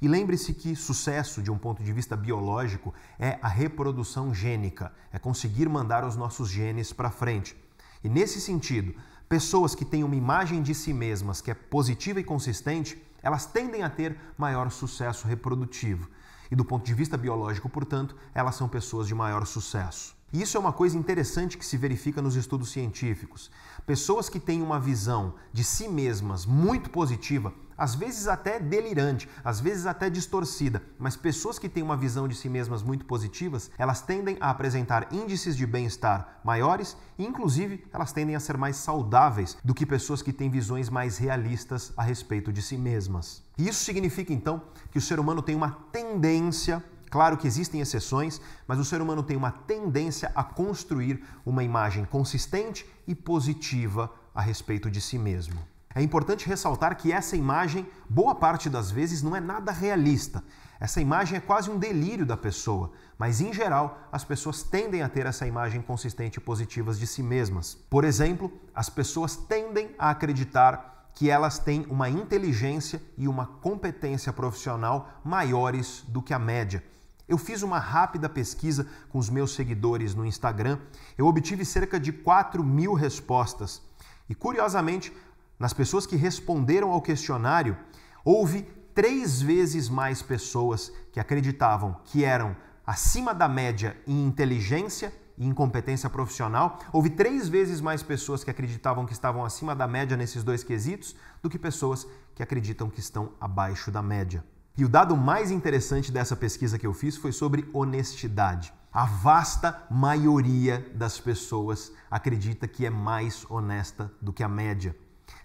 E 0.03 0.09
lembre-se 0.09 0.55
que 0.55 0.75
sucesso, 0.75 1.43
de 1.43 1.51
um 1.51 1.59
ponto 1.59 1.83
de 1.83 1.93
vista 1.93 2.17
biológico, 2.17 2.95
é 3.19 3.39
a 3.43 3.49
reprodução 3.49 4.35
gênica, 4.35 4.93
é 5.13 5.19
conseguir 5.19 5.69
mandar 5.69 6.05
os 6.05 6.17
nossos 6.17 6.49
genes 6.49 6.93
para 6.93 7.11
frente. 7.11 7.55
E 8.03 8.09
nesse 8.09 8.41
sentido, 8.41 8.95
pessoas 9.29 9.75
que 9.75 9.85
têm 9.85 10.03
uma 10.03 10.17
imagem 10.17 10.63
de 10.63 10.75
si 10.75 10.93
mesmas 10.93 11.41
que 11.41 11.51
é 11.51 11.55
positiva 11.55 12.19
e 12.19 12.25
consistente, 12.25 13.01
elas 13.23 13.45
tendem 13.45 13.83
a 13.83 13.91
ter 13.91 14.19
maior 14.39 14.71
sucesso 14.71 15.29
reprodutivo. 15.29 16.09
E 16.51 16.57
do 16.57 16.65
ponto 16.65 16.85
de 16.85 16.95
vista 16.95 17.17
biológico, 17.17 17.69
portanto, 17.69 18.17
elas 18.35 18.55
são 18.55 18.69
pessoas 18.69 19.07
de 19.07 19.15
maior 19.15 19.47
sucesso. 19.47 20.17
E 20.33 20.41
isso 20.41 20.57
é 20.57 20.61
uma 20.61 20.73
coisa 20.73 20.97
interessante 20.97 21.59
que 21.59 21.67
se 21.67 21.77
verifica 21.77 22.23
nos 22.23 22.37
estudos 22.37 22.71
científicos. 22.71 23.51
Pessoas 23.85 24.29
que 24.29 24.39
têm 24.39 24.63
uma 24.63 24.79
visão 24.79 25.35
de 25.53 25.65
si 25.65 25.89
mesmas 25.89 26.47
muito 26.47 26.89
positiva, 26.91 27.53
às 27.77 27.95
vezes 27.95 28.29
até 28.29 28.61
delirante, 28.61 29.29
às 29.43 29.59
vezes 29.59 29.87
até 29.87 30.11
distorcida, 30.11 30.83
mas 30.99 31.17
pessoas 31.17 31.59
que 31.59 31.69
têm 31.69 31.83
uma 31.83 31.97
visão 31.97 32.29
de 32.29 32.35
si 32.35 32.49
mesmas 32.49 32.83
muito 32.83 33.07
positivas, 33.07 33.71
elas 33.79 34.03
tendem 34.03 34.37
a 34.39 34.51
apresentar 34.51 35.09
índices 35.11 35.57
de 35.57 35.67
bem-estar 35.67 36.41
maiores 36.45 36.97
e, 37.19 37.25
inclusive, 37.25 37.85
elas 37.91 38.13
tendem 38.13 38.37
a 38.37 38.41
ser 38.41 38.59
mais 38.59 38.77
saudáveis 38.77 39.57
do 39.65 39.75
que 39.75 39.87
pessoas 39.87 40.21
que 40.21 40.33
têm 40.33 40.51
visões 40.51 40.91
mais 40.91 41.17
realistas 41.17 41.93
a 41.97 42.03
respeito 42.03 42.53
de 42.53 42.61
si 42.61 42.77
mesmas. 42.77 43.43
Isso 43.57 43.83
significa 43.83 44.33
então 44.33 44.63
que 44.91 44.99
o 44.99 45.03
ser 45.03 45.19
humano 45.19 45.43
tem 45.43 45.57
uma 45.57 45.71
tendência 45.91 46.85
Claro 47.11 47.37
que 47.37 47.47
existem 47.47 47.81
exceções, 47.81 48.41
mas 48.67 48.79
o 48.79 48.85
ser 48.85 49.03
humano 49.03 49.23
tem 49.23 49.37
uma 49.37 49.51
tendência 49.51 50.31
a 50.35 50.45
construir 50.45 51.23
uma 51.45 51.65
imagem 51.65 52.05
consistente 52.05 52.87
e 53.07 53.15
positiva 53.17 54.11
a 54.33 54.41
respeito 54.41 54.89
de 54.89 55.01
si 55.01 55.19
mesmo. 55.19 55.61
É 55.93 56.01
importante 56.01 56.47
ressaltar 56.47 56.97
que 56.97 57.11
essa 57.11 57.37
imagem, 57.37 57.85
boa 58.09 58.33
parte 58.33 58.71
das 58.71 58.93
vezes, 58.93 59.23
não 59.23 59.35
é 59.35 59.41
nada 59.41 59.73
realista. 59.73 60.45
Essa 60.79 61.01
imagem 61.01 61.37
é 61.37 61.41
quase 61.41 61.69
um 61.69 61.79
delírio 61.79 62.25
da 62.25 62.37
pessoa, 62.37 62.93
mas 63.19 63.41
em 63.41 63.53
geral 63.53 63.99
as 64.13 64.25
pessoas 64.25 64.63
tendem 64.63 65.03
a 65.03 65.09
ter 65.09 65.27
essa 65.27 65.49
imagem 65.49 65.83
consistente 65.83 66.39
e 66.39 66.41
positiva 66.41 66.95
de 66.95 67.09
si 67.09 67.25
mesmas. 67.25 67.75
Por 67.91 68.05
exemplo, 68.05 68.53
as 68.73 68.89
pessoas 68.89 69.35
tendem 69.35 69.91
a 69.99 70.11
acreditar 70.11 71.11
que 71.13 71.29
elas 71.29 71.59
têm 71.59 71.85
uma 71.91 72.09
inteligência 72.09 73.03
e 73.19 73.27
uma 73.27 73.45
competência 73.45 74.33
profissional 74.33 75.11
maiores 75.25 76.05
do 76.07 76.23
que 76.23 76.33
a 76.33 76.39
média. 76.39 76.85
Eu 77.31 77.39
fiz 77.39 77.63
uma 77.63 77.79
rápida 77.79 78.29
pesquisa 78.29 78.89
com 79.09 79.17
os 79.17 79.31
meus 79.31 79.55
seguidores 79.55 80.17
no 80.17 80.27
Instagram. 80.27 80.81
Eu 81.17 81.29
obtive 81.29 81.65
cerca 81.65 82.01
de 82.01 82.11
4 82.11 82.65
mil 82.65 82.93
respostas. 82.93 83.81
E 84.29 84.35
curiosamente, 84.35 85.13
nas 85.57 85.73
pessoas 85.73 86.07
que 86.07 86.17
responderam 86.17 86.91
ao 86.91 87.01
questionário, 87.01 87.77
houve 88.25 88.63
três 88.93 89.41
vezes 89.41 89.89
mais 89.89 90.21
pessoas 90.21 90.93
que 91.13 91.21
acreditavam 91.21 92.01
que 92.05 92.25
eram 92.25 92.57
acima 92.85 93.33
da 93.33 93.49
média 93.49 93.97
em 94.09 94.27
inteligência 94.27 95.15
e 95.39 95.47
em 95.47 95.55
competência 95.55 96.11
profissional. 96.11 96.81
Houve 96.93 97.11
três 97.11 97.49
vezes 97.49 97.81
mais 97.81 98.03
pessoas 98.03 98.43
que 98.43 98.51
acreditavam 98.51 99.07
que 99.07 99.13
estavam 99.13 99.45
acima 99.45 99.73
da 99.73 99.87
média 99.87 100.17
nesses 100.17 100.43
dois 100.43 100.65
quesitos 100.65 101.15
do 101.41 101.49
que 101.49 101.61
pessoas 101.61 102.09
que 102.35 102.43
acreditam 102.43 102.91
que 102.91 102.99
estão 102.99 103.31
abaixo 103.41 103.89
da 103.89 104.03
média. 104.03 104.45
E 104.77 104.85
o 104.85 104.89
dado 104.89 105.17
mais 105.17 105.51
interessante 105.51 106.13
dessa 106.13 106.37
pesquisa 106.37 106.79
que 106.79 106.87
eu 106.87 106.95
fiz 106.95 107.17
foi 107.17 107.33
sobre 107.33 107.69
honestidade. 107.73 108.73
A 108.93 109.05
vasta 109.05 109.87
maioria 109.91 110.91
das 110.95 111.21
pessoas 111.21 111.93
acredita 112.11 112.67
que 112.67 112.87
é 112.87 112.91
mais 112.91 113.45
honesta 113.51 114.13
do 114.21 114.33
que 114.33 114.43
a 114.43 114.49
média. 114.49 114.97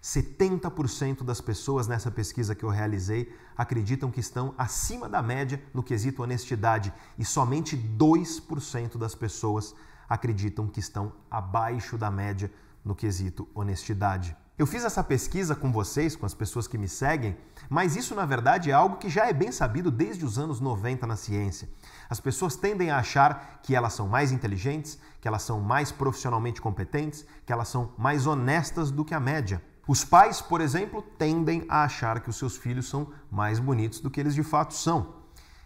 70% 0.01 1.23
das 1.23 1.41
pessoas 1.41 1.88
nessa 1.88 2.11
pesquisa 2.11 2.55
que 2.55 2.63
eu 2.63 2.69
realizei 2.69 3.36
acreditam 3.57 4.11
que 4.11 4.19
estão 4.19 4.53
acima 4.57 5.07
da 5.09 5.21
média 5.21 5.61
no 5.73 5.84
quesito 5.84 6.23
honestidade 6.23 6.93
e 7.17 7.26
somente 7.26 7.76
2% 7.76 8.97
das 8.97 9.15
pessoas 9.15 9.76
acreditam 10.07 10.67
que 10.67 10.80
estão 10.80 11.13
abaixo 11.30 11.97
da 11.97 12.11
média 12.11 12.51
no 12.84 12.95
quesito 12.95 13.47
honestidade. 13.53 14.36
Eu 14.58 14.66
fiz 14.66 14.86
essa 14.86 15.03
pesquisa 15.03 15.53
com 15.53 15.70
vocês, 15.70 16.16
com 16.16 16.26
as 16.26 16.34
pessoas 16.34 16.66
que 16.66 16.78
me 16.78 16.88
seguem, 16.88 17.36
mas 17.70 17.97
isso 17.97 18.16
na 18.16 18.26
verdade 18.26 18.72
é 18.72 18.74
algo 18.74 18.95
que 18.95 19.10
já 19.10 19.28
é 19.28 19.34
bem 19.34 19.51
sabido 19.51 19.91
desde 19.91 20.24
os 20.24 20.39
anos 20.39 20.62
90 20.62 21.06
na 21.06 21.18
ciência. 21.18 21.68
As 22.10 22.22
pessoas 22.22 22.56
tendem 22.56 22.89
a 22.89 22.97
achar 22.97 23.60
que 23.62 23.76
elas 23.76 23.91
são 23.91 24.08
mais 24.08 24.32
inteligentes, 24.32 24.97
que 25.20 25.28
elas 25.28 25.41
são 25.41 25.60
mais 25.60 25.91
profissionalmente 25.91 26.62
competentes, 26.62 27.26
que 27.45 27.51
elas 27.51 27.68
são 27.68 27.91
mais 27.97 28.26
honestas 28.26 28.91
do 28.91 29.03
que 29.03 29.14
a 29.14 29.20
média. 29.20 29.62
Os 29.86 30.06
pais, 30.06 30.39
por 30.39 30.62
exemplo, 30.62 31.01
tendem 31.01 31.66
a 31.68 31.84
achar 31.84 32.22
que 32.22 32.30
os 32.30 32.38
seus 32.38 32.56
filhos 32.56 32.88
são 32.88 33.12
mais 33.30 33.60
bonitos 33.60 33.99
do 33.99 34.10
que 34.10 34.22
eles 34.22 34.34
de 34.34 34.43
fato 34.43 34.74
são. 34.74 35.16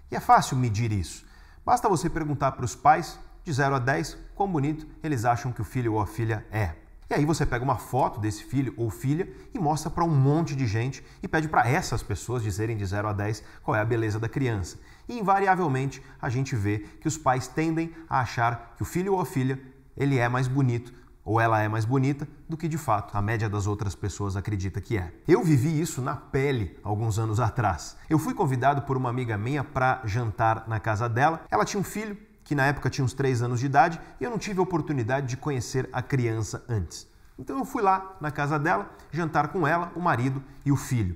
E 0.10 0.16
é 0.16 0.20
fácil 0.20 0.58
medir 0.58 0.92
isso. 0.92 1.28
Basta 1.64 1.88
você 1.88 2.10
perguntar 2.10 2.54
para 2.54 2.66
os 2.66 2.76
pais, 2.76 3.20
de 3.44 3.54
0 3.54 3.76
a 3.76 3.80
10, 3.80 4.18
quão 4.34 4.52
bonito 4.52 4.88
eles 5.04 5.26
acham 5.26 5.52
que 5.52 5.62
o 5.62 5.66
filho 5.66 5.94
ou 5.94 6.02
a 6.02 6.08
filha 6.08 6.44
é. 6.50 6.89
E 7.10 7.16
aí 7.16 7.26
você 7.26 7.44
pega 7.44 7.64
uma 7.66 7.78
foto 7.78 8.20
desse 8.20 8.44
filho 8.44 8.72
ou 8.78 8.92
filha 8.92 9.28
e 9.52 9.58
mostra 9.58 9.90
para 9.90 10.04
um 10.04 10.16
monte 10.16 10.56
de 10.56 10.68
gente 10.68 11.04
e 11.24 11.28
pede 11.28 11.50
para 11.50 11.68
essas 11.68 12.04
pessoas 12.04 12.44
dizerem 12.44 12.78
de 12.78 12.86
0 12.86 13.08
a 13.08 13.14
10 13.14 13.44
qual 13.64 13.76
é 13.76 13.80
a 13.80 13.86
beleza 13.86 14.20
da 14.20 14.30
criança. 14.30 14.78
E 15.08 15.18
invariavelmente 15.18 16.04
a 16.22 16.30
gente 16.30 16.56
vê 16.56 16.86
que 17.02 17.08
os 17.08 17.18
pais 17.18 17.48
tendem 17.48 17.92
a 18.08 18.20
achar 18.20 18.76
que 18.78 18.84
o 18.84 18.86
filho 18.86 19.14
ou 19.14 19.22
a 19.22 19.26
filha 19.26 19.60
ele 19.98 20.20
é 20.20 20.30
mais 20.30 20.48
bonito 20.48 20.94
ou 21.26 21.42
ela 21.42 21.60
é 21.60 21.68
mais 21.68 21.84
bonita 21.84 22.28
do 22.48 22.56
que 22.56 22.68
de 22.68 22.78
fato 22.78 23.18
a 23.18 23.22
média 23.24 23.50
das 23.50 23.66
outras 23.66 23.96
pessoas 23.96 24.36
acredita 24.36 24.80
que 24.80 24.96
é. 24.96 25.12
Eu 25.28 25.44
vivi 25.44 25.82
isso 25.82 26.04
na 26.04 26.16
pele 26.16 26.78
alguns 26.84 27.18
anos 27.18 27.40
atrás. 27.40 27.98
Eu 28.08 28.20
fui 28.20 28.36
convidado 28.36 28.84
por 28.84 28.96
uma 28.96 29.10
amiga 29.10 29.36
minha 29.36 29.64
para 29.64 30.00
jantar 30.06 30.68
na 30.68 30.80
casa 30.80 31.10
dela. 31.10 31.42
Ela 31.50 31.66
tinha 31.66 31.82
um 31.82 31.84
filho 31.84 32.16
que 32.50 32.56
na 32.56 32.66
época 32.66 32.90
tinha 32.90 33.06
uns 33.06 33.14
3 33.14 33.44
anos 33.44 33.60
de 33.60 33.68
idade, 33.68 34.02
e 34.20 34.24
eu 34.24 34.32
não 34.32 34.40
tive 34.40 34.58
a 34.60 34.64
oportunidade 34.64 35.28
de 35.28 35.38
conhecer 35.38 35.88
a 35.94 36.02
criança 36.02 36.66
antes. 36.68 37.08
Então 37.38 37.60
eu 37.60 37.64
fui 37.64 37.84
lá 37.84 38.18
na 38.20 38.32
casa 38.32 38.58
dela, 38.58 38.90
jantar 39.12 39.50
com 39.50 39.68
ela, 39.68 39.92
o 39.96 40.02
marido 40.02 40.42
e 40.66 40.72
o 40.72 40.76
filho. 40.76 41.16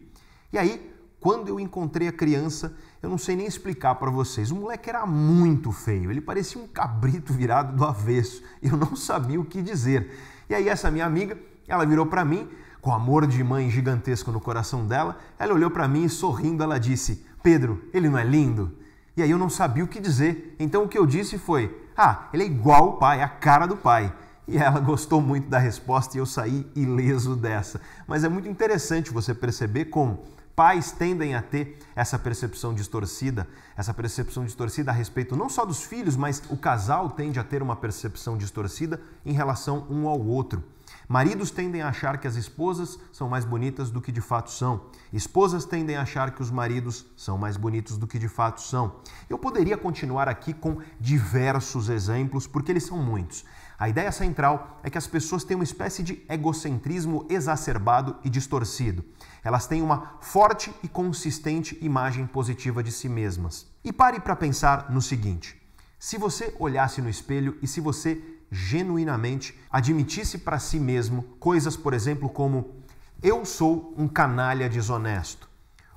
E 0.51 0.59
aí, 0.59 0.93
quando 1.19 1.47
eu 1.47 1.59
encontrei 1.59 2.07
a 2.07 2.11
criança, 2.11 2.77
eu 3.01 3.09
não 3.09 3.17
sei 3.17 3.35
nem 3.35 3.47
explicar 3.47 3.95
para 3.95 4.11
vocês. 4.11 4.51
O 4.51 4.55
moleque 4.55 4.91
era 4.91 5.07
muito 5.07 5.71
feio, 5.71 6.11
ele 6.11 6.21
parecia 6.21 6.61
um 6.61 6.67
cabrito 6.67 7.33
virado 7.33 7.75
do 7.75 7.83
avesso. 7.83 8.43
Eu 8.61 8.77
não 8.77 8.95
sabia 8.95 9.41
o 9.41 9.45
que 9.45 9.59
dizer. 9.59 10.15
E 10.47 10.53
aí 10.53 10.69
essa 10.69 10.91
minha 10.91 11.07
amiga, 11.07 11.35
ela 11.67 11.83
virou 11.83 12.05
para 12.05 12.23
mim, 12.23 12.47
com 12.79 12.93
amor 12.93 13.25
de 13.25 13.43
mãe 13.43 13.71
gigantesco 13.71 14.31
no 14.31 14.39
coração 14.39 14.85
dela, 14.85 15.17
ela 15.39 15.55
olhou 15.55 15.71
para 15.71 15.87
mim 15.87 16.03
e 16.03 16.09
sorrindo 16.09 16.61
ela 16.61 16.79
disse: 16.79 17.25
"Pedro, 17.41 17.83
ele 17.91 18.07
não 18.07 18.19
é 18.19 18.23
lindo?" 18.23 18.82
E 19.15 19.21
aí 19.21 19.29
eu 19.29 19.37
não 19.37 19.49
sabia 19.49 19.83
o 19.83 19.87
que 19.87 19.99
dizer. 19.99 20.55
Então 20.59 20.83
o 20.83 20.87
que 20.87 20.97
eu 20.97 21.05
disse 21.05 21.37
foi: 21.37 21.75
Ah, 21.95 22.29
ele 22.33 22.43
é 22.43 22.45
igual 22.47 22.89
o 22.89 22.93
pai, 22.93 23.19
é 23.19 23.23
a 23.23 23.29
cara 23.29 23.65
do 23.65 23.77
pai. 23.77 24.13
E 24.47 24.57
ela 24.57 24.79
gostou 24.81 25.21
muito 25.21 25.47
da 25.49 25.59
resposta 25.59 26.17
e 26.17 26.19
eu 26.19 26.25
saí 26.25 26.65
ileso 26.75 27.35
dessa. 27.35 27.79
Mas 28.07 28.23
é 28.23 28.29
muito 28.29 28.47
interessante 28.47 29.11
você 29.11 29.33
perceber 29.33 29.85
como 29.85 30.23
pais 30.55 30.91
tendem 30.91 31.33
a 31.33 31.41
ter 31.41 31.79
essa 31.95 32.17
percepção 32.19 32.73
distorcida, 32.73 33.47
essa 33.75 33.93
percepção 33.93 34.45
distorcida 34.45 34.91
a 34.91 34.93
respeito 34.93 35.35
não 35.35 35.49
só 35.49 35.65
dos 35.65 35.83
filhos, 35.83 36.15
mas 36.15 36.43
o 36.49 36.57
casal 36.57 37.09
tende 37.09 37.39
a 37.39 37.43
ter 37.43 37.63
uma 37.63 37.75
percepção 37.75 38.37
distorcida 38.37 39.01
em 39.25 39.33
relação 39.33 39.87
um 39.89 40.07
ao 40.07 40.19
outro. 40.19 40.63
Maridos 41.07 41.51
tendem 41.51 41.81
a 41.81 41.89
achar 41.89 42.17
que 42.17 42.27
as 42.27 42.35
esposas 42.35 42.97
são 43.11 43.27
mais 43.27 43.43
bonitas 43.43 43.91
do 43.91 44.01
que 44.01 44.11
de 44.11 44.21
fato 44.21 44.51
são. 44.51 44.85
Esposas 45.11 45.65
tendem 45.65 45.95
a 45.95 46.01
achar 46.01 46.31
que 46.31 46.41
os 46.41 46.49
maridos 46.49 47.05
são 47.17 47.37
mais 47.37 47.57
bonitos 47.57 47.97
do 47.97 48.07
que 48.07 48.17
de 48.17 48.27
fato 48.27 48.61
são. 48.61 48.95
Eu 49.29 49.37
poderia 49.37 49.77
continuar 49.77 50.29
aqui 50.29 50.53
com 50.53 50.77
diversos 50.99 51.89
exemplos, 51.89 52.47
porque 52.47 52.71
eles 52.71 52.83
são 52.83 52.97
muitos. 52.97 53.43
A 53.77 53.89
ideia 53.89 54.11
central 54.11 54.79
é 54.81 54.89
que 54.89 54.97
as 54.97 55.07
pessoas 55.07 55.43
têm 55.43 55.55
uma 55.55 55.63
espécie 55.63 56.03
de 56.03 56.23
egocentrismo 56.29 57.25
exacerbado 57.29 58.15
e 58.23 58.29
distorcido. 58.29 59.03
Elas 59.43 59.67
têm 59.67 59.81
uma 59.81 60.17
forte 60.21 60.73
e 60.81 60.87
consistente 60.87 61.77
imagem 61.81 62.25
positiva 62.25 62.81
de 62.81 62.91
si 62.91 63.09
mesmas. 63.09 63.67
E 63.83 63.91
pare 63.91 64.21
para 64.21 64.35
pensar 64.35 64.89
no 64.89 65.01
seguinte: 65.01 65.61
Se 65.99 66.17
você 66.17 66.55
olhasse 66.59 67.01
no 67.01 67.09
espelho 67.09 67.57
e 67.61 67.67
se 67.67 67.81
você 67.81 68.32
genuinamente 68.53 69.59
admitisse 69.71 70.37
para 70.37 70.59
si 70.59 70.79
mesmo 70.79 71.23
coisas, 71.39 71.75
por 71.75 71.93
exemplo, 71.93 72.29
como 72.29 72.75
eu 73.21 73.43
sou 73.43 73.95
um 73.97 74.07
canalha 74.07 74.69
desonesto, 74.69 75.49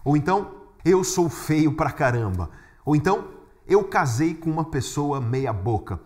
ou 0.02 0.16
então 0.16 0.54
eu 0.84 1.04
sou 1.04 1.28
feio 1.28 1.74
pra 1.74 1.90
caramba, 1.90 2.50
ou 2.84 2.96
então 2.96 3.28
eu 3.66 3.84
casei 3.84 4.34
com 4.34 4.50
uma 4.50 4.64
pessoa 4.64 5.20
meia 5.20 5.52
boca. 5.52 6.00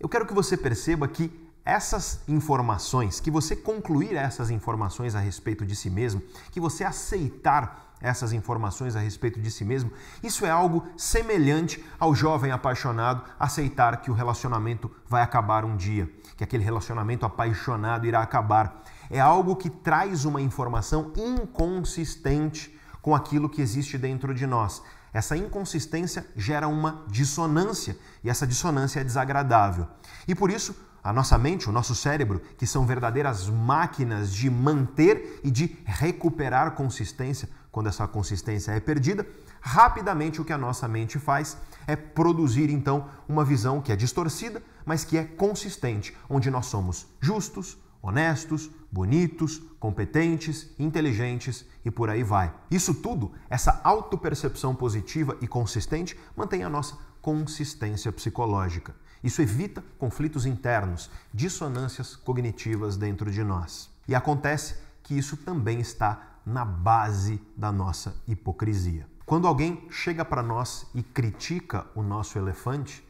Eu 0.00 0.08
quero 0.08 0.26
que 0.26 0.34
você 0.34 0.56
perceba 0.56 1.06
que 1.06 1.30
essas 1.64 2.20
informações, 2.26 3.20
que 3.20 3.30
você 3.30 3.54
concluir 3.54 4.16
essas 4.16 4.50
informações 4.50 5.14
a 5.14 5.20
respeito 5.20 5.64
de 5.64 5.76
si 5.76 5.88
mesmo, 5.88 6.20
que 6.50 6.58
você 6.58 6.82
aceitar 6.82 7.91
essas 8.02 8.32
informações 8.32 8.96
a 8.96 9.00
respeito 9.00 9.40
de 9.40 9.50
si 9.50 9.64
mesmo, 9.64 9.92
isso 10.22 10.44
é 10.44 10.50
algo 10.50 10.84
semelhante 10.96 11.82
ao 11.98 12.14
jovem 12.14 12.50
apaixonado 12.50 13.22
aceitar 13.38 14.02
que 14.02 14.10
o 14.10 14.14
relacionamento 14.14 14.90
vai 15.08 15.22
acabar 15.22 15.64
um 15.64 15.76
dia, 15.76 16.10
que 16.36 16.42
aquele 16.42 16.64
relacionamento 16.64 17.24
apaixonado 17.24 18.06
irá 18.06 18.20
acabar. 18.20 18.82
É 19.08 19.20
algo 19.20 19.56
que 19.56 19.70
traz 19.70 20.24
uma 20.24 20.40
informação 20.40 21.12
inconsistente 21.16 22.76
com 23.00 23.14
aquilo 23.14 23.48
que 23.48 23.62
existe 23.62 23.96
dentro 23.96 24.34
de 24.34 24.46
nós. 24.46 24.82
Essa 25.12 25.36
inconsistência 25.36 26.26
gera 26.34 26.66
uma 26.66 27.04
dissonância 27.06 27.96
e 28.24 28.30
essa 28.30 28.46
dissonância 28.46 29.00
é 29.00 29.04
desagradável. 29.04 29.86
E 30.26 30.34
por 30.34 30.50
isso, 30.50 30.74
a 31.04 31.12
nossa 31.12 31.36
mente, 31.36 31.68
o 31.68 31.72
nosso 31.72 31.94
cérebro, 31.94 32.40
que 32.56 32.66
são 32.66 32.86
verdadeiras 32.86 33.48
máquinas 33.48 34.32
de 34.32 34.48
manter 34.48 35.40
e 35.42 35.50
de 35.50 35.76
recuperar 35.84 36.72
consistência 36.72 37.48
quando 37.72 37.88
essa 37.88 38.06
consistência 38.06 38.70
é 38.70 38.78
perdida, 38.78 39.26
rapidamente 39.60 40.40
o 40.40 40.44
que 40.44 40.52
a 40.52 40.58
nossa 40.58 40.86
mente 40.86 41.18
faz 41.18 41.56
é 41.86 41.96
produzir 41.96 42.70
então 42.70 43.08
uma 43.26 43.44
visão 43.44 43.80
que 43.80 43.90
é 43.90 43.96
distorcida, 43.96 44.62
mas 44.84 45.04
que 45.04 45.16
é 45.16 45.24
consistente, 45.24 46.14
onde 46.28 46.50
nós 46.50 46.66
somos 46.66 47.06
justos, 47.18 47.78
honestos, 48.02 48.70
bonitos, 48.90 49.62
competentes, 49.80 50.68
inteligentes 50.78 51.64
e 51.84 51.90
por 51.90 52.10
aí 52.10 52.22
vai. 52.22 52.52
Isso 52.70 52.92
tudo, 52.92 53.32
essa 53.48 53.80
autopercepção 53.82 54.74
positiva 54.74 55.36
e 55.40 55.48
consistente, 55.48 56.18
mantém 56.36 56.62
a 56.62 56.68
nossa 56.68 56.98
consistência 57.22 58.12
psicológica. 58.12 58.94
Isso 59.24 59.40
evita 59.40 59.82
conflitos 59.98 60.44
internos, 60.44 61.08
dissonâncias 61.32 62.16
cognitivas 62.16 62.96
dentro 62.96 63.30
de 63.30 63.42
nós. 63.42 63.88
E 64.06 64.14
acontece 64.14 64.74
que 65.02 65.16
isso 65.16 65.36
também 65.36 65.80
está 65.80 66.31
na 66.44 66.64
base 66.64 67.40
da 67.56 67.70
nossa 67.70 68.20
hipocrisia. 68.26 69.06
Quando 69.24 69.46
alguém 69.46 69.86
chega 69.90 70.24
para 70.24 70.42
nós 70.42 70.86
e 70.94 71.02
critica 71.02 71.86
o 71.94 72.02
nosso 72.02 72.38
elefante, 72.38 73.06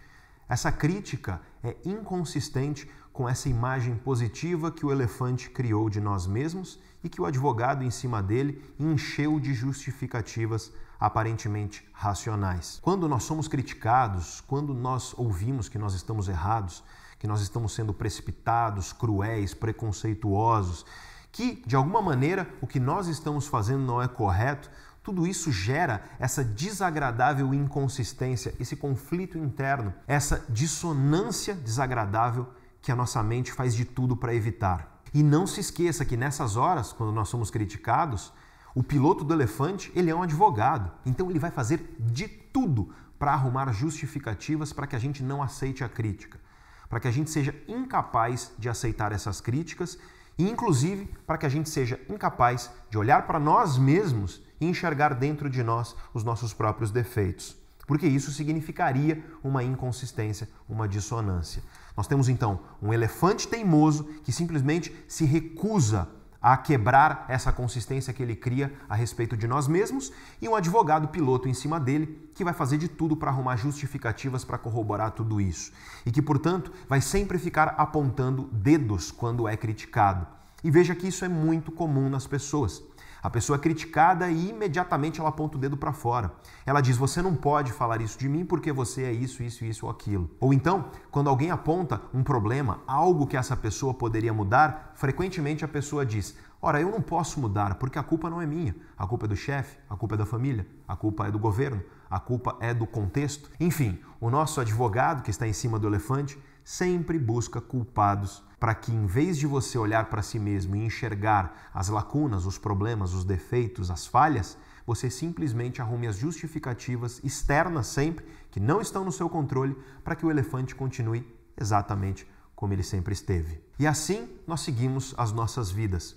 essa 0.49 0.71
crítica 0.71 1.41
é 1.63 1.77
inconsistente 1.85 2.89
com 3.13 3.29
essa 3.29 3.49
imagem 3.49 3.97
positiva 3.97 4.71
que 4.71 4.85
o 4.87 4.93
elefante 4.93 5.51
criou 5.51 5.89
de 5.91 6.01
nós 6.01 6.27
mesmos 6.27 6.79
e 7.03 7.09
que 7.09 7.21
o 7.21 7.27
advogado 7.27 7.83
em 7.83 7.91
cima 7.91 8.23
dele 8.23 8.63
encheu 8.79 9.41
de 9.41 9.53
justificativas 9.53 10.73
aparentemente 10.99 11.87
racionais. 11.93 12.79
Quando 12.81 13.09
nós 13.09 13.25
somos 13.25 13.49
criticados, 13.49 14.41
quando 14.41 14.73
nós 14.73 15.13
ouvimos 15.19 15.69
que 15.69 15.79
nós 15.79 15.95
estamos 15.95 16.29
errados, 16.29 16.85
que 17.19 17.27
nós 17.27 17.41
estamos 17.41 17.73
sendo 17.73 17.93
precipitados, 17.93 18.93
cruéis, 18.93 19.53
preconceituosos, 19.53 20.87
que 21.33 21.63
de 21.67 21.75
alguma 21.75 22.03
maneira 22.03 22.47
o 22.61 22.67
que 22.67 22.79
nós 22.79 23.09
estamos 23.09 23.47
fazendo 23.47 23.83
não 23.83 24.03
é 24.03 24.07
correto, 24.07 24.71
tudo 25.03 25.27
isso 25.27 25.51
gera 25.51 26.05
essa 26.19 26.45
desagradável 26.45 27.53
inconsistência, 27.53 28.55
esse 28.61 28.77
conflito 28.77 29.37
interno, 29.37 29.93
essa 30.07 30.45
dissonância 30.49 31.55
desagradável 31.55 32.47
que 32.81 32.93
a 32.93 32.97
nossa 32.97 33.23
mente 33.23 33.51
faz 33.51 33.75
de 33.75 33.85
tudo 33.85 34.17
para 34.17 34.35
evitar. 34.35 35.01
E 35.13 35.23
não 35.23 35.47
se 35.47 35.61
esqueça 35.61 36.05
que 36.05 36.17
nessas 36.17 36.57
horas, 36.57 36.93
quando 36.93 37.13
nós 37.13 37.29
somos 37.29 37.51
criticados, 37.51 38.33
o 38.75 38.83
piloto 38.83 39.25
do 39.25 39.35
elefante, 39.35 39.91
ele 39.95 40.11
é 40.11 40.15
um 40.15 40.23
advogado, 40.23 40.91
então 41.05 41.29
ele 41.31 41.39
vai 41.39 41.51
fazer 41.51 41.97
de 41.99 42.29
tudo 42.29 42.95
para 43.19 43.33
arrumar 43.33 43.73
justificativas 43.73 44.73
para 44.73 44.87
que 44.87 44.97
a 44.97 44.99
gente 44.99 45.23
não 45.23 45.43
aceite 45.43 45.85
a 45.85 45.89
crítica, 45.89 46.41
para 46.89 47.01
que 47.01 47.09
a 47.09 47.11
gente 47.11 47.31
seja 47.31 47.55
incapaz 47.69 48.53
de 48.59 48.69
aceitar 48.69 49.13
essas 49.13 49.41
críticas 49.41 49.99
inclusive 50.39 51.09
para 51.27 51.39
que 51.39 51.47
a 51.47 51.49
gente 51.49 51.69
seja 51.69 52.01
incapaz 52.09 52.71
de 52.91 52.99
olhar 52.99 53.27
para 53.27 53.39
nós 53.39 53.79
mesmos 53.79 54.43
e 54.61 54.67
enxergar 54.67 55.15
dentro 55.15 55.51
de 55.51 55.63
nós 55.63 55.95
os 56.15 56.25
nossos 56.25 56.53
próprios 56.53 56.91
defeitos. 56.91 57.57
Porque 57.87 58.07
isso 58.07 58.31
significaria 58.31 59.25
uma 59.43 59.63
inconsistência, 59.63 60.49
uma 60.69 60.89
dissonância. 60.89 61.63
Nós 61.97 62.07
temos 62.07 62.29
então 62.29 62.61
um 62.81 62.93
elefante 62.93 63.49
teimoso 63.49 64.05
que 64.23 64.33
simplesmente 64.33 64.95
se 65.09 65.25
recusa 65.25 66.09
a 66.43 66.57
quebrar 66.57 67.25
essa 67.29 67.53
consistência 67.53 68.13
que 68.13 68.23
ele 68.23 68.35
cria 68.35 68.73
a 68.89 68.95
respeito 68.95 69.37
de 69.37 69.47
nós 69.47 69.69
mesmos 69.69 70.13
e 70.41 70.49
um 70.49 70.57
advogado 70.57 71.09
piloto 71.09 71.49
em 71.49 71.55
cima 71.55 71.79
dele 71.79 72.31
que 72.35 72.43
vai 72.43 72.53
fazer 72.53 72.79
de 72.79 72.89
tudo 72.89 73.17
para 73.17 73.31
arrumar 73.31 73.57
justificativas 73.57 74.45
para 74.45 74.59
corroborar 74.59 75.13
tudo 75.13 75.41
isso 75.41 75.73
e 76.05 76.11
que, 76.11 76.21
portanto, 76.21 76.73
vai 76.89 77.01
sempre 77.01 77.39
ficar 77.39 77.75
apontando 77.79 78.49
dedos 78.53 79.13
quando 79.13 79.47
é 79.47 79.57
criticado. 79.57 80.27
E 80.65 80.71
veja 80.71 80.95
que 80.95 81.09
isso 81.09 81.25
é 81.25 81.29
muito 81.29 81.73
comum 81.73 82.09
nas 82.09 82.27
pessoas. 82.27 82.83
A 83.23 83.31
pessoa 83.31 83.57
é 83.57 83.61
criticada 83.61 84.29
e 84.29 84.51
imediatamente 84.51 85.21
ela 85.21 85.29
aponta 85.29 85.57
o 85.57 85.61
dedo 85.61 85.77
para 85.77 85.93
fora. 85.93 86.33
Ela 86.67 86.81
diz: 86.81 86.97
Você 86.97 87.23
não 87.23 87.37
pode 87.37 87.73
falar 87.73 88.01
isso 88.01 88.19
de 88.19 88.29
mim 88.29 88.45
porque 88.45 88.73
você 88.73 89.05
é 89.05 89.13
isso, 89.13 89.45
isso, 89.45 89.65
isso 89.65 89.87
ou 89.87 89.93
aquilo. 89.93 90.29
Ou 90.41 90.53
então, 90.53 90.87
quando 91.09 91.31
alguém 91.31 91.53
aponta 91.53 92.01
um 92.13 92.25
problema, 92.25 92.81
algo 92.85 93.27
que 93.27 93.37
essa 93.37 93.57
pessoa 93.57 93.95
poderia 93.95 94.33
mudar, 94.33 94.91
frequentemente 94.97 95.65
a 95.65 95.69
pessoa 95.69 96.05
diz: 96.05 96.37
Ora, 96.61 96.81
eu 96.81 96.91
não 96.91 97.01
posso 97.01 97.41
mudar 97.41 97.77
porque 97.77 97.99
a 97.99 98.03
culpa 98.03 98.29
não 98.29 98.43
é 98.43 98.47
minha. 98.47 98.75
A 98.99 99.07
culpa 99.07 99.27
é 99.27 99.29
do 99.29 99.37
chefe, 99.37 99.79
a 99.89 99.97
culpa 99.97 100.17
é 100.17 100.19
da 100.19 100.27
família, 100.27 100.67
a 100.89 100.97
culpa 100.97 101.29
é 101.29 101.31
do 101.31 101.39
governo, 101.39 101.81
a 102.11 102.19
culpa 102.19 102.57
é 102.59 102.75
do 102.75 102.89
contexto. 102.89 103.49
Enfim, 103.61 104.01
o 104.21 104.31
nosso 104.31 104.61
advogado 104.61 105.23
que 105.23 105.31
está 105.31 105.47
em 105.47 105.53
cima 105.53 105.79
do 105.79 105.87
elefante 105.87 106.37
sempre 106.65 107.21
busca 107.21 107.61
culpados 107.61 108.43
para 108.63 108.77
que, 108.77 108.93
em 108.93 109.07
vez 109.07 109.39
de 109.39 109.45
você 109.45 109.77
olhar 109.77 110.05
para 110.05 110.23
si 110.23 110.39
mesmo 110.39 110.77
e 110.77 110.85
enxergar 110.85 111.69
as 111.75 111.89
lacunas, 111.89 112.47
os 112.47 112.59
problemas, 112.59 113.13
os 113.13 113.25
defeitos, 113.25 113.91
as 113.91 114.07
falhas, 114.07 114.57
você 114.87 115.11
simplesmente 115.11 115.83
arrume 115.83 116.07
as 116.07 116.15
justificativas 116.15 117.21
externas 117.25 117.89
sempre, 117.89 118.25
que 118.53 118.61
não 118.61 118.81
estão 118.81 119.05
no 119.05 119.11
seu 119.11 119.29
controle, 119.29 119.77
para 120.05 120.15
que 120.15 120.25
o 120.25 120.31
elefante 120.31 120.77
continue 120.77 121.27
exatamente 121.61 122.25
como 122.55 122.73
ele 122.73 122.85
sempre 122.85 123.13
esteve. 123.13 123.61
E 123.81 123.85
assim 123.85 124.29
nós 124.47 124.61
seguimos 124.61 125.13
as 125.19 125.33
nossas 125.33 125.73
vidas, 125.73 126.15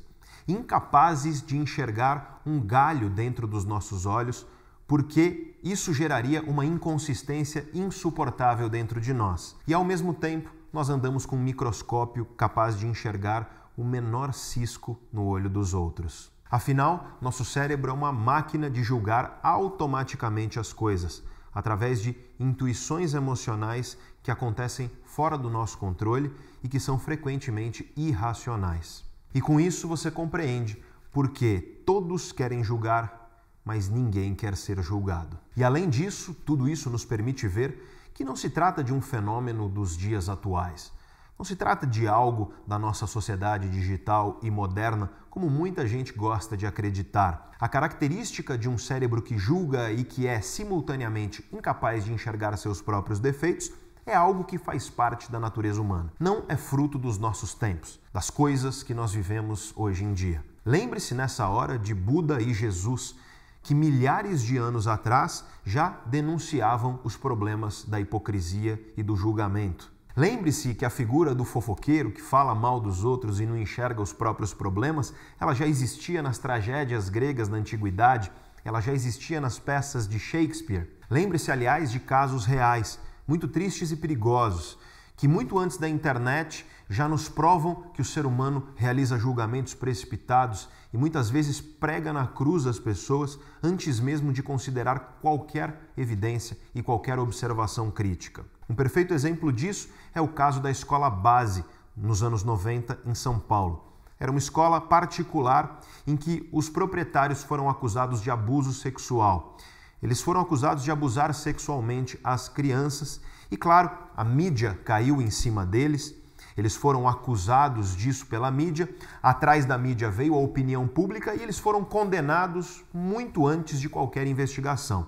incapazes 0.47 1.41
de 1.41 1.57
enxergar 1.57 2.43
um 2.45 2.61
galho 2.61 3.09
dentro 3.09 3.47
dos 3.47 3.65
nossos 3.65 4.05
olhos, 4.05 4.45
porque 4.85 5.55
isso 5.63 5.91
geraria 5.95 6.43
uma 6.43 6.63
inconsistência 6.63 7.67
insuportável 7.73 8.69
dentro 8.69 9.01
de 9.01 9.15
nós. 9.15 9.55
E 9.67 9.73
ao 9.73 9.83
mesmo 9.83 10.13
tempo, 10.13 10.53
nós 10.75 10.89
andamos 10.89 11.25
com 11.25 11.37
um 11.37 11.41
microscópio 11.41 12.25
capaz 12.35 12.77
de 12.77 12.85
enxergar 12.85 13.71
o 13.77 13.83
menor 13.85 14.33
cisco 14.33 14.99
no 15.11 15.23
olho 15.23 15.49
dos 15.49 15.73
outros. 15.73 16.29
Afinal, 16.51 17.17
nosso 17.21 17.45
cérebro 17.45 17.91
é 17.91 17.93
uma 17.93 18.11
máquina 18.11 18.69
de 18.69 18.83
julgar 18.83 19.39
automaticamente 19.41 20.59
as 20.59 20.73
coisas, 20.73 21.23
através 21.53 22.01
de 22.01 22.13
intuições 22.37 23.13
emocionais 23.13 23.97
que 24.21 24.29
acontecem 24.29 24.91
fora 25.05 25.37
do 25.37 25.49
nosso 25.49 25.77
controle 25.77 26.29
e 26.61 26.67
que 26.67 26.77
são 26.77 26.99
frequentemente 26.99 27.89
irracionais. 27.95 29.05
E 29.33 29.39
com 29.39 29.61
isso 29.61 29.87
você 29.87 30.11
compreende 30.11 30.77
porque 31.09 31.81
todos 31.85 32.33
querem 32.33 32.61
julgar, 32.61 33.47
mas 33.63 33.87
ninguém 33.87 34.35
quer 34.35 34.57
ser 34.57 34.81
julgado. 34.81 35.39
E 35.55 35.63
além 35.63 35.87
disso, 35.87 36.33
tudo 36.45 36.67
isso 36.67 36.89
nos 36.89 37.05
permite 37.05 37.47
ver 37.47 37.94
que 38.15 38.23
não 38.23 38.35
se 38.35 38.49
trata 38.49 38.81
de 38.81 38.93
um 38.93 39.01
fenômeno 39.01 39.67
dos 39.67 39.95
dias 39.95 40.29
atuais. 40.29 40.91
Não 41.37 41.43
se 41.43 41.53
trata 41.53 41.85
de 41.85 42.07
algo 42.07 42.53
da 42.65 42.79
nossa 42.79 43.05
sociedade 43.05 43.69
digital 43.69 44.39
e 44.41 44.49
moderna, 44.49 45.11
como 45.29 45.49
muita 45.49 45.85
gente 45.85 46.13
gosta 46.13 46.55
de 46.55 46.65
acreditar. 46.65 47.51
A 47.59 47.67
característica 47.67 48.57
de 48.57 48.69
um 48.69 48.77
cérebro 48.77 49.21
que 49.21 49.37
julga 49.37 49.91
e 49.91 50.05
que 50.05 50.25
é 50.25 50.39
simultaneamente 50.39 51.45
incapaz 51.51 52.05
de 52.05 52.13
enxergar 52.13 52.55
seus 52.55 52.81
próprios 52.81 53.19
defeitos 53.19 53.69
é 54.05 54.15
algo 54.15 54.45
que 54.45 54.57
faz 54.57 54.89
parte 54.89 55.29
da 55.29 55.39
natureza 55.39 55.81
humana. 55.81 56.13
Não 56.17 56.45
é 56.47 56.55
fruto 56.55 56.97
dos 56.97 57.17
nossos 57.17 57.53
tempos, 57.53 57.99
das 58.13 58.29
coisas 58.29 58.81
que 58.81 58.93
nós 58.93 59.11
vivemos 59.11 59.73
hoje 59.75 60.05
em 60.05 60.13
dia. 60.13 60.41
Lembre-se 60.65 61.13
nessa 61.13 61.49
hora 61.49 61.77
de 61.77 61.93
Buda 61.93 62.41
e 62.41 62.53
Jesus, 62.53 63.17
que 63.65 63.73
milhares 63.73 64.43
de 64.43 64.57
anos 64.57 64.87
atrás 64.87 65.43
já 65.65 65.99
denunciavam 66.05 66.99
os 67.03 67.17
problemas 67.17 67.83
da 67.83 67.99
hipocrisia 67.99 68.79
e 68.95 69.01
do 69.01 69.15
julgamento. 69.15 69.91
Lembre-se 70.15 70.75
que 70.75 70.85
a 70.85 70.89
figura 70.89 71.33
do 71.33 71.43
fofoqueiro 71.43 72.11
que 72.11 72.21
fala 72.21 72.53
mal 72.53 72.79
dos 72.79 73.03
outros 73.03 73.39
e 73.39 73.45
não 73.47 73.57
enxerga 73.57 74.03
os 74.03 74.13
próprios 74.13 74.53
problemas, 74.53 75.11
ela 75.39 75.55
já 75.55 75.65
existia 75.65 76.21
nas 76.21 76.37
tragédias 76.37 77.09
gregas 77.09 77.47
da 77.47 77.57
antiguidade, 77.57 78.31
ela 78.63 78.79
já 78.79 78.93
existia 78.93 79.41
nas 79.41 79.57
peças 79.57 80.07
de 80.07 80.19
Shakespeare. 80.19 80.87
Lembre-se, 81.09 81.51
aliás, 81.51 81.91
de 81.91 81.99
casos 81.99 82.45
reais 82.45 82.99
muito 83.27 83.47
tristes 83.47 83.91
e 83.91 83.95
perigosos, 83.95 84.77
que 85.17 85.27
muito 85.27 85.57
antes 85.57 85.77
da 85.77 85.89
internet 85.89 86.67
já 86.87 87.07
nos 87.07 87.27
provam 87.27 87.85
que 87.95 88.01
o 88.01 88.05
ser 88.05 88.27
humano 88.27 88.67
realiza 88.75 89.17
julgamentos 89.17 89.73
precipitados 89.73 90.69
e 90.95 90.97
muitas 90.97 91.29
vezes 91.29 91.59
prega 91.59 92.13
na 92.13 92.25
cruz 92.25 92.65
as 92.65 92.79
pessoas 92.79 93.37
antes 93.61 93.99
mesmo 93.99 94.31
de 94.31 94.41
considerar 94.41 95.19
qualquer 95.21 95.91
evidência 95.97 96.57
e 96.73 96.81
qualquer 96.81 97.19
observação 97.19 97.91
crítica. 97.91 98.45
Um 98.69 98.73
perfeito 98.73 99.13
exemplo 99.13 99.51
disso 99.51 99.89
é 100.13 100.21
o 100.21 100.27
caso 100.29 100.61
da 100.61 100.71
escola 100.71 101.09
base 101.09 101.65
nos 101.97 102.23
anos 102.23 102.45
90 102.45 102.97
em 103.05 103.13
São 103.13 103.37
Paulo. 103.37 103.83
Era 104.17 104.31
uma 104.31 104.39
escola 104.39 104.79
particular 104.79 105.81
em 106.07 106.15
que 106.15 106.47
os 106.49 106.69
proprietários 106.69 107.43
foram 107.43 107.69
acusados 107.69 108.21
de 108.21 108.31
abuso 108.31 108.71
sexual. 108.71 109.57
Eles 110.01 110.21
foram 110.21 110.39
acusados 110.39 110.81
de 110.81 110.91
abusar 110.91 111.33
sexualmente 111.33 112.17
as 112.23 112.47
crianças 112.47 113.19
e, 113.51 113.57
claro, 113.57 113.91
a 114.15 114.23
mídia 114.23 114.79
caiu 114.85 115.21
em 115.21 115.29
cima 115.29 115.65
deles. 115.65 116.15
Eles 116.57 116.75
foram 116.75 117.07
acusados 117.07 117.95
disso 117.95 118.25
pela 118.27 118.49
mídia. 118.49 118.89
Atrás 119.21 119.65
da 119.65 119.77
mídia 119.77 120.09
veio 120.09 120.35
a 120.35 120.39
opinião 120.39 120.87
pública 120.87 121.35
e 121.35 121.41
eles 121.41 121.59
foram 121.59 121.83
condenados 121.83 122.83
muito 122.93 123.45
antes 123.45 123.79
de 123.79 123.89
qualquer 123.89 124.25
investigação. 124.25 125.07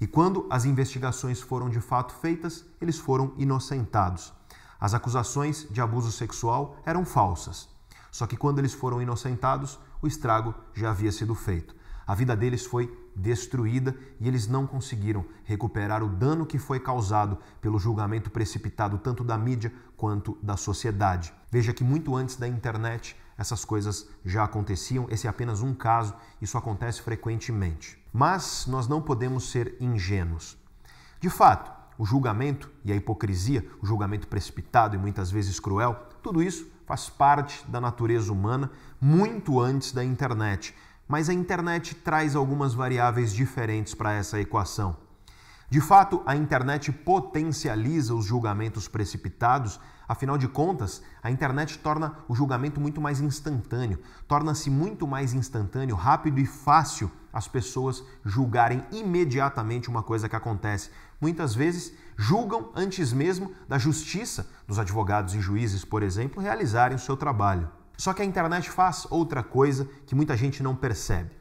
E 0.00 0.06
quando 0.06 0.46
as 0.50 0.64
investigações 0.64 1.40
foram 1.40 1.68
de 1.68 1.80
fato 1.80 2.14
feitas, 2.14 2.64
eles 2.80 2.98
foram 2.98 3.32
inocentados. 3.36 4.32
As 4.80 4.94
acusações 4.94 5.66
de 5.70 5.80
abuso 5.80 6.10
sexual 6.10 6.76
eram 6.86 7.04
falsas. 7.04 7.68
Só 8.10 8.26
que 8.26 8.36
quando 8.36 8.58
eles 8.58 8.72
foram 8.72 9.00
inocentados, 9.00 9.78
o 10.02 10.06
estrago 10.06 10.54
já 10.74 10.90
havia 10.90 11.12
sido 11.12 11.34
feito. 11.34 11.76
A 12.06 12.14
vida 12.14 12.34
deles 12.34 12.64
foi 12.64 12.86
destruída 13.14 13.96
e 14.20 14.28
eles 14.28 14.46
não 14.46 14.66
conseguiram 14.66 15.24
recuperar 15.44 16.02
o 16.02 16.08
dano 16.08 16.46
que 16.46 16.58
foi 16.58 16.80
causado 16.80 17.38
pelo 17.60 17.78
julgamento 17.78 18.30
precipitado 18.30 18.98
tanto 18.98 19.24
da 19.24 19.36
mídia 19.36 19.72
quanto 19.96 20.38
da 20.42 20.56
sociedade. 20.56 21.32
Veja 21.50 21.72
que 21.72 21.84
muito 21.84 22.14
antes 22.14 22.36
da 22.36 22.48
internet 22.48 23.16
essas 23.36 23.64
coisas 23.64 24.06
já 24.24 24.44
aconteciam, 24.44 25.06
esse 25.10 25.26
é 25.26 25.30
apenas 25.30 25.62
um 25.62 25.72
caso, 25.72 26.14
isso 26.42 26.58
acontece 26.58 27.00
frequentemente. 27.00 27.98
Mas 28.12 28.66
nós 28.66 28.86
não 28.86 29.00
podemos 29.00 29.50
ser 29.50 29.76
ingênuos. 29.80 30.58
De 31.20 31.30
fato, 31.30 31.70
o 31.96 32.04
julgamento 32.04 32.70
e 32.84 32.92
a 32.92 32.96
hipocrisia, 32.96 33.66
o 33.82 33.86
julgamento 33.86 34.26
precipitado 34.26 34.94
e 34.94 34.98
muitas 34.98 35.30
vezes 35.30 35.58
cruel, 35.58 35.94
tudo 36.22 36.42
isso 36.42 36.66
faz 36.86 37.08
parte 37.08 37.64
da 37.68 37.80
natureza 37.80 38.32
humana 38.32 38.70
muito 39.00 39.60
antes 39.60 39.92
da 39.92 40.04
internet. 40.04 40.74
Mas 41.10 41.28
a 41.28 41.34
internet 41.34 41.96
traz 41.96 42.36
algumas 42.36 42.72
variáveis 42.72 43.32
diferentes 43.32 43.96
para 43.96 44.12
essa 44.12 44.38
equação. 44.38 44.96
De 45.68 45.80
fato, 45.80 46.22
a 46.24 46.36
internet 46.36 46.92
potencializa 46.92 48.14
os 48.14 48.24
julgamentos 48.24 48.86
precipitados, 48.86 49.80
afinal 50.06 50.38
de 50.38 50.46
contas, 50.46 51.02
a 51.20 51.28
internet 51.28 51.80
torna 51.80 52.16
o 52.28 52.34
julgamento 52.36 52.80
muito 52.80 53.00
mais 53.00 53.20
instantâneo, 53.20 53.98
torna-se 54.28 54.70
muito 54.70 55.04
mais 55.04 55.34
instantâneo, 55.34 55.96
rápido 55.96 56.38
e 56.38 56.46
fácil 56.46 57.10
as 57.32 57.48
pessoas 57.48 58.04
julgarem 58.24 58.84
imediatamente 58.92 59.88
uma 59.88 60.04
coisa 60.04 60.28
que 60.28 60.36
acontece. 60.36 60.90
Muitas 61.20 61.56
vezes 61.56 61.92
julgam 62.16 62.70
antes 62.72 63.12
mesmo 63.12 63.52
da 63.68 63.78
justiça, 63.78 64.48
dos 64.64 64.78
advogados 64.78 65.34
e 65.34 65.40
juízes, 65.40 65.84
por 65.84 66.04
exemplo, 66.04 66.40
realizarem 66.40 66.94
o 66.94 67.00
seu 67.00 67.16
trabalho. 67.16 67.79
Só 68.00 68.14
que 68.14 68.22
a 68.22 68.24
internet 68.24 68.70
faz 68.70 69.06
outra 69.10 69.42
coisa 69.42 69.86
que 70.06 70.14
muita 70.14 70.34
gente 70.34 70.62
não 70.62 70.74
percebe. 70.74 71.32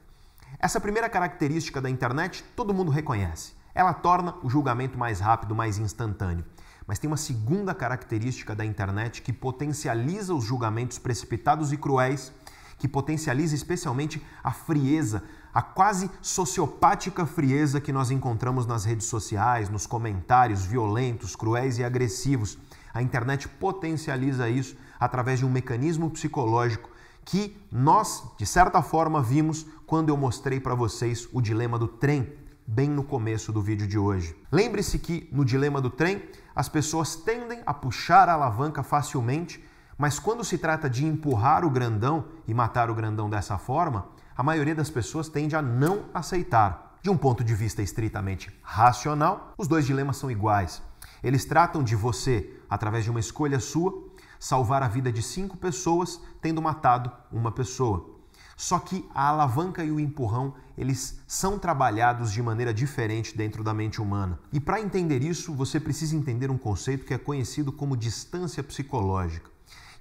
Essa 0.60 0.78
primeira 0.78 1.08
característica 1.08 1.80
da 1.80 1.90
internet 1.90 2.44
todo 2.54 2.74
mundo 2.74 2.92
reconhece. 2.92 3.54
Ela 3.74 3.94
torna 3.94 4.36
o 4.44 4.50
julgamento 4.50 4.98
mais 4.98 5.22
rápido, 5.22 5.56
mais 5.56 5.78
instantâneo. 5.78 6.44
Mas 6.86 7.00
tem 7.00 7.10
uma 7.10 7.16
segunda 7.16 7.74
característica 7.74 8.54
da 8.54 8.66
internet 8.66 9.22
que 9.22 9.32
potencializa 9.32 10.34
os 10.34 10.44
julgamentos 10.44 11.00
precipitados 11.00 11.72
e 11.72 11.78
cruéis, 11.78 12.30
que 12.78 12.90
potencializa 12.90 13.56
especialmente 13.56 14.22
a 14.44 14.52
frieza, 14.52 15.24
a 15.54 15.62
quase 15.62 16.12
sociopática 16.22 17.26
frieza 17.26 17.80
que 17.80 17.94
nós 17.94 18.12
encontramos 18.12 18.66
nas 18.66 18.84
redes 18.84 19.08
sociais, 19.08 19.70
nos 19.70 19.88
comentários 19.88 20.66
violentos, 20.66 21.38
cruéis 21.38 21.78
e 21.78 21.86
agressivos. 21.86 22.58
A 22.94 23.02
internet 23.02 23.48
potencializa 23.48 24.50
isso 24.50 24.76
através 25.00 25.40
de 25.40 25.46
um 25.46 25.50
mecanismo 25.50 26.10
psicológico 26.10 26.90
que 27.24 27.56
nós, 27.72 28.24
de 28.38 28.46
certa 28.46 28.82
forma, 28.82 29.22
vimos 29.22 29.66
quando 29.86 30.10
eu 30.10 30.18
mostrei 30.18 30.60
para 30.60 30.76
vocês 30.76 31.28
o 31.32 31.42
dilema 31.42 31.78
do 31.78 31.88
trem, 31.88 32.34
bem 32.66 32.90
no 32.90 33.04
começo 33.04 33.52
do 33.52 33.62
vídeo 33.62 33.88
de 33.88 33.98
hoje. 33.98 34.36
Lembre-se 34.52 35.00
que 35.00 35.30
no 35.32 35.46
dilema 35.46 35.80
do 35.80 35.90
trem, 35.90 36.24
as 36.56 36.68
pessoas 36.68 37.16
tendem 37.16 37.62
a 37.66 37.74
puxar 37.74 38.30
a 38.30 38.34
alavanca 38.34 38.84
facilmente, 38.84 39.64
mas 39.98 40.20
quando 40.20 40.44
se 40.44 40.58
trata 40.58 40.90
de 40.90 41.06
empurrar 41.06 41.66
o 41.66 41.70
grandão 41.70 42.26
e 42.48 42.54
matar 42.54 42.90
o 42.90 42.96
grandão 42.96 43.30
dessa 43.30 43.58
forma, 43.58 44.08
a 44.36 44.44
maioria 44.44 44.74
das 44.74 44.90
pessoas 44.90 45.30
tende 45.30 45.56
a 45.56 45.62
não 45.62 46.06
aceitar. 46.14 46.98
De 47.02 47.10
um 47.10 47.18
ponto 47.18 47.44
de 47.44 47.54
vista 47.54 47.82
estritamente 47.82 48.52
racional, 48.62 49.54
os 49.58 49.68
dois 49.68 49.86
dilemas 49.86 50.18
são 50.18 50.30
iguais. 50.30 50.82
Eles 51.24 51.46
tratam 51.46 51.84
de 51.84 51.96
você, 51.96 52.58
através 52.70 53.04
de 53.04 53.12
uma 53.12 53.20
escolha 53.20 53.60
sua, 53.60 54.09
salvar 54.40 54.82
a 54.82 54.88
vida 54.88 55.12
de 55.12 55.22
cinco 55.22 55.58
pessoas 55.58 56.22
tendo 56.42 56.62
matado 56.62 57.12
uma 57.32 57.52
pessoa. 57.52 58.18
Só 58.56 58.78
que 58.78 59.08
a 59.16 59.28
alavanca 59.30 59.84
e 59.86 59.92
o 59.92 60.00
empurrão, 60.00 60.54
eles 60.78 61.22
são 61.26 61.58
trabalhados 61.58 62.32
de 62.32 62.42
maneira 62.42 62.74
diferente 62.74 63.38
dentro 63.38 63.64
da 63.64 63.74
mente 63.74 64.02
humana. 64.02 64.38
E 64.52 64.60
para 64.60 64.82
entender 64.82 65.24
isso, 65.24 65.54
você 65.54 65.80
precisa 65.80 66.16
entender 66.16 66.52
um 66.52 66.58
conceito 66.58 67.06
que 67.06 67.14
é 67.14 67.18
conhecido 67.18 67.72
como 67.72 67.96
distância 67.96 68.62
psicológica. 68.62 69.50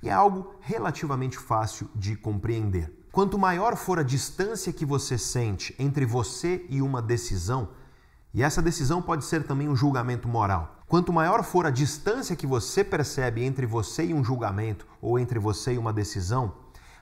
E 0.02 0.08
é 0.08 0.12
algo 0.12 0.54
relativamente 0.60 1.38
fácil 1.38 1.88
de 1.94 2.16
compreender. 2.16 2.92
Quanto 3.12 3.38
maior 3.38 3.76
for 3.76 3.98
a 3.98 4.02
distância 4.02 4.72
que 4.72 4.84
você 4.84 5.16
sente 5.16 5.74
entre 5.78 6.04
você 6.04 6.66
e 6.68 6.82
uma 6.82 7.00
decisão, 7.00 7.68
e 8.34 8.42
essa 8.42 8.60
decisão 8.60 9.00
pode 9.00 9.24
ser 9.24 9.44
também 9.44 9.68
um 9.68 9.76
julgamento 9.76 10.28
moral. 10.28 10.77
Quanto 10.88 11.12
maior 11.12 11.44
for 11.44 11.66
a 11.66 11.70
distância 11.70 12.34
que 12.34 12.46
você 12.46 12.82
percebe 12.82 13.44
entre 13.44 13.66
você 13.66 14.06
e 14.06 14.14
um 14.14 14.24
julgamento 14.24 14.86
ou 15.02 15.18
entre 15.18 15.38
você 15.38 15.74
e 15.74 15.78
uma 15.78 15.92
decisão, 15.92 16.54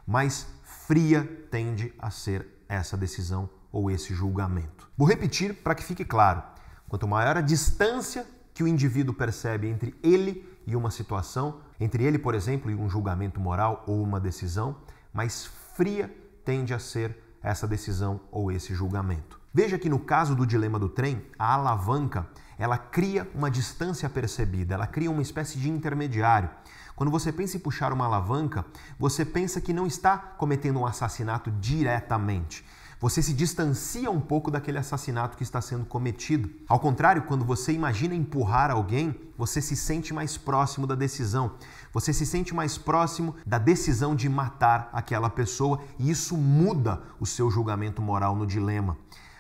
mais 0.05 0.49
fria 0.89 1.23
tende 1.53 1.95
a 1.97 2.11
ser 2.11 2.49
essa 2.69 2.97
decisão 2.97 3.49
ou 3.71 3.89
esse 3.89 4.13
julgamento. 4.13 4.91
Vou 4.99 5.07
repetir 5.07 5.55
para 5.55 5.73
que 5.73 5.85
fique 5.85 6.05
claro: 6.05 6.43
quanto 6.89 7.07
maior 7.07 7.37
a 7.37 7.41
distância 7.41 8.27
que 8.53 8.65
o 8.65 8.67
indivíduo 8.67 9.15
percebe 9.15 9.69
entre 9.69 9.95
ele 10.03 10.45
e 10.67 10.75
uma 10.75 10.91
situação, 10.91 11.61
entre 11.79 12.03
ele, 12.03 12.19
por 12.19 12.35
exemplo, 12.35 12.69
e 12.69 12.75
um 12.75 12.91
julgamento 12.91 13.39
moral 13.39 13.85
ou 13.87 14.03
uma 14.03 14.19
decisão, 14.19 14.79
mais 15.13 15.47
fria 15.77 16.13
tende 16.45 16.75
a 16.75 16.81
ser 16.81 17.17
essa 17.41 17.69
decisão 17.69 18.21
ou 18.33 18.51
esse 18.51 18.75
julgamento. 18.75 19.41
Veja 19.55 19.79
que 19.79 19.89
no 19.89 20.01
caso 20.01 20.35
do 20.35 20.45
dilema 20.45 20.77
do 20.77 20.89
trem, 20.89 21.23
a 21.39 21.55
alavanca, 21.55 22.27
ela 22.59 22.79
cria 22.79 23.31
uma 23.35 23.51
distância 23.51 24.09
percebida, 24.09 24.75
ela 24.75 24.87
cria 24.87 25.11
uma 25.11 25.23
espécie 25.23 25.59
de 25.59 25.69
intermediário. 25.69 26.51
Quando 26.95 27.11
você 27.11 27.31
pensa 27.31 27.57
em 27.57 27.61
puxar 27.61 27.93
uma 27.93 28.07
alavanca, 28.07 28.65
você 28.99 29.25
pensa 29.25 29.61
que 29.61 29.73
não 29.73 29.87
está 29.87 30.17
cometendo 30.17 30.81
um 30.81 30.87
assassinato 30.87 31.51
diretamente. 31.51 32.65
Você 32.99 33.21
se 33.21 33.35
distancia 33.35 34.11
um 34.11 34.21
pouco 34.21 34.51
daquele 34.51 34.79
assassinato 34.79 35.37
que 35.37 35.43
está 35.43 35.61
sendo 35.61 35.85
cometido. 35.85 36.51
Ao 36.67 36.81
contrário, 36.81 37.25
quando 37.25 37.45
você 37.45 37.73
imagina 37.73 38.15
empurrar 38.15 38.71
alguém, 38.71 39.15
você 39.37 39.61
se 39.61 39.77
sente 39.77 40.15
mais 40.15 40.39
próximo 40.39 40.87
da 40.87 40.95
decisão. 40.95 41.53
Você 41.93 42.11
se 42.15 42.25
sente 42.25 42.55
mais 42.55 42.79
próximo 42.79 43.37
da 43.45 43.59
decisão 43.59 44.17
de 44.17 44.31
matar 44.31 44.89
aquela 44.95 45.29
pessoa 45.29 45.81
e 45.99 46.09
isso 46.11 46.39
muda 46.39 47.03
o 47.21 47.27
seu 47.27 47.51
julgamento 47.51 48.01
moral 48.01 48.35
no 48.35 48.47
dilema. 48.47 48.97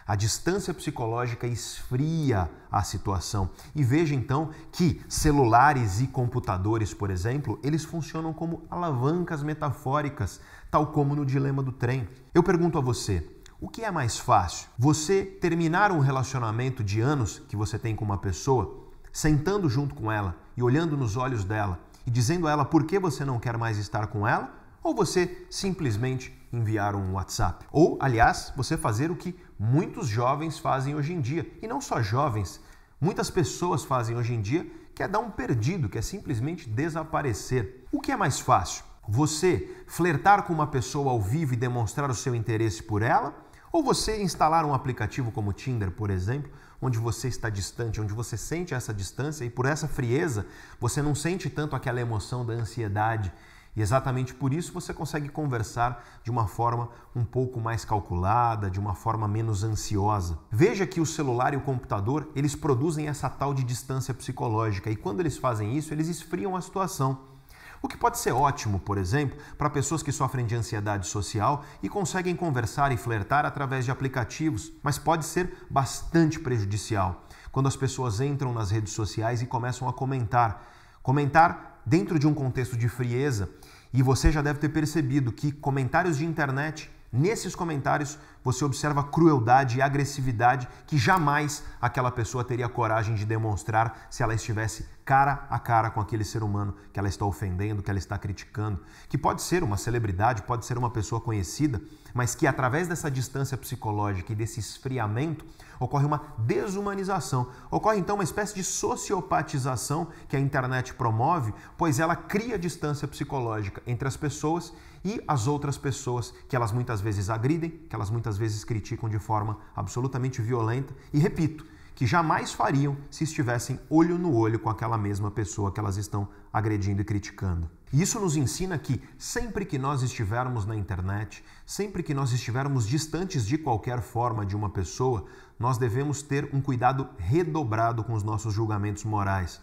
A 0.06 0.14
distância 0.14 0.72
psicológica 0.72 1.48
esfria 1.48 2.48
a 2.70 2.84
situação. 2.84 3.50
E 3.74 3.82
veja 3.82 4.14
então 4.14 4.50
que 4.70 5.02
celulares 5.08 6.00
e 6.00 6.06
computadores, 6.06 6.94
por 6.94 7.10
exemplo, 7.10 7.58
eles 7.60 7.84
funcionam 7.84 8.32
como 8.32 8.62
alavancas 8.70 9.42
metafóricas, 9.42 10.40
tal 10.70 10.92
como 10.92 11.16
no 11.16 11.26
dilema 11.26 11.60
do 11.60 11.72
trem. 11.72 12.08
Eu 12.32 12.40
pergunto 12.40 12.78
a 12.78 12.80
você, 12.80 13.28
o 13.60 13.68
que 13.68 13.82
é 13.82 13.90
mais 13.90 14.16
fácil? 14.16 14.68
Você 14.78 15.24
terminar 15.24 15.90
um 15.90 15.98
relacionamento 15.98 16.84
de 16.84 17.00
anos 17.00 17.42
que 17.48 17.56
você 17.56 17.76
tem 17.76 17.96
com 17.96 18.04
uma 18.04 18.18
pessoa, 18.18 18.86
sentando 19.12 19.68
junto 19.68 19.92
com 19.92 20.12
ela 20.12 20.36
e 20.56 20.62
olhando 20.62 20.96
nos 20.96 21.16
olhos 21.16 21.42
dela 21.42 21.80
e 22.06 22.10
dizendo 22.12 22.46
a 22.46 22.52
ela 22.52 22.64
por 22.64 22.84
que 22.84 22.96
você 22.96 23.24
não 23.24 23.40
quer 23.40 23.58
mais 23.58 23.76
estar 23.76 24.06
com 24.06 24.24
ela? 24.24 24.54
Ou 24.84 24.94
você 24.94 25.44
simplesmente 25.50 26.32
enviar 26.52 26.94
um 26.94 27.14
WhatsApp? 27.14 27.66
Ou, 27.72 27.98
aliás, 28.00 28.52
você 28.56 28.76
fazer 28.76 29.10
o 29.10 29.16
que 29.16 29.34
muitos 29.58 30.08
jovens 30.08 30.58
fazem 30.58 30.94
hoje 30.94 31.12
em 31.12 31.20
dia. 31.20 31.50
E 31.62 31.66
não 31.66 31.80
só 31.80 32.02
jovens, 32.02 32.60
muitas 33.00 33.30
pessoas 33.30 33.84
fazem 33.84 34.16
hoje 34.16 34.34
em 34.34 34.40
dia, 34.40 34.66
que 34.94 35.02
é 35.02 35.08
dar 35.08 35.18
um 35.18 35.30
perdido, 35.30 35.88
que 35.88 35.98
é 35.98 36.02
simplesmente 36.02 36.68
desaparecer. 36.68 37.86
O 37.92 38.00
que 38.00 38.12
é 38.12 38.16
mais 38.16 38.40
fácil? 38.40 38.84
Você 39.08 39.84
flertar 39.86 40.42
com 40.42 40.52
uma 40.52 40.66
pessoa 40.66 41.12
ao 41.12 41.20
vivo 41.20 41.54
e 41.54 41.56
demonstrar 41.56 42.10
o 42.10 42.14
seu 42.14 42.34
interesse 42.34 42.82
por 42.82 43.02
ela? 43.02 43.34
Ou 43.70 43.82
você 43.82 44.22
instalar 44.22 44.64
um 44.64 44.72
aplicativo 44.72 45.30
como 45.30 45.52
Tinder, 45.52 45.90
por 45.90 46.10
exemplo, 46.10 46.50
onde 46.80 46.98
você 46.98 47.28
está 47.28 47.50
distante, 47.50 48.00
onde 48.00 48.12
você 48.12 48.36
sente 48.36 48.74
essa 48.74 48.92
distância 48.92 49.44
e 49.44 49.50
por 49.50 49.66
essa 49.66 49.86
frieza 49.86 50.46
você 50.80 51.02
não 51.02 51.14
sente 51.14 51.50
tanto 51.50 51.76
aquela 51.76 52.00
emoção 52.00 52.44
da 52.44 52.54
ansiedade. 52.54 53.32
E 53.76 53.82
exatamente 53.82 54.34
por 54.34 54.54
isso 54.54 54.72
você 54.72 54.94
consegue 54.94 55.28
conversar 55.28 56.02
de 56.24 56.30
uma 56.30 56.46
forma 56.46 56.88
um 57.14 57.24
pouco 57.24 57.60
mais 57.60 57.84
calculada, 57.84 58.70
de 58.70 58.80
uma 58.80 58.94
forma 58.94 59.28
menos 59.28 59.62
ansiosa. 59.62 60.38
Veja 60.50 60.86
que 60.86 61.00
o 61.00 61.06
celular 61.06 61.52
e 61.52 61.58
o 61.58 61.60
computador, 61.60 62.28
eles 62.34 62.56
produzem 62.56 63.06
essa 63.06 63.28
tal 63.28 63.52
de 63.52 63.62
distância 63.62 64.14
psicológica 64.14 64.90
e 64.90 64.96
quando 64.96 65.20
eles 65.20 65.36
fazem 65.36 65.76
isso, 65.76 65.92
eles 65.92 66.08
esfriam 66.08 66.56
a 66.56 66.60
situação. 66.62 67.36
O 67.82 67.88
que 67.88 67.96
pode 67.96 68.18
ser 68.18 68.32
ótimo, 68.32 68.80
por 68.80 68.96
exemplo, 68.96 69.38
para 69.58 69.68
pessoas 69.68 70.02
que 70.02 70.10
sofrem 70.10 70.46
de 70.46 70.56
ansiedade 70.56 71.06
social 71.06 71.62
e 71.82 71.88
conseguem 71.88 72.34
conversar 72.34 72.90
e 72.90 72.96
flertar 72.96 73.44
através 73.44 73.84
de 73.84 73.90
aplicativos, 73.90 74.72
mas 74.82 74.98
pode 74.98 75.26
ser 75.26 75.66
bastante 75.70 76.40
prejudicial 76.40 77.26
quando 77.52 77.68
as 77.68 77.76
pessoas 77.76 78.20
entram 78.20 78.52
nas 78.52 78.70
redes 78.70 78.92
sociais 78.92 79.40
e 79.40 79.46
começam 79.46 79.88
a 79.88 79.92
comentar. 79.92 80.66
Comentar 81.02 81.80
dentro 81.86 82.18
de 82.18 82.26
um 82.26 82.34
contexto 82.34 82.76
de 82.76 82.88
frieza, 82.88 83.48
e 83.96 84.02
você 84.02 84.30
já 84.30 84.42
deve 84.42 84.58
ter 84.58 84.68
percebido 84.68 85.32
que 85.32 85.50
comentários 85.50 86.18
de 86.18 86.24
internet 86.24 86.90
Nesses 87.12 87.54
comentários 87.54 88.18
você 88.44 88.64
observa 88.64 89.02
crueldade 89.02 89.78
e 89.78 89.82
agressividade 89.82 90.68
que 90.86 90.98
jamais 90.98 91.62
aquela 91.80 92.10
pessoa 92.10 92.44
teria 92.44 92.68
coragem 92.68 93.14
de 93.14 93.24
demonstrar 93.24 94.06
se 94.10 94.22
ela 94.22 94.34
estivesse 94.34 94.86
cara 95.04 95.46
a 95.48 95.58
cara 95.58 95.88
com 95.88 96.00
aquele 96.00 96.24
ser 96.24 96.42
humano 96.42 96.76
que 96.92 96.98
ela 96.98 97.08
está 97.08 97.24
ofendendo, 97.24 97.82
que 97.82 97.88
ela 97.88 97.98
está 97.98 98.18
criticando, 98.18 98.82
que 99.08 99.16
pode 99.16 99.40
ser 99.40 99.62
uma 99.62 99.76
celebridade, 99.76 100.42
pode 100.42 100.66
ser 100.66 100.76
uma 100.76 100.90
pessoa 100.90 101.20
conhecida, 101.20 101.80
mas 102.12 102.34
que 102.34 102.46
através 102.46 102.86
dessa 102.88 103.10
distância 103.10 103.56
psicológica 103.56 104.32
e 104.32 104.36
desse 104.36 104.60
esfriamento 104.60 105.44
ocorre 105.78 106.04
uma 106.04 106.22
desumanização, 106.38 107.48
ocorre 107.70 107.98
então 107.98 108.16
uma 108.16 108.24
espécie 108.24 108.54
de 108.54 108.64
sociopatização 108.64 110.08
que 110.28 110.36
a 110.36 110.40
internet 110.40 110.94
promove, 110.94 111.52
pois 111.76 111.98
ela 111.98 112.16
cria 112.16 112.58
distância 112.58 113.06
psicológica 113.06 113.82
entre 113.86 114.08
as 114.08 114.16
pessoas 114.16 114.72
e 115.04 115.22
as 115.26 115.46
outras 115.46 115.78
pessoas 115.78 116.34
que 116.48 116.56
elas 116.56 116.72
muitas 116.72 117.00
vezes 117.00 117.30
agridem, 117.30 117.70
que 117.70 117.94
elas 117.94 118.10
muitas 118.10 118.36
vezes 118.36 118.64
criticam 118.64 119.08
de 119.08 119.18
forma 119.18 119.58
absolutamente 119.74 120.42
violenta 120.42 120.94
e 121.12 121.18
repito, 121.18 121.64
que 121.96 122.06
jamais 122.06 122.52
fariam 122.52 122.94
se 123.10 123.24
estivessem 123.24 123.80
olho 123.88 124.18
no 124.18 124.34
olho 124.34 124.58
com 124.58 124.68
aquela 124.68 124.98
mesma 124.98 125.30
pessoa 125.30 125.72
que 125.72 125.80
elas 125.80 125.96
estão 125.96 126.28
agredindo 126.52 127.00
e 127.00 127.04
criticando. 127.04 127.70
Isso 127.90 128.20
nos 128.20 128.36
ensina 128.36 128.76
que 128.76 129.00
sempre 129.16 129.64
que 129.64 129.78
nós 129.78 130.02
estivermos 130.02 130.66
na 130.66 130.76
internet, 130.76 131.42
sempre 131.64 132.02
que 132.02 132.12
nós 132.12 132.32
estivermos 132.32 132.86
distantes 132.86 133.46
de 133.46 133.56
qualquer 133.56 134.02
forma 134.02 134.44
de 134.44 134.54
uma 134.54 134.68
pessoa, 134.68 135.24
nós 135.58 135.78
devemos 135.78 136.22
ter 136.22 136.48
um 136.52 136.60
cuidado 136.60 137.08
redobrado 137.18 138.04
com 138.04 138.12
os 138.12 138.22
nossos 138.22 138.52
julgamentos 138.52 139.04
morais. 139.04 139.60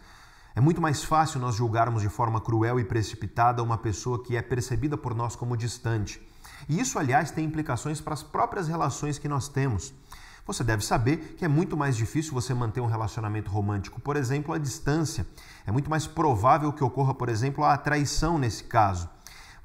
É 0.56 0.60
muito 0.60 0.80
mais 0.80 1.02
fácil 1.02 1.40
nós 1.40 1.54
julgarmos 1.54 2.02
de 2.02 2.08
forma 2.08 2.40
cruel 2.40 2.78
e 2.78 2.84
precipitada 2.84 3.62
uma 3.62 3.76
pessoa 3.76 4.22
que 4.22 4.36
é 4.36 4.42
percebida 4.42 4.96
por 4.96 5.14
nós 5.14 5.34
como 5.34 5.56
distante. 5.56 6.20
E 6.68 6.78
isso, 6.78 6.98
aliás, 6.98 7.30
tem 7.30 7.44
implicações 7.44 8.00
para 8.00 8.14
as 8.14 8.22
próprias 8.22 8.68
relações 8.68 9.18
que 9.18 9.28
nós 9.28 9.48
temos. 9.48 9.92
Você 10.46 10.62
deve 10.62 10.84
saber 10.84 11.36
que 11.38 11.44
é 11.44 11.48
muito 11.48 11.76
mais 11.76 11.96
difícil 11.96 12.34
você 12.34 12.52
manter 12.52 12.80
um 12.80 12.86
relacionamento 12.86 13.50
romântico, 13.50 14.00
por 14.00 14.14
exemplo, 14.14 14.52
à 14.52 14.58
distância. 14.58 15.26
É 15.66 15.72
muito 15.72 15.88
mais 15.88 16.06
provável 16.06 16.72
que 16.72 16.84
ocorra, 16.84 17.14
por 17.14 17.28
exemplo, 17.28 17.64
a 17.64 17.76
traição 17.78 18.38
nesse 18.38 18.64
caso. 18.64 19.08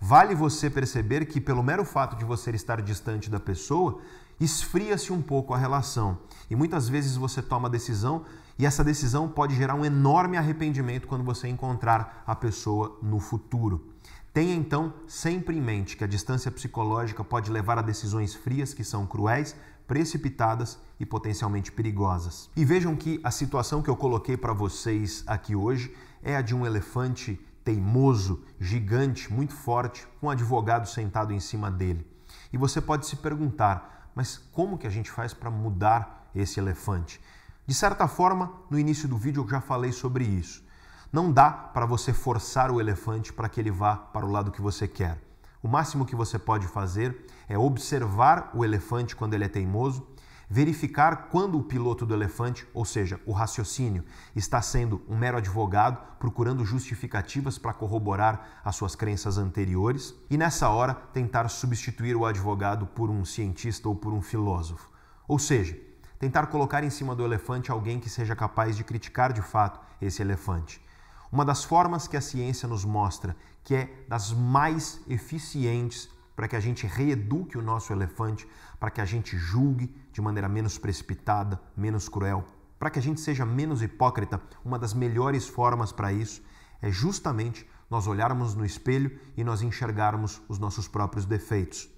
Vale 0.02 0.34
você 0.34 0.70
perceber 0.70 1.26
que, 1.26 1.42
pelo 1.42 1.62
mero 1.62 1.84
fato 1.84 2.16
de 2.16 2.24
você 2.24 2.52
estar 2.52 2.82
distante 2.82 3.30
da 3.30 3.40
pessoa, 3.40 4.00
esfria-se 4.40 5.12
um 5.12 5.22
pouco 5.22 5.54
a 5.54 5.58
relação. 5.58 6.20
E 6.50 6.56
muitas 6.56 6.88
vezes 6.88 7.16
você 7.16 7.42
toma 7.42 7.68
a 7.68 7.72
decisão 7.72 8.26
e 8.58 8.66
essa 8.66 8.84
decisão 8.84 9.28
pode 9.28 9.56
gerar 9.56 9.76
um 9.76 9.86
enorme 9.86 10.38
arrependimento 10.38 11.08
quando 11.08 11.24
você 11.24 11.48
encontrar 11.48 12.24
a 12.26 12.36
pessoa 12.36 12.98
no 13.02 13.20
futuro. 13.20 13.94
Tenha 14.34 14.54
então 14.54 14.94
sempre 15.08 15.58
em 15.58 15.62
mente 15.62 15.98
que 15.98 16.04
a 16.04 16.08
distância 16.08 16.52
psicológica 16.52 17.24
pode 17.24 17.52
levar 17.52 17.80
a 17.80 17.82
decisões 17.82 18.36
frias 18.36 18.74
que 18.74 18.84
são 18.84 19.06
cruéis, 19.06 19.56
precipitadas 19.88 20.78
e 21.00 21.06
potencialmente 21.06 21.72
perigosas. 21.72 22.50
E 22.56 22.64
vejam 22.64 22.96
que 22.96 23.20
a 23.24 23.32
situação 23.32 23.82
que 23.82 23.90
eu 23.90 23.96
coloquei 23.96 24.38
para 24.38 24.54
vocês 24.54 25.24
aqui 25.26 25.56
hoje 25.56 25.96
é 26.22 26.36
a 26.36 26.42
de 26.42 26.54
um 26.54 26.66
elefante 26.66 27.40
teimoso, 27.64 28.44
gigante, 28.60 29.32
muito 29.32 29.54
forte, 29.54 30.08
com 30.20 30.28
um 30.28 30.30
advogado 30.30 30.88
sentado 30.88 31.34
em 31.34 31.40
cima 31.40 31.72
dele. 31.72 32.06
E 32.54 32.58
você 32.58 32.80
pode 32.80 33.08
se 33.08 33.16
perguntar, 33.16 33.99
mas 34.20 34.38
como 34.52 34.78
que 34.78 34.86
a 34.86 34.90
gente 34.90 35.10
faz 35.10 35.34
para 35.34 35.50
mudar 35.50 36.30
esse 36.36 36.60
elefante? 36.60 37.22
De 37.66 37.74
certa 37.74 38.06
forma, 38.06 38.52
no 38.70 38.78
início 38.78 39.08
do 39.08 39.16
vídeo 39.16 39.46
eu 39.46 39.48
já 39.48 39.62
falei 39.62 39.94
sobre 39.94 40.26
isso. 40.26 40.62
Não 41.10 41.32
dá 41.32 41.50
para 41.50 41.86
você 41.86 42.12
forçar 42.12 42.70
o 42.70 42.82
elefante 42.82 43.32
para 43.32 43.48
que 43.48 43.62
ele 43.62 43.72
vá 43.72 43.96
para 43.96 44.26
o 44.26 44.30
lado 44.30 44.52
que 44.52 44.62
você 44.62 44.90
quer. 44.90 45.18
O 45.64 45.70
máximo 45.70 46.06
que 46.06 46.18
você 46.18 46.38
pode 46.38 46.68
fazer 46.68 47.28
é 47.48 47.58
observar 47.58 48.52
o 48.54 48.66
elefante 48.66 49.16
quando 49.16 49.36
ele 49.36 49.46
é 49.46 49.48
teimoso, 49.48 50.06
verificar 50.50 51.28
quando 51.30 51.60
o 51.60 51.64
piloto 51.64 52.06
do 52.06 52.14
elefante, 52.14 52.68
ou 52.74 52.84
seja, 52.84 53.22
o 53.26 53.32
raciocínio, 53.32 54.04
está 54.36 54.62
sendo 54.62 55.02
um 55.08 55.16
mero 55.16 55.38
advogado 55.38 56.00
procurando 56.18 56.66
justificativas 56.66 57.60
para 57.60 57.74
corroborar 57.74 58.60
as 58.66 58.76
suas 58.76 58.96
crenças 58.96 59.38
anteriores, 59.38 60.16
e 60.30 60.38
nessa 60.38 60.68
hora 60.70 60.96
tentar 61.14 61.48
substituir 61.50 62.16
o 62.16 62.26
advogado 62.26 62.88
por 62.88 63.10
um 63.12 63.24
cientista 63.24 63.88
ou 63.88 63.96
por 63.96 64.12
um 64.12 64.22
filósofo. 64.22 64.90
Ou 65.28 65.38
seja, 65.38 65.80
tentar 66.18 66.48
colocar 66.48 66.84
em 66.84 66.90
cima 66.90 67.16
do 67.16 67.24
elefante 67.24 67.70
alguém 67.70 68.00
que 68.00 68.10
seja 68.10 68.36
capaz 68.36 68.76
de 68.76 68.84
criticar 68.84 69.32
de 69.32 69.44
fato 69.44 69.80
esse 70.02 70.22
elefante. 70.22 70.84
Uma 71.32 71.46
das 71.46 71.64
formas 71.64 72.08
que 72.08 72.18
a 72.18 72.22
ciência 72.22 72.68
nos 72.68 72.84
mostra 72.84 73.36
que 73.64 73.76
é 73.76 74.04
das 74.08 74.32
mais 74.32 75.00
eficientes 75.08 76.10
para 76.36 76.48
que 76.48 76.56
a 76.56 76.60
gente 76.60 76.88
reeduque 76.88 77.58
o 77.58 77.62
nosso 77.62 77.92
elefante, 77.92 78.48
para 78.80 78.90
que 78.90 79.02
a 79.02 79.06
gente 79.06 79.38
julgue 79.38 79.94
de 80.12 80.22
maneira 80.22 80.48
menos 80.48 80.78
precipitada, 80.78 81.60
menos 81.76 82.08
cruel, 82.08 82.46
para 82.80 82.90
que 82.90 82.98
a 82.98 83.02
gente 83.02 83.20
seja 83.20 83.46
menos 83.46 83.82
hipócrita, 83.82 84.42
uma 84.64 84.80
das 84.80 84.94
melhores 84.94 85.48
formas 85.48 85.92
para 85.92 86.14
isso 86.14 86.42
é 86.82 86.90
justamente 86.90 87.70
nós 87.90 88.08
olharmos 88.08 88.56
no 88.56 88.66
espelho 88.66 89.20
e 89.36 89.44
nós 89.44 89.62
enxergarmos 89.62 90.42
os 90.48 90.58
nossos 90.58 90.88
próprios 90.88 91.26
defeitos. 91.26 91.90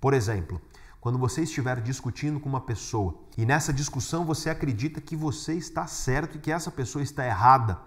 Por 0.00 0.14
exemplo, 0.14 0.60
quando 1.00 1.18
você 1.18 1.42
estiver 1.42 1.82
discutindo 1.82 2.40
com 2.40 2.48
uma 2.48 2.60
pessoa 2.62 3.20
e 3.36 3.44
nessa 3.44 3.72
discussão 3.72 4.24
você 4.24 4.48
acredita 4.48 5.00
que 5.00 5.14
você 5.14 5.52
está 5.54 5.86
certo 5.86 6.36
e 6.36 6.40
que 6.40 6.50
essa 6.50 6.70
pessoa 6.70 7.02
está 7.02 7.26
errada, 7.26 7.78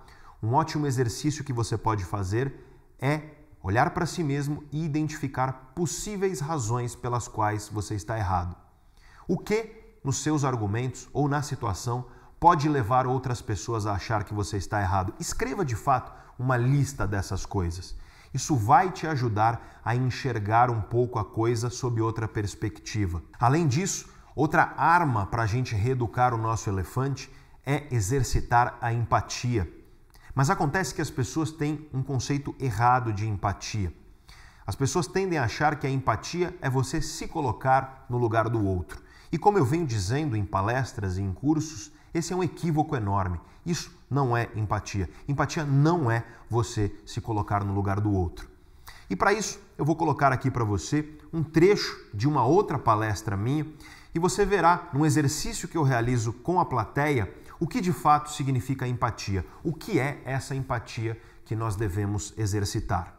um 0.43 0.53
ótimo 0.53 0.85
exercício 0.85 1.43
que 1.43 1.53
você 1.53 1.75
pode 1.75 2.05
fazer 2.05 2.53
é 2.99 3.36
olhar 3.67 3.89
para 3.89 4.05
si 4.05 4.23
mesmo 4.23 4.63
e 4.71 4.85
identificar 4.85 5.73
possíveis 5.75 6.39
razões 6.39 6.95
pelas 6.95 7.27
quais 7.27 7.67
você 7.67 7.95
está 7.95 8.17
errado. 8.17 8.55
O 9.27 9.37
que 9.37 9.97
nos 10.01 10.23
seus 10.23 10.45
argumentos 10.45 11.09
ou 11.11 11.27
na 11.27 11.41
situação 11.41 12.05
pode 12.39 12.69
levar 12.69 13.05
outras 13.05 13.41
pessoas 13.41 13.85
a 13.85 13.91
achar 13.91 14.23
que 14.23 14.33
você 14.33 14.55
está 14.55 14.79
errado? 14.79 15.13
Escreva 15.19 15.65
de 15.65 15.75
fato 15.75 16.13
uma 16.39 16.55
lista 16.55 17.05
dessas 17.05 17.45
coisas. 17.45 17.93
Isso 18.33 18.55
vai 18.55 18.89
te 18.89 19.05
ajudar 19.05 19.81
a 19.83 19.93
enxergar 19.93 20.71
um 20.71 20.79
pouco 20.79 21.19
a 21.19 21.25
coisa 21.25 21.69
sob 21.69 21.99
outra 21.99 22.25
perspectiva. 22.25 23.21
Além 23.37 23.67
disso, 23.67 24.07
outra 24.33 24.75
arma 24.77 25.25
para 25.25 25.43
a 25.43 25.45
gente 25.45 25.75
reeducar 25.75 26.33
o 26.33 26.37
nosso 26.37 26.69
elefante 26.69 27.29
é 27.65 27.85
exercitar 27.93 28.77
a 28.79 28.93
empatia. 28.93 29.69
Mas 30.37 30.51
acontece 30.51 30.93
que 30.93 31.01
as 31.01 31.09
pessoas 31.09 31.49
têm 31.49 31.89
um 31.91 32.03
conceito 32.03 32.55
errado 32.59 33.11
de 33.11 33.27
empatia. 33.27 33.91
As 34.67 34.75
pessoas 34.75 35.07
tendem 35.07 35.39
a 35.39 35.45
achar 35.45 35.79
que 35.79 35.87
a 35.87 35.89
empatia 35.89 36.55
é 36.61 36.69
você 36.69 37.01
se 37.01 37.27
colocar 37.27 38.05
no 38.07 38.19
lugar 38.19 38.47
do 38.47 38.63
outro. 38.63 39.01
E 39.31 39.37
como 39.39 39.57
eu 39.57 39.65
venho 39.65 39.83
dizendo 39.83 40.37
em 40.37 40.45
palestras 40.45 41.17
e 41.17 41.23
em 41.23 41.33
cursos, 41.33 41.91
esse 42.13 42.33
é 42.33 42.35
um 42.35 42.43
equívoco 42.43 42.95
enorme. 42.95 43.41
Isso 43.65 43.91
não 44.07 44.37
é 44.37 44.47
empatia. 44.55 45.09
Empatia 45.27 45.65
não 45.65 46.11
é 46.11 46.23
você 46.47 46.95
se 47.03 47.19
colocar 47.19 47.63
no 47.63 47.73
lugar 47.73 47.99
do 47.99 48.11
outro. 48.11 48.47
E 49.09 49.15
para 49.15 49.33
isso, 49.33 49.59
eu 49.75 49.83
vou 49.83 49.95
colocar 49.95 50.31
aqui 50.31 50.51
para 50.51 50.63
você 50.63 51.17
um 51.33 51.41
trecho 51.41 51.99
de 52.13 52.27
uma 52.27 52.45
outra 52.45 52.77
palestra 52.77 53.35
minha 53.35 53.65
e 54.13 54.19
você 54.19 54.45
verá 54.45 54.87
num 54.93 55.03
exercício 55.03 55.67
que 55.67 55.77
eu 55.77 55.81
realizo 55.81 56.31
com 56.31 56.59
a 56.59 56.65
plateia 56.65 57.33
o 57.59 57.67
que 57.67 57.81
de 57.81 57.91
fato 57.91 58.31
significa 58.31 58.87
empatia, 58.87 59.45
o 59.63 59.73
que 59.73 59.99
é 59.99 60.21
essa 60.25 60.55
empatia 60.55 61.19
que 61.45 61.55
nós 61.55 61.75
devemos 61.75 62.33
exercitar. 62.37 63.15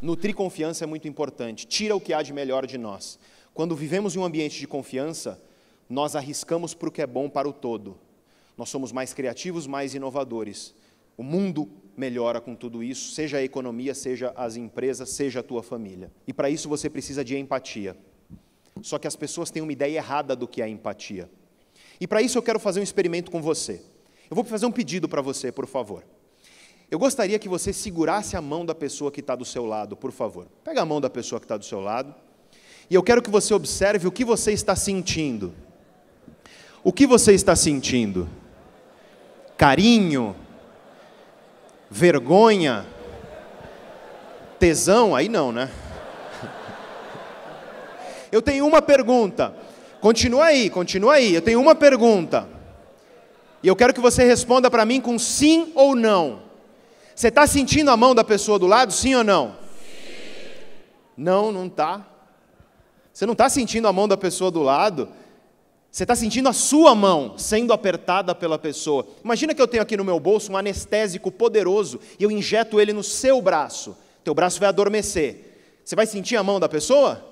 Nutrir 0.00 0.34
confiança 0.34 0.84
é 0.84 0.86
muito 0.86 1.08
importante, 1.08 1.66
tira 1.66 1.96
o 1.96 2.00
que 2.00 2.12
há 2.12 2.22
de 2.22 2.32
melhor 2.32 2.66
de 2.66 2.78
nós. 2.78 3.18
Quando 3.52 3.74
vivemos 3.74 4.14
em 4.14 4.18
um 4.20 4.24
ambiente 4.24 4.58
de 4.60 4.66
confiança, 4.66 5.42
nós 5.88 6.14
arriscamos 6.14 6.74
para 6.74 6.88
o 6.88 6.92
que 6.92 7.02
é 7.02 7.06
bom 7.06 7.28
para 7.28 7.48
o 7.48 7.52
todo. 7.52 7.98
Nós 8.56 8.68
somos 8.68 8.92
mais 8.92 9.12
criativos, 9.12 9.66
mais 9.66 9.94
inovadores. 9.94 10.74
O 11.16 11.22
mundo 11.24 11.68
melhora 11.96 12.40
com 12.40 12.54
tudo 12.54 12.82
isso, 12.82 13.12
seja 13.12 13.38
a 13.38 13.42
economia, 13.42 13.92
seja 13.94 14.32
as 14.36 14.54
empresas, 14.54 15.10
seja 15.10 15.40
a 15.40 15.42
tua 15.42 15.64
família. 15.64 16.12
E 16.26 16.32
para 16.32 16.48
isso 16.48 16.68
você 16.68 16.88
precisa 16.88 17.24
de 17.24 17.36
empatia. 17.36 17.96
Só 18.82 18.98
que 18.98 19.08
as 19.08 19.16
pessoas 19.16 19.50
têm 19.50 19.62
uma 19.62 19.72
ideia 19.72 19.96
errada 19.96 20.36
do 20.36 20.46
que 20.46 20.62
é 20.62 20.68
empatia. 20.68 21.28
E 22.00 22.06
para 22.06 22.22
isso 22.22 22.38
eu 22.38 22.42
quero 22.42 22.58
fazer 22.58 22.80
um 22.80 22.82
experimento 22.82 23.30
com 23.30 23.42
você. 23.42 23.82
Eu 24.30 24.34
vou 24.34 24.44
fazer 24.44 24.66
um 24.66 24.72
pedido 24.72 25.08
para 25.08 25.22
você, 25.22 25.50
por 25.50 25.66
favor. 25.66 26.04
Eu 26.90 26.98
gostaria 26.98 27.38
que 27.38 27.48
você 27.48 27.72
segurasse 27.72 28.36
a 28.36 28.40
mão 28.40 28.64
da 28.64 28.74
pessoa 28.74 29.10
que 29.10 29.20
está 29.20 29.34
do 29.34 29.44
seu 29.44 29.66
lado, 29.66 29.96
por 29.96 30.10
favor. 30.10 30.46
Pega 30.64 30.82
a 30.82 30.86
mão 30.86 31.00
da 31.00 31.10
pessoa 31.10 31.38
que 31.38 31.44
está 31.44 31.56
do 31.56 31.64
seu 31.64 31.80
lado. 31.80 32.14
E 32.88 32.94
eu 32.94 33.02
quero 33.02 33.20
que 33.20 33.30
você 33.30 33.52
observe 33.52 34.06
o 34.06 34.12
que 34.12 34.24
você 34.24 34.52
está 34.52 34.74
sentindo. 34.74 35.52
O 36.82 36.92
que 36.92 37.06
você 37.06 37.34
está 37.34 37.54
sentindo? 37.54 38.28
Carinho? 39.56 40.34
Vergonha? 41.90 42.86
Tesão? 44.58 45.14
Aí 45.14 45.28
não, 45.28 45.52
né? 45.52 45.70
Eu 48.32 48.40
tenho 48.40 48.66
uma 48.66 48.80
pergunta. 48.80 49.54
Continua 50.00 50.46
aí, 50.46 50.70
continua 50.70 51.14
aí. 51.14 51.34
Eu 51.34 51.42
tenho 51.42 51.60
uma 51.60 51.74
pergunta. 51.74 52.48
E 53.62 53.68
eu 53.68 53.74
quero 53.74 53.92
que 53.92 54.00
você 54.00 54.24
responda 54.24 54.70
para 54.70 54.84
mim 54.84 55.00
com 55.00 55.18
sim 55.18 55.72
ou 55.74 55.96
não. 55.96 56.42
Você 57.14 57.28
está 57.28 57.46
sentindo 57.46 57.90
a 57.90 57.96
mão 57.96 58.14
da 58.14 58.22
pessoa 58.22 58.58
do 58.58 58.66
lado, 58.66 58.92
sim 58.92 59.14
ou 59.14 59.24
não? 59.24 59.56
Sim. 59.80 60.12
Não, 61.16 61.50
não 61.50 61.66
está. 61.66 62.06
Você 63.12 63.26
não 63.26 63.32
está 63.32 63.48
sentindo 63.48 63.88
a 63.88 63.92
mão 63.92 64.06
da 64.06 64.16
pessoa 64.16 64.50
do 64.50 64.62
lado. 64.62 65.08
Você 65.90 66.04
está 66.04 66.14
sentindo 66.14 66.48
a 66.48 66.52
sua 66.52 66.94
mão 66.94 67.36
sendo 67.36 67.72
apertada 67.72 68.32
pela 68.34 68.56
pessoa. 68.56 69.04
Imagina 69.24 69.52
que 69.52 69.60
eu 69.60 69.66
tenho 69.66 69.82
aqui 69.82 69.96
no 69.96 70.04
meu 70.04 70.20
bolso 70.20 70.52
um 70.52 70.56
anestésico 70.56 71.32
poderoso 71.32 71.98
e 72.20 72.22
eu 72.22 72.30
injeto 72.30 72.80
ele 72.80 72.92
no 72.92 73.02
seu 73.02 73.42
braço. 73.42 73.96
Teu 74.22 74.34
braço 74.34 74.60
vai 74.60 74.68
adormecer. 74.68 75.80
Você 75.84 75.96
vai 75.96 76.06
sentir 76.06 76.36
a 76.36 76.42
mão 76.44 76.60
da 76.60 76.68
pessoa? 76.68 77.27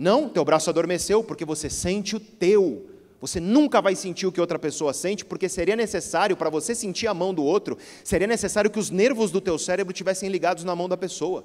Não, 0.00 0.30
teu 0.30 0.42
braço 0.46 0.70
adormeceu 0.70 1.22
porque 1.22 1.44
você 1.44 1.68
sente 1.68 2.16
o 2.16 2.20
teu. 2.20 2.88
Você 3.20 3.38
nunca 3.38 3.82
vai 3.82 3.94
sentir 3.94 4.26
o 4.26 4.32
que 4.32 4.40
outra 4.40 4.58
pessoa 4.58 4.94
sente, 4.94 5.26
porque 5.26 5.46
seria 5.46 5.76
necessário, 5.76 6.38
para 6.38 6.48
você 6.48 6.74
sentir 6.74 7.06
a 7.06 7.12
mão 7.12 7.34
do 7.34 7.44
outro, 7.44 7.76
seria 8.02 8.26
necessário 8.26 8.70
que 8.70 8.78
os 8.78 8.88
nervos 8.88 9.30
do 9.30 9.42
teu 9.42 9.58
cérebro 9.58 9.92
tivessem 9.92 10.30
ligados 10.30 10.64
na 10.64 10.74
mão 10.74 10.88
da 10.88 10.96
pessoa. 10.96 11.44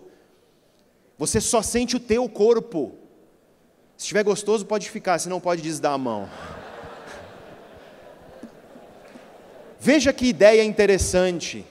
Você 1.18 1.42
só 1.42 1.62
sente 1.62 1.98
o 1.98 2.00
teu 2.00 2.30
corpo. 2.30 2.96
Se 3.98 4.04
estiver 4.04 4.24
gostoso, 4.24 4.66
pode 4.66 4.90
ficar, 4.90 5.20
se 5.20 5.28
não 5.28 5.42
pode 5.42 5.62
desdar 5.62 5.92
a 5.92 5.98
mão. 5.98 6.30
Veja 9.82 10.14
que 10.14 10.28
ideia 10.28 10.64
interessante. 10.64 11.66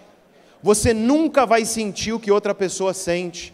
Você 0.63 0.93
nunca 0.93 1.47
vai 1.47 1.65
sentir 1.65 2.13
o 2.13 2.21
que 2.21 2.31
outra 2.31 2.55
pessoa 2.55 2.93
sente. 2.93 3.54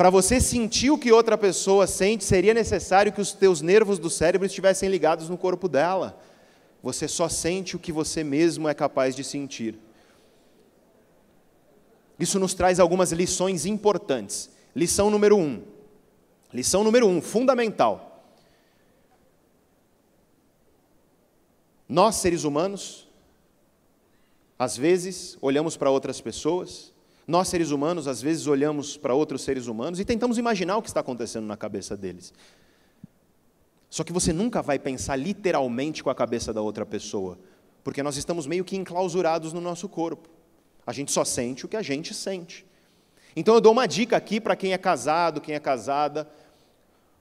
Para 0.00 0.08
você 0.08 0.40
sentir 0.40 0.90
o 0.90 0.96
que 0.96 1.12
outra 1.12 1.36
pessoa 1.36 1.86
sente, 1.86 2.24
seria 2.24 2.54
necessário 2.54 3.12
que 3.12 3.20
os 3.20 3.34
teus 3.34 3.60
nervos 3.60 3.98
do 3.98 4.08
cérebro 4.08 4.46
estivessem 4.46 4.88
ligados 4.88 5.28
no 5.28 5.36
corpo 5.36 5.68
dela. 5.68 6.18
Você 6.82 7.06
só 7.06 7.28
sente 7.28 7.76
o 7.76 7.78
que 7.78 7.92
você 7.92 8.24
mesmo 8.24 8.66
é 8.66 8.72
capaz 8.72 9.14
de 9.14 9.22
sentir. 9.22 9.78
Isso 12.18 12.38
nos 12.38 12.54
traz 12.54 12.80
algumas 12.80 13.12
lições 13.12 13.66
importantes. 13.66 14.48
Lição 14.74 15.10
número 15.10 15.36
um. 15.36 15.62
Lição 16.50 16.82
número 16.82 17.06
um, 17.06 17.20
fundamental. 17.20 18.24
Nós, 21.86 22.14
seres 22.14 22.44
humanos, 22.44 23.06
às 24.58 24.78
vezes 24.78 25.36
olhamos 25.42 25.76
para 25.76 25.90
outras 25.90 26.22
pessoas 26.22 26.90
nós, 27.26 27.48
seres 27.48 27.70
humanos, 27.70 28.08
às 28.08 28.20
vezes 28.20 28.46
olhamos 28.46 28.96
para 28.96 29.14
outros 29.14 29.42
seres 29.42 29.66
humanos 29.66 30.00
e 30.00 30.04
tentamos 30.04 30.38
imaginar 30.38 30.76
o 30.76 30.82
que 30.82 30.88
está 30.88 31.00
acontecendo 31.00 31.46
na 31.46 31.56
cabeça 31.56 31.96
deles. 31.96 32.32
Só 33.88 34.04
que 34.04 34.12
você 34.12 34.32
nunca 34.32 34.62
vai 34.62 34.78
pensar 34.78 35.16
literalmente 35.16 36.02
com 36.02 36.10
a 36.10 36.14
cabeça 36.14 36.52
da 36.52 36.62
outra 36.62 36.86
pessoa, 36.86 37.38
porque 37.82 38.02
nós 38.02 38.16
estamos 38.16 38.46
meio 38.46 38.64
que 38.64 38.76
enclausurados 38.76 39.52
no 39.52 39.60
nosso 39.60 39.88
corpo. 39.88 40.28
A 40.86 40.92
gente 40.92 41.12
só 41.12 41.24
sente 41.24 41.64
o 41.66 41.68
que 41.68 41.76
a 41.76 41.82
gente 41.82 42.14
sente. 42.14 42.64
Então 43.34 43.54
eu 43.54 43.60
dou 43.60 43.72
uma 43.72 43.86
dica 43.86 44.16
aqui 44.16 44.40
para 44.40 44.56
quem 44.56 44.72
é 44.72 44.78
casado, 44.78 45.40
quem 45.40 45.54
é 45.54 45.60
casada. 45.60 46.28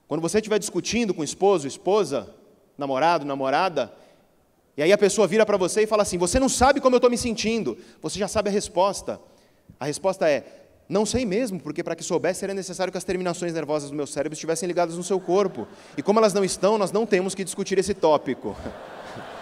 Quando 0.08 0.22
você 0.22 0.38
estiver 0.38 0.60
discutindo 0.60 1.14
com 1.14 1.24
esposo, 1.24 1.68
esposa, 1.68 2.34
namorado, 2.78 3.26
namorada, 3.26 3.94
e 4.80 4.82
aí 4.82 4.94
a 4.94 4.98
pessoa 4.98 5.28
vira 5.28 5.46
para 5.46 5.58
você 5.58 5.84
e 5.84 5.88
fala 5.88 6.04
assim: 6.04 6.18
Você 6.18 6.40
não 6.40 6.48
sabe 6.48 6.80
como 6.80 6.96
eu 6.96 7.00
estou 7.00 7.12
me 7.12 7.18
sentindo. 7.18 7.78
Você 8.02 8.18
já 8.18 8.28
sabe 8.28 8.50
a 8.50 8.52
resposta. 8.52 9.20
A 9.78 9.86
resposta 9.86 10.30
é: 10.30 10.46
não 10.88 11.06
sei 11.06 11.26
mesmo, 11.26 11.60
porque 11.60 11.84
para 11.84 11.96
que 11.96 12.04
soubesse 12.04 12.40
seria 12.40 12.56
necessário 12.56 12.92
que 12.92 12.98
as 12.98 13.04
terminações 13.04 13.54
nervosas 13.54 13.90
do 13.90 13.96
meu 13.96 14.08
cérebro 14.08 14.34
estivessem 14.34 14.66
ligadas 14.66 14.96
no 14.96 15.04
seu 15.04 15.20
corpo. 15.20 15.68
E 15.98 16.02
como 16.02 16.20
elas 16.20 16.34
não 16.34 16.44
estão, 16.44 16.78
nós 16.78 16.92
não 16.92 17.06
temos 17.06 17.36
que 17.36 17.44
discutir 17.44 17.78
esse 17.78 17.94
tópico. 17.94 18.56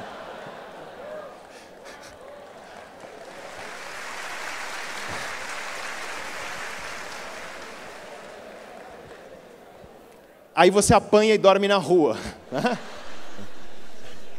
Aí 10.53 10.69
você 10.71 10.93
apanha 10.93 11.35
e 11.35 11.37
dorme 11.37 11.67
na 11.67 11.77
rua. 11.77 12.17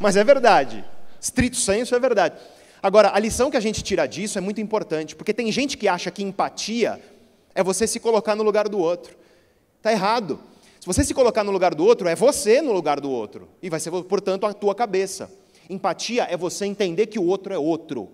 Mas 0.00 0.16
é 0.16 0.24
verdade. 0.24 0.84
Estrito 1.20 1.56
senso 1.56 1.94
é 1.94 2.00
verdade. 2.00 2.36
Agora, 2.82 3.10
a 3.12 3.18
lição 3.18 3.50
que 3.50 3.56
a 3.56 3.60
gente 3.60 3.82
tira 3.82 4.06
disso 4.06 4.38
é 4.38 4.40
muito 4.40 4.60
importante, 4.60 5.16
porque 5.16 5.34
tem 5.34 5.50
gente 5.50 5.76
que 5.76 5.88
acha 5.88 6.10
que 6.10 6.22
empatia 6.22 7.00
é 7.54 7.62
você 7.62 7.86
se 7.86 7.98
colocar 7.98 8.36
no 8.36 8.42
lugar 8.42 8.68
do 8.68 8.78
outro. 8.78 9.16
Está 9.78 9.90
errado. 9.90 10.38
Se 10.80 10.86
você 10.86 11.02
se 11.02 11.12
colocar 11.12 11.42
no 11.42 11.50
lugar 11.50 11.74
do 11.74 11.84
outro, 11.84 12.06
é 12.08 12.14
você 12.14 12.62
no 12.62 12.72
lugar 12.72 13.00
do 13.00 13.10
outro. 13.10 13.48
E 13.60 13.68
vai 13.68 13.80
ser, 13.80 13.90
portanto, 13.90 14.46
a 14.46 14.54
tua 14.54 14.74
cabeça. 14.74 15.30
Empatia 15.68 16.26
é 16.30 16.36
você 16.36 16.66
entender 16.66 17.06
que 17.06 17.18
o 17.18 17.26
outro 17.26 17.52
é 17.52 17.58
outro, 17.58 18.08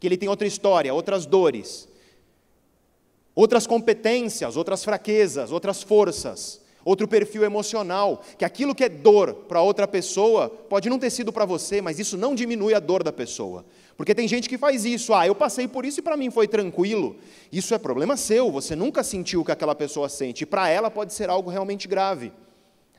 que 0.00 0.06
ele 0.06 0.16
tem 0.16 0.28
outra 0.28 0.46
história, 0.46 0.92
outras 0.92 1.24
dores, 1.24 1.88
outras 3.34 3.66
competências, 3.66 4.56
outras 4.56 4.84
fraquezas, 4.84 5.52
outras 5.52 5.82
forças 5.82 6.64
outro 6.84 7.08
perfil 7.08 7.44
emocional, 7.44 8.22
que 8.36 8.44
aquilo 8.44 8.74
que 8.74 8.84
é 8.84 8.88
dor 8.88 9.34
para 9.48 9.62
outra 9.62 9.88
pessoa 9.88 10.48
pode 10.48 10.90
não 10.90 10.98
ter 10.98 11.10
sido 11.10 11.32
para 11.32 11.46
você, 11.46 11.80
mas 11.80 11.98
isso 11.98 12.18
não 12.18 12.34
diminui 12.34 12.74
a 12.74 12.80
dor 12.80 13.02
da 13.02 13.12
pessoa. 13.12 13.64
Porque 13.96 14.14
tem 14.14 14.26
gente 14.26 14.48
que 14.48 14.58
faz 14.58 14.84
isso, 14.84 15.14
ah, 15.14 15.26
eu 15.26 15.34
passei 15.34 15.68
por 15.68 15.84
isso 15.84 16.00
e 16.00 16.02
para 16.02 16.16
mim 16.16 16.30
foi 16.30 16.48
tranquilo. 16.48 17.16
Isso 17.52 17.74
é 17.74 17.78
problema 17.78 18.16
seu, 18.16 18.50
você 18.50 18.74
nunca 18.74 19.04
sentiu 19.04 19.40
o 19.40 19.44
que 19.44 19.52
aquela 19.52 19.74
pessoa 19.74 20.08
sente, 20.08 20.42
e 20.42 20.46
para 20.46 20.68
ela 20.68 20.90
pode 20.90 21.14
ser 21.14 21.30
algo 21.30 21.50
realmente 21.50 21.86
grave. 21.86 22.32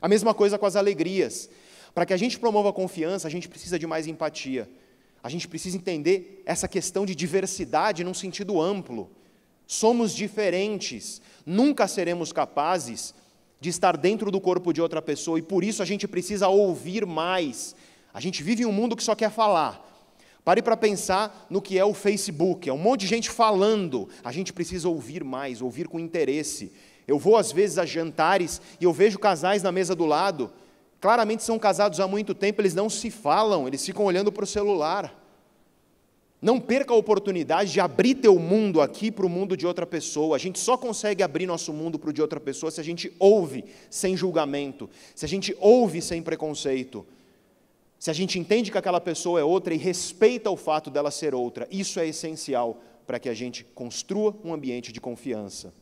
A 0.00 0.08
mesma 0.08 0.32
coisa 0.32 0.58
com 0.58 0.66
as 0.66 0.76
alegrias. 0.76 1.50
Para 1.94 2.04
que 2.04 2.12
a 2.12 2.16
gente 2.16 2.38
promova 2.38 2.70
a 2.70 2.72
confiança, 2.72 3.26
a 3.26 3.30
gente 3.30 3.48
precisa 3.48 3.78
de 3.78 3.86
mais 3.86 4.06
empatia. 4.06 4.68
A 5.22 5.28
gente 5.28 5.48
precisa 5.48 5.76
entender 5.76 6.42
essa 6.46 6.68
questão 6.68 7.04
de 7.04 7.14
diversidade 7.14 8.04
num 8.04 8.14
sentido 8.14 8.60
amplo. 8.60 9.10
Somos 9.66 10.14
diferentes, 10.14 11.20
nunca 11.44 11.88
seremos 11.88 12.32
capazes 12.32 13.14
de 13.60 13.68
estar 13.70 13.96
dentro 13.96 14.30
do 14.30 14.40
corpo 14.40 14.72
de 14.72 14.80
outra 14.80 15.02
pessoa 15.02 15.38
e 15.38 15.42
por 15.42 15.64
isso 15.64 15.82
a 15.82 15.86
gente 15.86 16.06
precisa 16.06 16.48
ouvir 16.48 17.04
mais. 17.04 17.74
A 18.14 18.20
gente 18.20 18.42
vive 18.42 18.62
em 18.62 18.66
um 18.66 18.72
mundo 18.72 18.94
que 18.94 19.02
só 19.02 19.14
quer 19.14 19.30
falar. 19.30 19.95
Pare 20.46 20.62
para 20.62 20.76
pensar 20.76 21.44
no 21.50 21.60
que 21.60 21.76
é 21.76 21.84
o 21.84 21.92
Facebook, 21.92 22.68
é 22.68 22.72
um 22.72 22.78
monte 22.78 23.00
de 23.00 23.08
gente 23.08 23.28
falando. 23.28 24.08
A 24.22 24.30
gente 24.30 24.52
precisa 24.52 24.88
ouvir 24.88 25.24
mais, 25.24 25.60
ouvir 25.60 25.88
com 25.88 25.98
interesse. 25.98 26.70
Eu 27.04 27.18
vou 27.18 27.36
às 27.36 27.50
vezes 27.50 27.78
a 27.78 27.84
jantares 27.84 28.62
e 28.80 28.84
eu 28.84 28.92
vejo 28.92 29.18
casais 29.18 29.64
na 29.64 29.72
mesa 29.72 29.92
do 29.92 30.06
lado. 30.06 30.52
Claramente 31.00 31.42
são 31.42 31.58
casados 31.58 31.98
há 31.98 32.06
muito 32.06 32.32
tempo, 32.32 32.60
eles 32.60 32.76
não 32.76 32.88
se 32.88 33.10
falam, 33.10 33.66
eles 33.66 33.84
ficam 33.84 34.04
olhando 34.04 34.30
para 34.30 34.44
o 34.44 34.46
celular. 34.46 35.12
Não 36.40 36.60
perca 36.60 36.94
a 36.94 36.96
oportunidade 36.96 37.72
de 37.72 37.80
abrir 37.80 38.14
teu 38.14 38.38
mundo 38.38 38.80
aqui 38.80 39.10
para 39.10 39.26
o 39.26 39.28
mundo 39.28 39.56
de 39.56 39.66
outra 39.66 39.84
pessoa. 39.84 40.36
A 40.36 40.38
gente 40.38 40.60
só 40.60 40.76
consegue 40.76 41.24
abrir 41.24 41.46
nosso 41.46 41.72
mundo 41.72 41.98
para 41.98 42.10
o 42.10 42.12
de 42.12 42.22
outra 42.22 42.38
pessoa 42.38 42.70
se 42.70 42.80
a 42.80 42.84
gente 42.84 43.12
ouve 43.18 43.64
sem 43.90 44.16
julgamento, 44.16 44.88
se 45.12 45.24
a 45.24 45.28
gente 45.28 45.56
ouve 45.58 46.00
sem 46.00 46.22
preconceito, 46.22 47.04
se 47.98 48.10
a 48.10 48.12
gente 48.12 48.38
entende 48.38 48.70
que 48.70 48.78
aquela 48.78 49.00
pessoa 49.00 49.40
é 49.40 49.44
outra 49.44 49.74
e 49.74 49.78
respeita 49.78 50.50
o 50.50 50.56
fato 50.56 50.90
dela 50.90 51.10
ser 51.10 51.34
outra. 51.34 51.66
Isso 51.70 51.98
é 51.98 52.06
essencial 52.06 52.80
para 53.06 53.18
que 53.18 53.28
a 53.28 53.34
gente 53.34 53.64
construa 53.64 54.36
um 54.44 54.52
ambiente 54.52 54.92
de 54.92 55.00
confiança. 55.00 55.72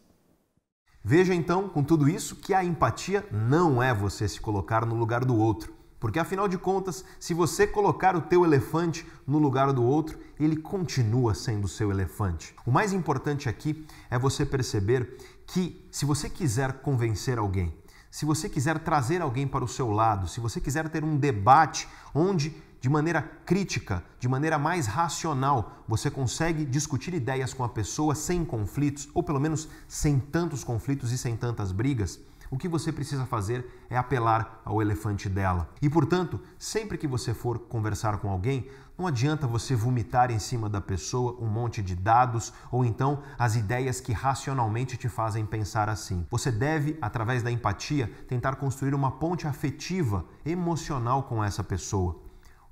Veja 1.02 1.34
então, 1.34 1.68
com 1.68 1.82
tudo 1.82 2.08
isso, 2.08 2.36
que 2.36 2.54
a 2.54 2.64
empatia 2.64 3.26
não 3.30 3.82
é 3.82 3.92
você 3.92 4.26
se 4.26 4.40
colocar 4.40 4.86
no 4.86 4.94
lugar 4.94 5.24
do 5.24 5.36
outro. 5.36 5.74
Porque 6.00 6.18
afinal 6.18 6.46
de 6.46 6.58
contas, 6.58 7.04
se 7.18 7.32
você 7.32 7.66
colocar 7.66 8.14
o 8.14 8.20
teu 8.20 8.44
elefante 8.44 9.06
no 9.26 9.38
lugar 9.38 9.72
do 9.72 9.82
outro, 9.82 10.18
ele 10.38 10.56
continua 10.56 11.34
sendo 11.34 11.66
seu 11.66 11.90
elefante. 11.90 12.54
O 12.66 12.70
mais 12.70 12.92
importante 12.92 13.48
aqui 13.48 13.86
é 14.10 14.18
você 14.18 14.44
perceber 14.44 15.16
que 15.46 15.86
se 15.90 16.04
você 16.04 16.28
quiser 16.28 16.74
convencer 16.80 17.38
alguém, 17.38 17.72
se 18.14 18.24
você 18.24 18.48
quiser 18.48 18.78
trazer 18.78 19.20
alguém 19.20 19.44
para 19.44 19.64
o 19.64 19.66
seu 19.66 19.90
lado, 19.90 20.28
se 20.28 20.38
você 20.38 20.60
quiser 20.60 20.88
ter 20.88 21.02
um 21.02 21.16
debate 21.16 21.88
onde 22.14 22.54
de 22.80 22.88
maneira 22.88 23.20
crítica, 23.44 24.04
de 24.20 24.28
maneira 24.28 24.56
mais 24.56 24.86
racional, 24.86 25.82
você 25.88 26.08
consegue 26.08 26.64
discutir 26.64 27.12
ideias 27.12 27.52
com 27.52 27.64
a 27.64 27.68
pessoa 27.68 28.14
sem 28.14 28.44
conflitos, 28.44 29.08
ou 29.12 29.20
pelo 29.20 29.40
menos 29.40 29.68
sem 29.88 30.20
tantos 30.20 30.62
conflitos 30.62 31.10
e 31.10 31.18
sem 31.18 31.36
tantas 31.36 31.72
brigas, 31.72 32.20
O 32.54 32.56
que 32.56 32.68
você 32.68 32.92
precisa 32.92 33.26
fazer 33.26 33.68
é 33.90 33.96
apelar 33.96 34.60
ao 34.64 34.80
elefante 34.80 35.28
dela. 35.28 35.68
E 35.82 35.90
portanto, 35.90 36.38
sempre 36.56 36.96
que 36.96 37.08
você 37.08 37.34
for 37.34 37.58
conversar 37.58 38.18
com 38.18 38.30
alguém, 38.30 38.70
não 38.96 39.08
adianta 39.08 39.44
você 39.44 39.74
vomitar 39.74 40.30
em 40.30 40.38
cima 40.38 40.68
da 40.68 40.80
pessoa 40.80 41.36
um 41.40 41.48
monte 41.48 41.82
de 41.82 41.96
dados 41.96 42.52
ou 42.70 42.84
então 42.84 43.24
as 43.36 43.56
ideias 43.56 44.00
que 44.00 44.12
racionalmente 44.12 44.96
te 44.96 45.08
fazem 45.08 45.44
pensar 45.44 45.88
assim. 45.88 46.24
Você 46.30 46.52
deve, 46.52 46.96
através 47.02 47.42
da 47.42 47.50
empatia, 47.50 48.08
tentar 48.28 48.54
construir 48.54 48.94
uma 48.94 49.10
ponte 49.10 49.48
afetiva, 49.48 50.24
emocional 50.46 51.24
com 51.24 51.42
essa 51.42 51.64
pessoa. 51.64 52.22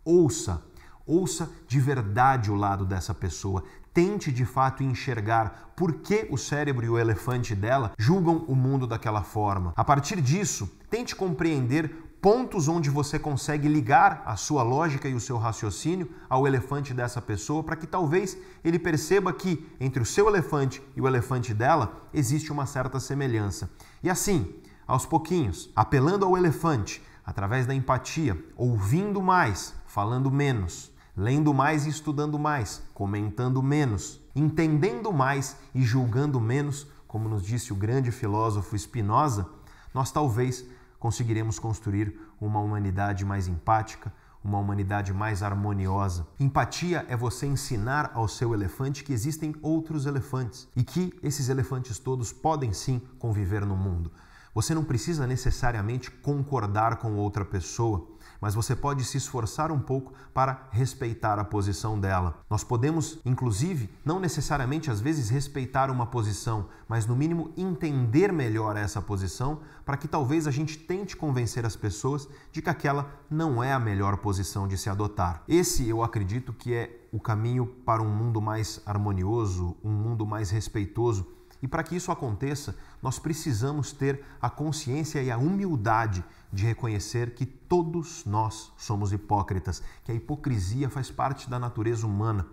Ouça, 0.04 0.62
ouça 1.04 1.50
de 1.66 1.80
verdade 1.80 2.52
o 2.52 2.54
lado 2.54 2.86
dessa 2.86 3.12
pessoa. 3.12 3.64
Tente 3.94 4.32
de 4.32 4.46
fato 4.46 4.82
enxergar 4.82 5.72
por 5.76 5.94
que 5.94 6.26
o 6.30 6.38
cérebro 6.38 6.86
e 6.86 6.88
o 6.88 6.98
elefante 6.98 7.54
dela 7.54 7.92
julgam 7.98 8.44
o 8.48 8.54
mundo 8.54 8.86
daquela 8.86 9.22
forma. 9.22 9.72
A 9.76 9.84
partir 9.84 10.20
disso, 10.20 10.70
tente 10.88 11.14
compreender 11.14 11.90
pontos 12.22 12.68
onde 12.68 12.88
você 12.88 13.18
consegue 13.18 13.68
ligar 13.68 14.22
a 14.24 14.36
sua 14.36 14.62
lógica 14.62 15.08
e 15.08 15.14
o 15.14 15.20
seu 15.20 15.36
raciocínio 15.36 16.08
ao 16.30 16.46
elefante 16.46 16.94
dessa 16.94 17.20
pessoa 17.20 17.64
para 17.64 17.74
que 17.74 17.86
talvez 17.86 18.38
ele 18.62 18.78
perceba 18.78 19.32
que 19.32 19.68
entre 19.80 20.00
o 20.00 20.06
seu 20.06 20.28
elefante 20.28 20.80
e 20.94 21.00
o 21.00 21.08
elefante 21.08 21.52
dela 21.52 22.00
existe 22.14 22.52
uma 22.52 22.64
certa 22.64 23.00
semelhança. 23.00 23.68
E 24.02 24.08
assim, 24.08 24.54
aos 24.86 25.04
pouquinhos, 25.04 25.68
apelando 25.74 26.24
ao 26.24 26.38
elefante 26.38 27.02
através 27.26 27.66
da 27.66 27.74
empatia, 27.74 28.38
ouvindo 28.56 29.20
mais, 29.20 29.74
falando 29.84 30.30
menos, 30.30 30.91
lendo 31.16 31.52
mais 31.52 31.86
e 31.86 31.90
estudando 31.90 32.38
mais, 32.38 32.82
comentando 32.94 33.62
menos, 33.62 34.20
entendendo 34.34 35.12
mais 35.12 35.56
e 35.74 35.82
julgando 35.82 36.40
menos, 36.40 36.86
como 37.06 37.28
nos 37.28 37.42
disse 37.42 37.72
o 37.72 37.76
grande 37.76 38.10
filósofo 38.10 38.76
Spinoza, 38.78 39.48
nós 39.92 40.10
talvez 40.10 40.64
conseguiremos 40.98 41.58
construir 41.58 42.18
uma 42.40 42.60
humanidade 42.60 43.24
mais 43.24 43.46
empática, 43.46 44.12
uma 44.42 44.58
humanidade 44.58 45.12
mais 45.12 45.42
harmoniosa. 45.42 46.26
Empatia 46.40 47.04
é 47.08 47.16
você 47.16 47.46
ensinar 47.46 48.10
ao 48.14 48.26
seu 48.26 48.54
elefante 48.54 49.04
que 49.04 49.12
existem 49.12 49.54
outros 49.62 50.06
elefantes 50.06 50.66
e 50.74 50.82
que 50.82 51.12
esses 51.22 51.48
elefantes 51.48 51.98
todos 51.98 52.32
podem 52.32 52.72
sim 52.72 53.00
conviver 53.18 53.64
no 53.64 53.76
mundo. 53.76 54.10
Você 54.54 54.74
não 54.74 54.84
precisa 54.84 55.26
necessariamente 55.26 56.10
concordar 56.10 56.96
com 56.96 57.14
outra 57.16 57.44
pessoa, 57.44 58.06
mas 58.42 58.56
você 58.56 58.74
pode 58.74 59.04
se 59.04 59.18
esforçar 59.18 59.70
um 59.70 59.78
pouco 59.78 60.12
para 60.34 60.66
respeitar 60.72 61.38
a 61.38 61.44
posição 61.44 61.98
dela. 61.98 62.42
Nós 62.50 62.64
podemos, 62.64 63.20
inclusive, 63.24 63.88
não 64.04 64.18
necessariamente 64.18 64.90
às 64.90 65.00
vezes 65.00 65.30
respeitar 65.30 65.92
uma 65.92 66.06
posição, 66.06 66.66
mas 66.88 67.06
no 67.06 67.14
mínimo 67.14 67.52
entender 67.56 68.32
melhor 68.32 68.76
essa 68.76 69.00
posição 69.00 69.60
para 69.86 69.96
que 69.96 70.08
talvez 70.08 70.48
a 70.48 70.50
gente 70.50 70.76
tente 70.76 71.16
convencer 71.16 71.64
as 71.64 71.76
pessoas 71.76 72.28
de 72.50 72.60
que 72.60 72.68
aquela 72.68 73.08
não 73.30 73.62
é 73.62 73.72
a 73.72 73.78
melhor 73.78 74.16
posição 74.16 74.66
de 74.66 74.76
se 74.76 74.90
adotar. 74.90 75.44
Esse 75.46 75.88
eu 75.88 76.02
acredito 76.02 76.52
que 76.52 76.74
é 76.74 77.06
o 77.12 77.20
caminho 77.20 77.64
para 77.64 78.02
um 78.02 78.08
mundo 78.08 78.40
mais 78.40 78.82
harmonioso, 78.84 79.76
um 79.84 79.90
mundo 79.92 80.26
mais 80.26 80.50
respeitoso. 80.50 81.26
E 81.62 81.68
para 81.68 81.84
que 81.84 81.94
isso 81.94 82.10
aconteça, 82.10 82.76
nós 83.00 83.20
precisamos 83.20 83.92
ter 83.92 84.24
a 84.40 84.50
consciência 84.50 85.22
e 85.22 85.30
a 85.30 85.38
humildade 85.38 86.24
de 86.52 86.66
reconhecer 86.66 87.34
que 87.34 87.46
todos 87.46 88.26
nós 88.26 88.72
somos 88.76 89.12
hipócritas, 89.12 89.80
que 90.04 90.10
a 90.10 90.14
hipocrisia 90.14 90.90
faz 90.90 91.10
parte 91.10 91.48
da 91.48 91.60
natureza 91.60 92.04
humana. 92.04 92.46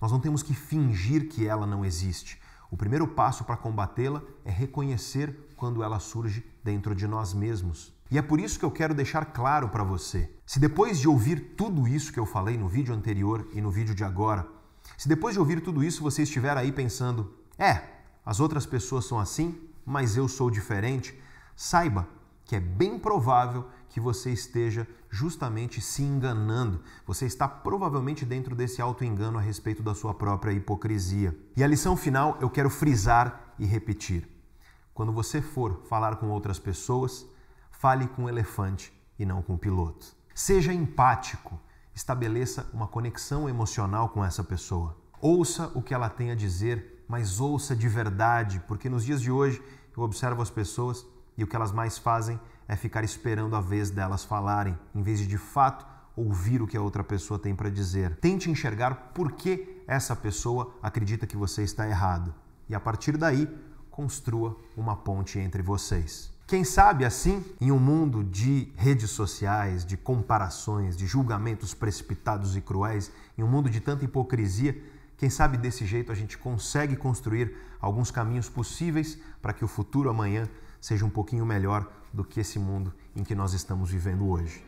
Nós 0.00 0.10
não 0.10 0.18
temos 0.18 0.42
que 0.42 0.54
fingir 0.54 1.28
que 1.28 1.46
ela 1.46 1.66
não 1.66 1.84
existe. 1.84 2.40
O 2.70 2.76
primeiro 2.76 3.06
passo 3.06 3.44
para 3.44 3.56
combatê-la 3.56 4.22
é 4.44 4.50
reconhecer 4.50 5.52
quando 5.54 5.82
ela 5.82 6.00
surge 6.00 6.44
dentro 6.64 6.94
de 6.94 7.06
nós 7.06 7.32
mesmos. 7.32 7.94
E 8.10 8.18
é 8.18 8.22
por 8.22 8.40
isso 8.40 8.58
que 8.58 8.64
eu 8.64 8.70
quero 8.70 8.94
deixar 8.94 9.26
claro 9.26 9.68
para 9.68 9.84
você: 9.84 10.30
se 10.44 10.58
depois 10.58 10.98
de 10.98 11.08
ouvir 11.08 11.54
tudo 11.56 11.86
isso 11.86 12.12
que 12.12 12.18
eu 12.18 12.26
falei 12.26 12.56
no 12.56 12.68
vídeo 12.68 12.94
anterior 12.94 13.46
e 13.52 13.60
no 13.60 13.70
vídeo 13.70 13.94
de 13.94 14.02
agora, 14.02 14.46
se 14.96 15.08
depois 15.08 15.34
de 15.34 15.40
ouvir 15.40 15.60
tudo 15.60 15.84
isso 15.84 16.02
você 16.02 16.22
estiver 16.22 16.56
aí 16.56 16.72
pensando, 16.72 17.34
é, 17.58 17.95
as 18.26 18.40
outras 18.40 18.66
pessoas 18.66 19.04
são 19.04 19.20
assim, 19.20 19.56
mas 19.84 20.16
eu 20.16 20.26
sou 20.26 20.50
diferente, 20.50 21.16
saiba 21.54 22.08
que 22.44 22.56
é 22.56 22.60
bem 22.60 22.98
provável 22.98 23.68
que 23.88 24.00
você 24.00 24.32
esteja 24.32 24.86
justamente 25.08 25.80
se 25.80 26.02
enganando. 26.02 26.80
Você 27.06 27.24
está 27.24 27.48
provavelmente 27.48 28.24
dentro 28.24 28.54
desse 28.54 28.82
auto-engano 28.82 29.38
a 29.38 29.40
respeito 29.40 29.82
da 29.82 29.94
sua 29.94 30.12
própria 30.12 30.52
hipocrisia. 30.52 31.36
E 31.56 31.64
a 31.64 31.66
lição 31.66 31.96
final 31.96 32.36
eu 32.40 32.50
quero 32.50 32.68
frisar 32.68 33.54
e 33.58 33.64
repetir. 33.64 34.28
Quando 34.92 35.12
você 35.12 35.40
for 35.40 35.82
falar 35.88 36.16
com 36.16 36.28
outras 36.28 36.58
pessoas, 36.58 37.26
fale 37.70 38.06
com 38.08 38.24
o 38.24 38.28
elefante 38.28 38.92
e 39.18 39.24
não 39.24 39.40
com 39.40 39.54
o 39.54 39.58
piloto. 39.58 40.06
Seja 40.34 40.72
empático, 40.72 41.58
estabeleça 41.94 42.68
uma 42.72 42.86
conexão 42.86 43.48
emocional 43.48 44.10
com 44.10 44.24
essa 44.24 44.44
pessoa. 44.44 44.96
Ouça 45.20 45.72
o 45.74 45.82
que 45.82 45.94
ela 45.94 46.10
tem 46.10 46.30
a 46.30 46.34
dizer, 46.34 46.95
mas 47.08 47.40
ouça 47.40 47.74
de 47.74 47.88
verdade, 47.88 48.62
porque 48.66 48.88
nos 48.88 49.04
dias 49.04 49.20
de 49.20 49.30
hoje 49.30 49.62
eu 49.96 50.02
observo 50.02 50.42
as 50.42 50.50
pessoas 50.50 51.06
e 51.36 51.44
o 51.44 51.46
que 51.46 51.56
elas 51.56 51.72
mais 51.72 51.98
fazem 51.98 52.38
é 52.68 52.74
ficar 52.76 53.04
esperando 53.04 53.54
a 53.54 53.60
vez 53.60 53.90
delas 53.90 54.24
falarem, 54.24 54.78
em 54.94 55.02
vez 55.02 55.18
de 55.18 55.26
de 55.26 55.38
fato 55.38 55.86
ouvir 56.16 56.62
o 56.62 56.66
que 56.66 56.76
a 56.76 56.82
outra 56.82 57.04
pessoa 57.04 57.38
tem 57.38 57.54
para 57.54 57.68
dizer. 57.68 58.16
Tente 58.16 58.50
enxergar 58.50 59.12
por 59.14 59.32
que 59.32 59.82
essa 59.86 60.16
pessoa 60.16 60.74
acredita 60.82 61.26
que 61.26 61.36
você 61.36 61.62
está 61.62 61.88
errado 61.88 62.34
e 62.68 62.74
a 62.74 62.80
partir 62.80 63.16
daí 63.16 63.48
construa 63.90 64.56
uma 64.76 64.96
ponte 64.96 65.38
entre 65.38 65.62
vocês. 65.62 66.34
Quem 66.46 66.62
sabe 66.62 67.04
assim, 67.04 67.44
em 67.60 67.72
um 67.72 67.78
mundo 67.78 68.22
de 68.22 68.72
redes 68.76 69.10
sociais, 69.10 69.84
de 69.84 69.96
comparações, 69.96 70.96
de 70.96 71.06
julgamentos 71.06 71.74
precipitados 71.74 72.56
e 72.56 72.60
cruéis, 72.60 73.10
em 73.36 73.42
um 73.42 73.48
mundo 73.48 73.68
de 73.68 73.80
tanta 73.80 74.04
hipocrisia, 74.04 74.80
quem 75.16 75.30
sabe 75.30 75.56
desse 75.56 75.86
jeito 75.86 76.12
a 76.12 76.14
gente 76.14 76.36
consegue 76.36 76.96
construir 76.96 77.56
alguns 77.80 78.10
caminhos 78.10 78.48
possíveis 78.48 79.18
para 79.40 79.52
que 79.52 79.64
o 79.64 79.68
futuro 79.68 80.10
amanhã 80.10 80.48
seja 80.80 81.04
um 81.04 81.10
pouquinho 81.10 81.46
melhor 81.46 81.90
do 82.12 82.24
que 82.24 82.40
esse 82.40 82.58
mundo 82.58 82.92
em 83.14 83.24
que 83.24 83.34
nós 83.34 83.52
estamos 83.52 83.90
vivendo 83.90 84.28
hoje. 84.28 84.64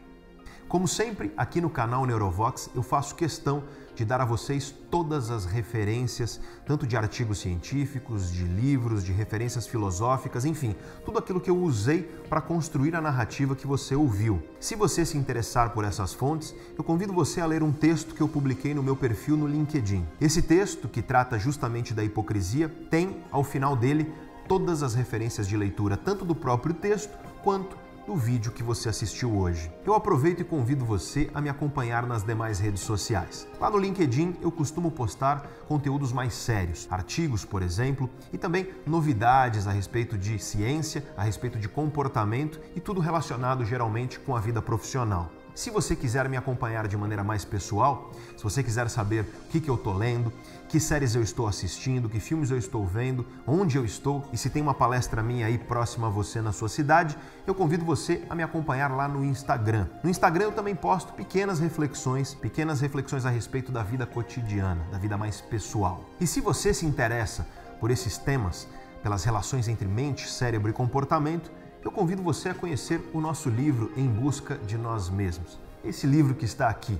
Como 0.69 0.87
sempre, 0.87 1.33
aqui 1.37 1.61
no 1.61 1.71
canal 1.71 2.05
Neurovox, 2.05 2.71
eu 2.75 2.83
faço 2.83 3.15
questão 3.15 3.65
de 3.99 4.05
dar 4.05 4.21
a 4.21 4.25
vocês 4.25 4.73
todas 4.93 5.29
as 5.29 5.45
referências, 5.45 6.41
tanto 6.65 6.87
de 6.87 6.97
artigos 6.97 7.41
científicos, 7.41 8.31
de 8.31 8.45
livros, 8.45 9.03
de 9.03 9.11
referências 9.11 9.67
filosóficas, 9.67 10.45
enfim, 10.45 10.77
tudo 11.05 11.19
aquilo 11.19 11.41
que 11.41 11.51
eu 11.51 11.59
usei 11.59 12.05
para 12.29 12.41
construir 12.41 12.95
a 12.95 13.01
narrativa 13.01 13.57
que 13.57 13.67
você 13.67 13.97
ouviu. 13.97 14.41
Se 14.61 14.77
você 14.77 15.05
se 15.05 15.19
interessar 15.19 15.71
por 15.71 15.85
essas 15.85 16.15
fontes, 16.15 16.55
eu 16.77 16.85
convido 16.85 17.13
você 17.13 17.41
a 17.41 17.47
ler 17.47 17.61
um 17.61 17.73
texto 17.73 18.15
que 18.15 18.21
eu 18.21 18.29
publiquei 18.29 18.73
no 18.73 18.85
meu 18.85 18.95
perfil 18.95 19.37
no 19.37 19.49
LinkedIn. 19.49 20.07
Esse 20.21 20.43
texto, 20.43 20.89
que 20.89 21.03
trata 21.03 21.37
justamente 21.37 21.93
da 21.93 22.05
hipocrisia, 22.05 22.69
tem 22.69 23.25
ao 23.33 23.43
final 23.43 23.75
dele 23.75 24.15
todas 24.47 24.85
as 24.85 24.95
referências 24.95 25.49
de 25.49 25.57
leitura, 25.57 25.97
tanto 25.97 26.25
do 26.25 26.37
próprio 26.37 26.73
texto 26.73 27.19
quanto 27.43 27.77
do 28.09 28.17
vídeo 28.17 28.53
que 28.53 28.63
você 28.63 28.89
assistiu 28.89 29.37
hoje. 29.37 29.71
Eu 29.85 29.93
aproveito 29.93 30.41
e 30.41 30.45
convido 30.45 30.83
você 30.83 31.31
a 31.35 31.43
me 31.43 31.51
acompanhar 31.51 32.07
nas 32.07 32.23
demais 32.23 32.59
redes 32.59 32.81
sociais. 32.81 33.47
Lá 33.61 33.71
no 33.71 33.77
LinkedIn 33.77 34.35
eu 34.41 34.51
costumo 34.51 34.91
postar 34.91 35.47
conteúdos 35.69 36.11
mais 36.11 36.33
sérios, 36.33 36.89
artigos, 36.91 37.45
por 37.45 37.63
exemplo, 37.63 38.09
e 38.33 38.39
também 38.39 38.71
novidades 38.87 39.67
a 39.67 39.73
respeito 39.73 40.17
de 40.17 40.39
ciência, 40.39 41.05
a 41.19 41.23
respeito 41.23 41.59
de 41.59 41.69
comportamento 41.69 42.59
e 42.75 42.81
tudo 42.81 42.99
relacionado 42.99 43.63
geralmente 43.63 44.19
com 44.19 44.35
a 44.35 44.41
vida 44.41 44.63
profissional. 44.63 45.31
Se 45.59 45.71
você 45.71 45.97
quiser 45.97 46.29
me 46.29 46.37
acompanhar 46.37 46.87
de 46.87 46.97
maneira 46.97 47.25
mais 47.25 47.45
pessoal, 47.45 48.13
se 48.37 48.45
você 48.45 48.63
quiser 48.63 48.89
saber 48.89 49.23
o 49.23 49.49
que, 49.49 49.61
que 49.61 49.69
eu 49.69 49.75
estou 49.75 49.93
lendo, 49.93 50.33
que 50.69 50.79
séries 50.79 51.17
eu 51.17 51.21
estou 51.21 51.49
assistindo, 51.49 52.09
que 52.09 52.21
filmes 52.21 52.53
eu 52.53 52.57
estou 52.57 52.87
vendo, 52.87 53.27
onde 53.45 53.77
eu 53.77 53.85
estou 53.85 54.25
e 54.33 54.39
se 54.39 54.51
tem 54.51 54.63
uma 54.63 54.73
palestra 54.73 55.21
minha 55.21 55.47
aí 55.47 55.59
próxima 55.59 56.07
a 56.07 56.11
você 56.11 56.41
na 56.41 56.53
sua 56.53 56.69
cidade, 56.69 57.19
eu 57.45 57.57
convido 57.57 57.85
você 57.85 58.23
a 58.31 58.37
me 58.37 58.45
acompanhar 58.45 58.93
lá 58.93 59.09
no 59.09 59.25
Instagram. 59.25 59.89
No 60.01 60.09
Instagram 60.09 60.45
eu 60.45 60.53
também 60.53 60.77
posto 60.77 61.13
pequenas 61.15 61.59
reflexões, 61.59 62.35
pequenas 62.35 62.81
reflexões 62.81 63.27
a 63.27 63.31
respeito 63.31 63.73
da 63.73 63.83
vida 63.83 64.07
cotidiana, 64.07 64.87
da 64.93 64.99
vida 64.99 65.19
mais 65.19 65.41
pessoal. 65.41 66.05
E 66.21 66.27
se 66.29 66.41
você 66.41 66.73
se 66.73 66.87
interessa 66.87 67.45
por 67.81 67.91
esses 67.91 68.17
temas, 68.17 68.69
pelas 69.03 69.25
relações 69.25 69.67
entre 69.67 69.89
mente, 69.89 70.31
cérebro 70.31 70.71
e 70.71 70.73
comportamento, 70.73 71.51
eu 71.85 71.91
convido 71.91 72.23
você 72.23 72.51
a 72.51 72.55
conhecer 72.55 73.01
o 73.13 73.21
nosso 73.21 73.49
livro 73.49 73.93
Em 73.97 74.07
Busca 74.07 74.57
de 74.59 74.77
Nós 74.77 75.09
Mesmos. 75.09 75.59
Esse 75.85 76.07
livro 76.07 76.35
que 76.35 76.45
está 76.45 76.69
aqui. 76.69 76.99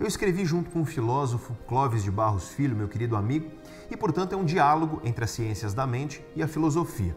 Eu 0.00 0.06
escrevi 0.06 0.44
junto 0.44 0.70
com 0.70 0.82
o 0.82 0.86
filósofo 0.86 1.56
Clóvis 1.66 2.02
de 2.02 2.10
Barros 2.10 2.48
Filho, 2.48 2.76
meu 2.76 2.88
querido 2.88 3.16
amigo, 3.16 3.50
e 3.90 3.96
portanto 3.96 4.32
é 4.32 4.36
um 4.36 4.44
diálogo 4.44 5.00
entre 5.04 5.24
as 5.24 5.30
ciências 5.30 5.74
da 5.74 5.86
mente 5.86 6.24
e 6.34 6.42
a 6.42 6.48
filosofia. 6.48 7.14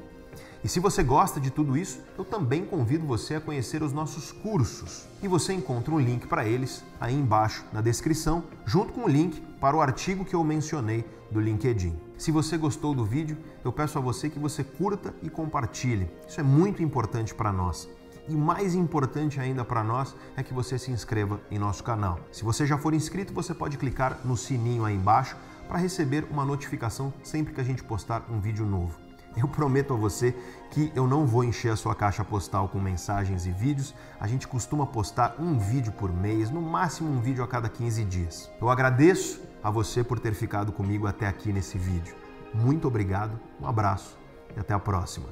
E 0.64 0.68
se 0.68 0.80
você 0.80 1.02
gosta 1.02 1.40
de 1.40 1.50
tudo 1.50 1.78
isso, 1.78 2.02
eu 2.18 2.24
também 2.24 2.64
convido 2.64 3.06
você 3.06 3.36
a 3.36 3.42
conhecer 3.42 3.82
os 3.82 3.94
nossos 3.94 4.32
cursos. 4.32 5.08
E 5.24 5.28
você 5.28 5.54
encontra 5.54 5.94
um 5.94 6.00
link 6.00 6.28
para 6.28 6.46
eles 6.46 6.84
aí 7.00 7.16
embaixo 7.16 7.66
na 7.74 7.82
descrição, 7.82 8.44
junto 8.66 8.94
com 8.94 9.06
o 9.06 9.08
link 9.08 9.42
para 9.60 9.76
o 9.76 9.82
artigo 9.82 10.24
que 10.26 10.36
eu 10.36 10.44
mencionei 10.44 11.04
do 11.32 11.40
LinkedIn. 11.40 12.11
Se 12.22 12.32
você 12.32 12.56
gostou 12.56 12.94
do 12.94 13.04
vídeo, 13.04 13.36
eu 13.66 13.74
peço 13.74 13.98
a 13.98 14.02
você 14.02 14.30
que 14.30 14.38
você 14.38 14.64
curta 14.64 15.12
e 15.24 15.28
compartilhe. 15.28 16.08
Isso 16.28 16.40
é 16.40 16.44
muito 16.44 16.84
importante 16.84 17.34
para 17.34 17.52
nós. 17.52 17.90
E 18.30 18.36
mais 18.36 18.76
importante 18.76 19.40
ainda 19.40 19.66
para 19.66 19.84
nós 19.84 20.16
é 20.38 20.44
que 20.44 20.54
você 20.54 20.78
se 20.78 20.92
inscreva 20.92 21.42
em 21.50 21.58
nosso 21.58 21.84
canal. 21.84 22.20
Se 22.32 22.44
você 22.44 22.64
já 22.64 22.78
for 22.78 22.94
inscrito, 22.94 23.34
você 23.34 23.56
pode 23.56 23.76
clicar 23.76 24.20
no 24.24 24.38
sininho 24.38 24.86
aí 24.86 24.96
embaixo 24.96 25.36
para 25.68 25.80
receber 25.80 26.28
uma 26.30 26.46
notificação 26.46 27.12
sempre 27.24 27.56
que 27.56 27.62
a 27.62 27.64
gente 27.64 27.84
postar 27.84 28.24
um 28.30 28.40
vídeo 28.40 28.68
novo. 28.68 29.00
Eu 29.36 29.48
prometo 29.48 29.92
a 29.96 29.98
você 29.98 30.36
que 30.70 30.92
eu 30.94 31.08
não 31.08 31.26
vou 31.26 31.44
encher 31.44 31.72
a 31.72 31.76
sua 31.76 31.96
caixa 31.96 32.24
postal 32.24 32.70
com 32.70 32.80
mensagens 32.80 33.48
e 33.48 33.52
vídeos. 33.52 33.96
A 34.20 34.28
gente 34.28 34.48
costuma 34.48 34.86
postar 34.86 35.38
um 35.40 35.58
vídeo 35.58 35.92
por 35.94 36.14
mês, 36.14 36.52
no 36.52 36.62
máximo 36.62 37.10
um 37.10 37.20
vídeo 37.20 37.44
a 37.44 37.48
cada 37.48 37.68
15 37.68 38.04
dias. 38.06 38.52
Eu 38.62 38.70
agradeço 38.70 39.42
a 39.64 39.70
você 39.70 40.04
por 40.04 40.20
ter 40.20 40.34
ficado 40.34 40.72
comigo 40.72 41.08
até 41.08 41.28
aqui 41.28 41.52
nesse 41.52 41.78
vídeo. 41.78 42.16
Muito 42.54 42.88
obrigado, 42.88 43.40
um 43.60 43.68
abraço 43.68 44.18
e 44.56 44.60
até 44.60 44.74
a 44.74 44.80
próxima. 44.80 45.28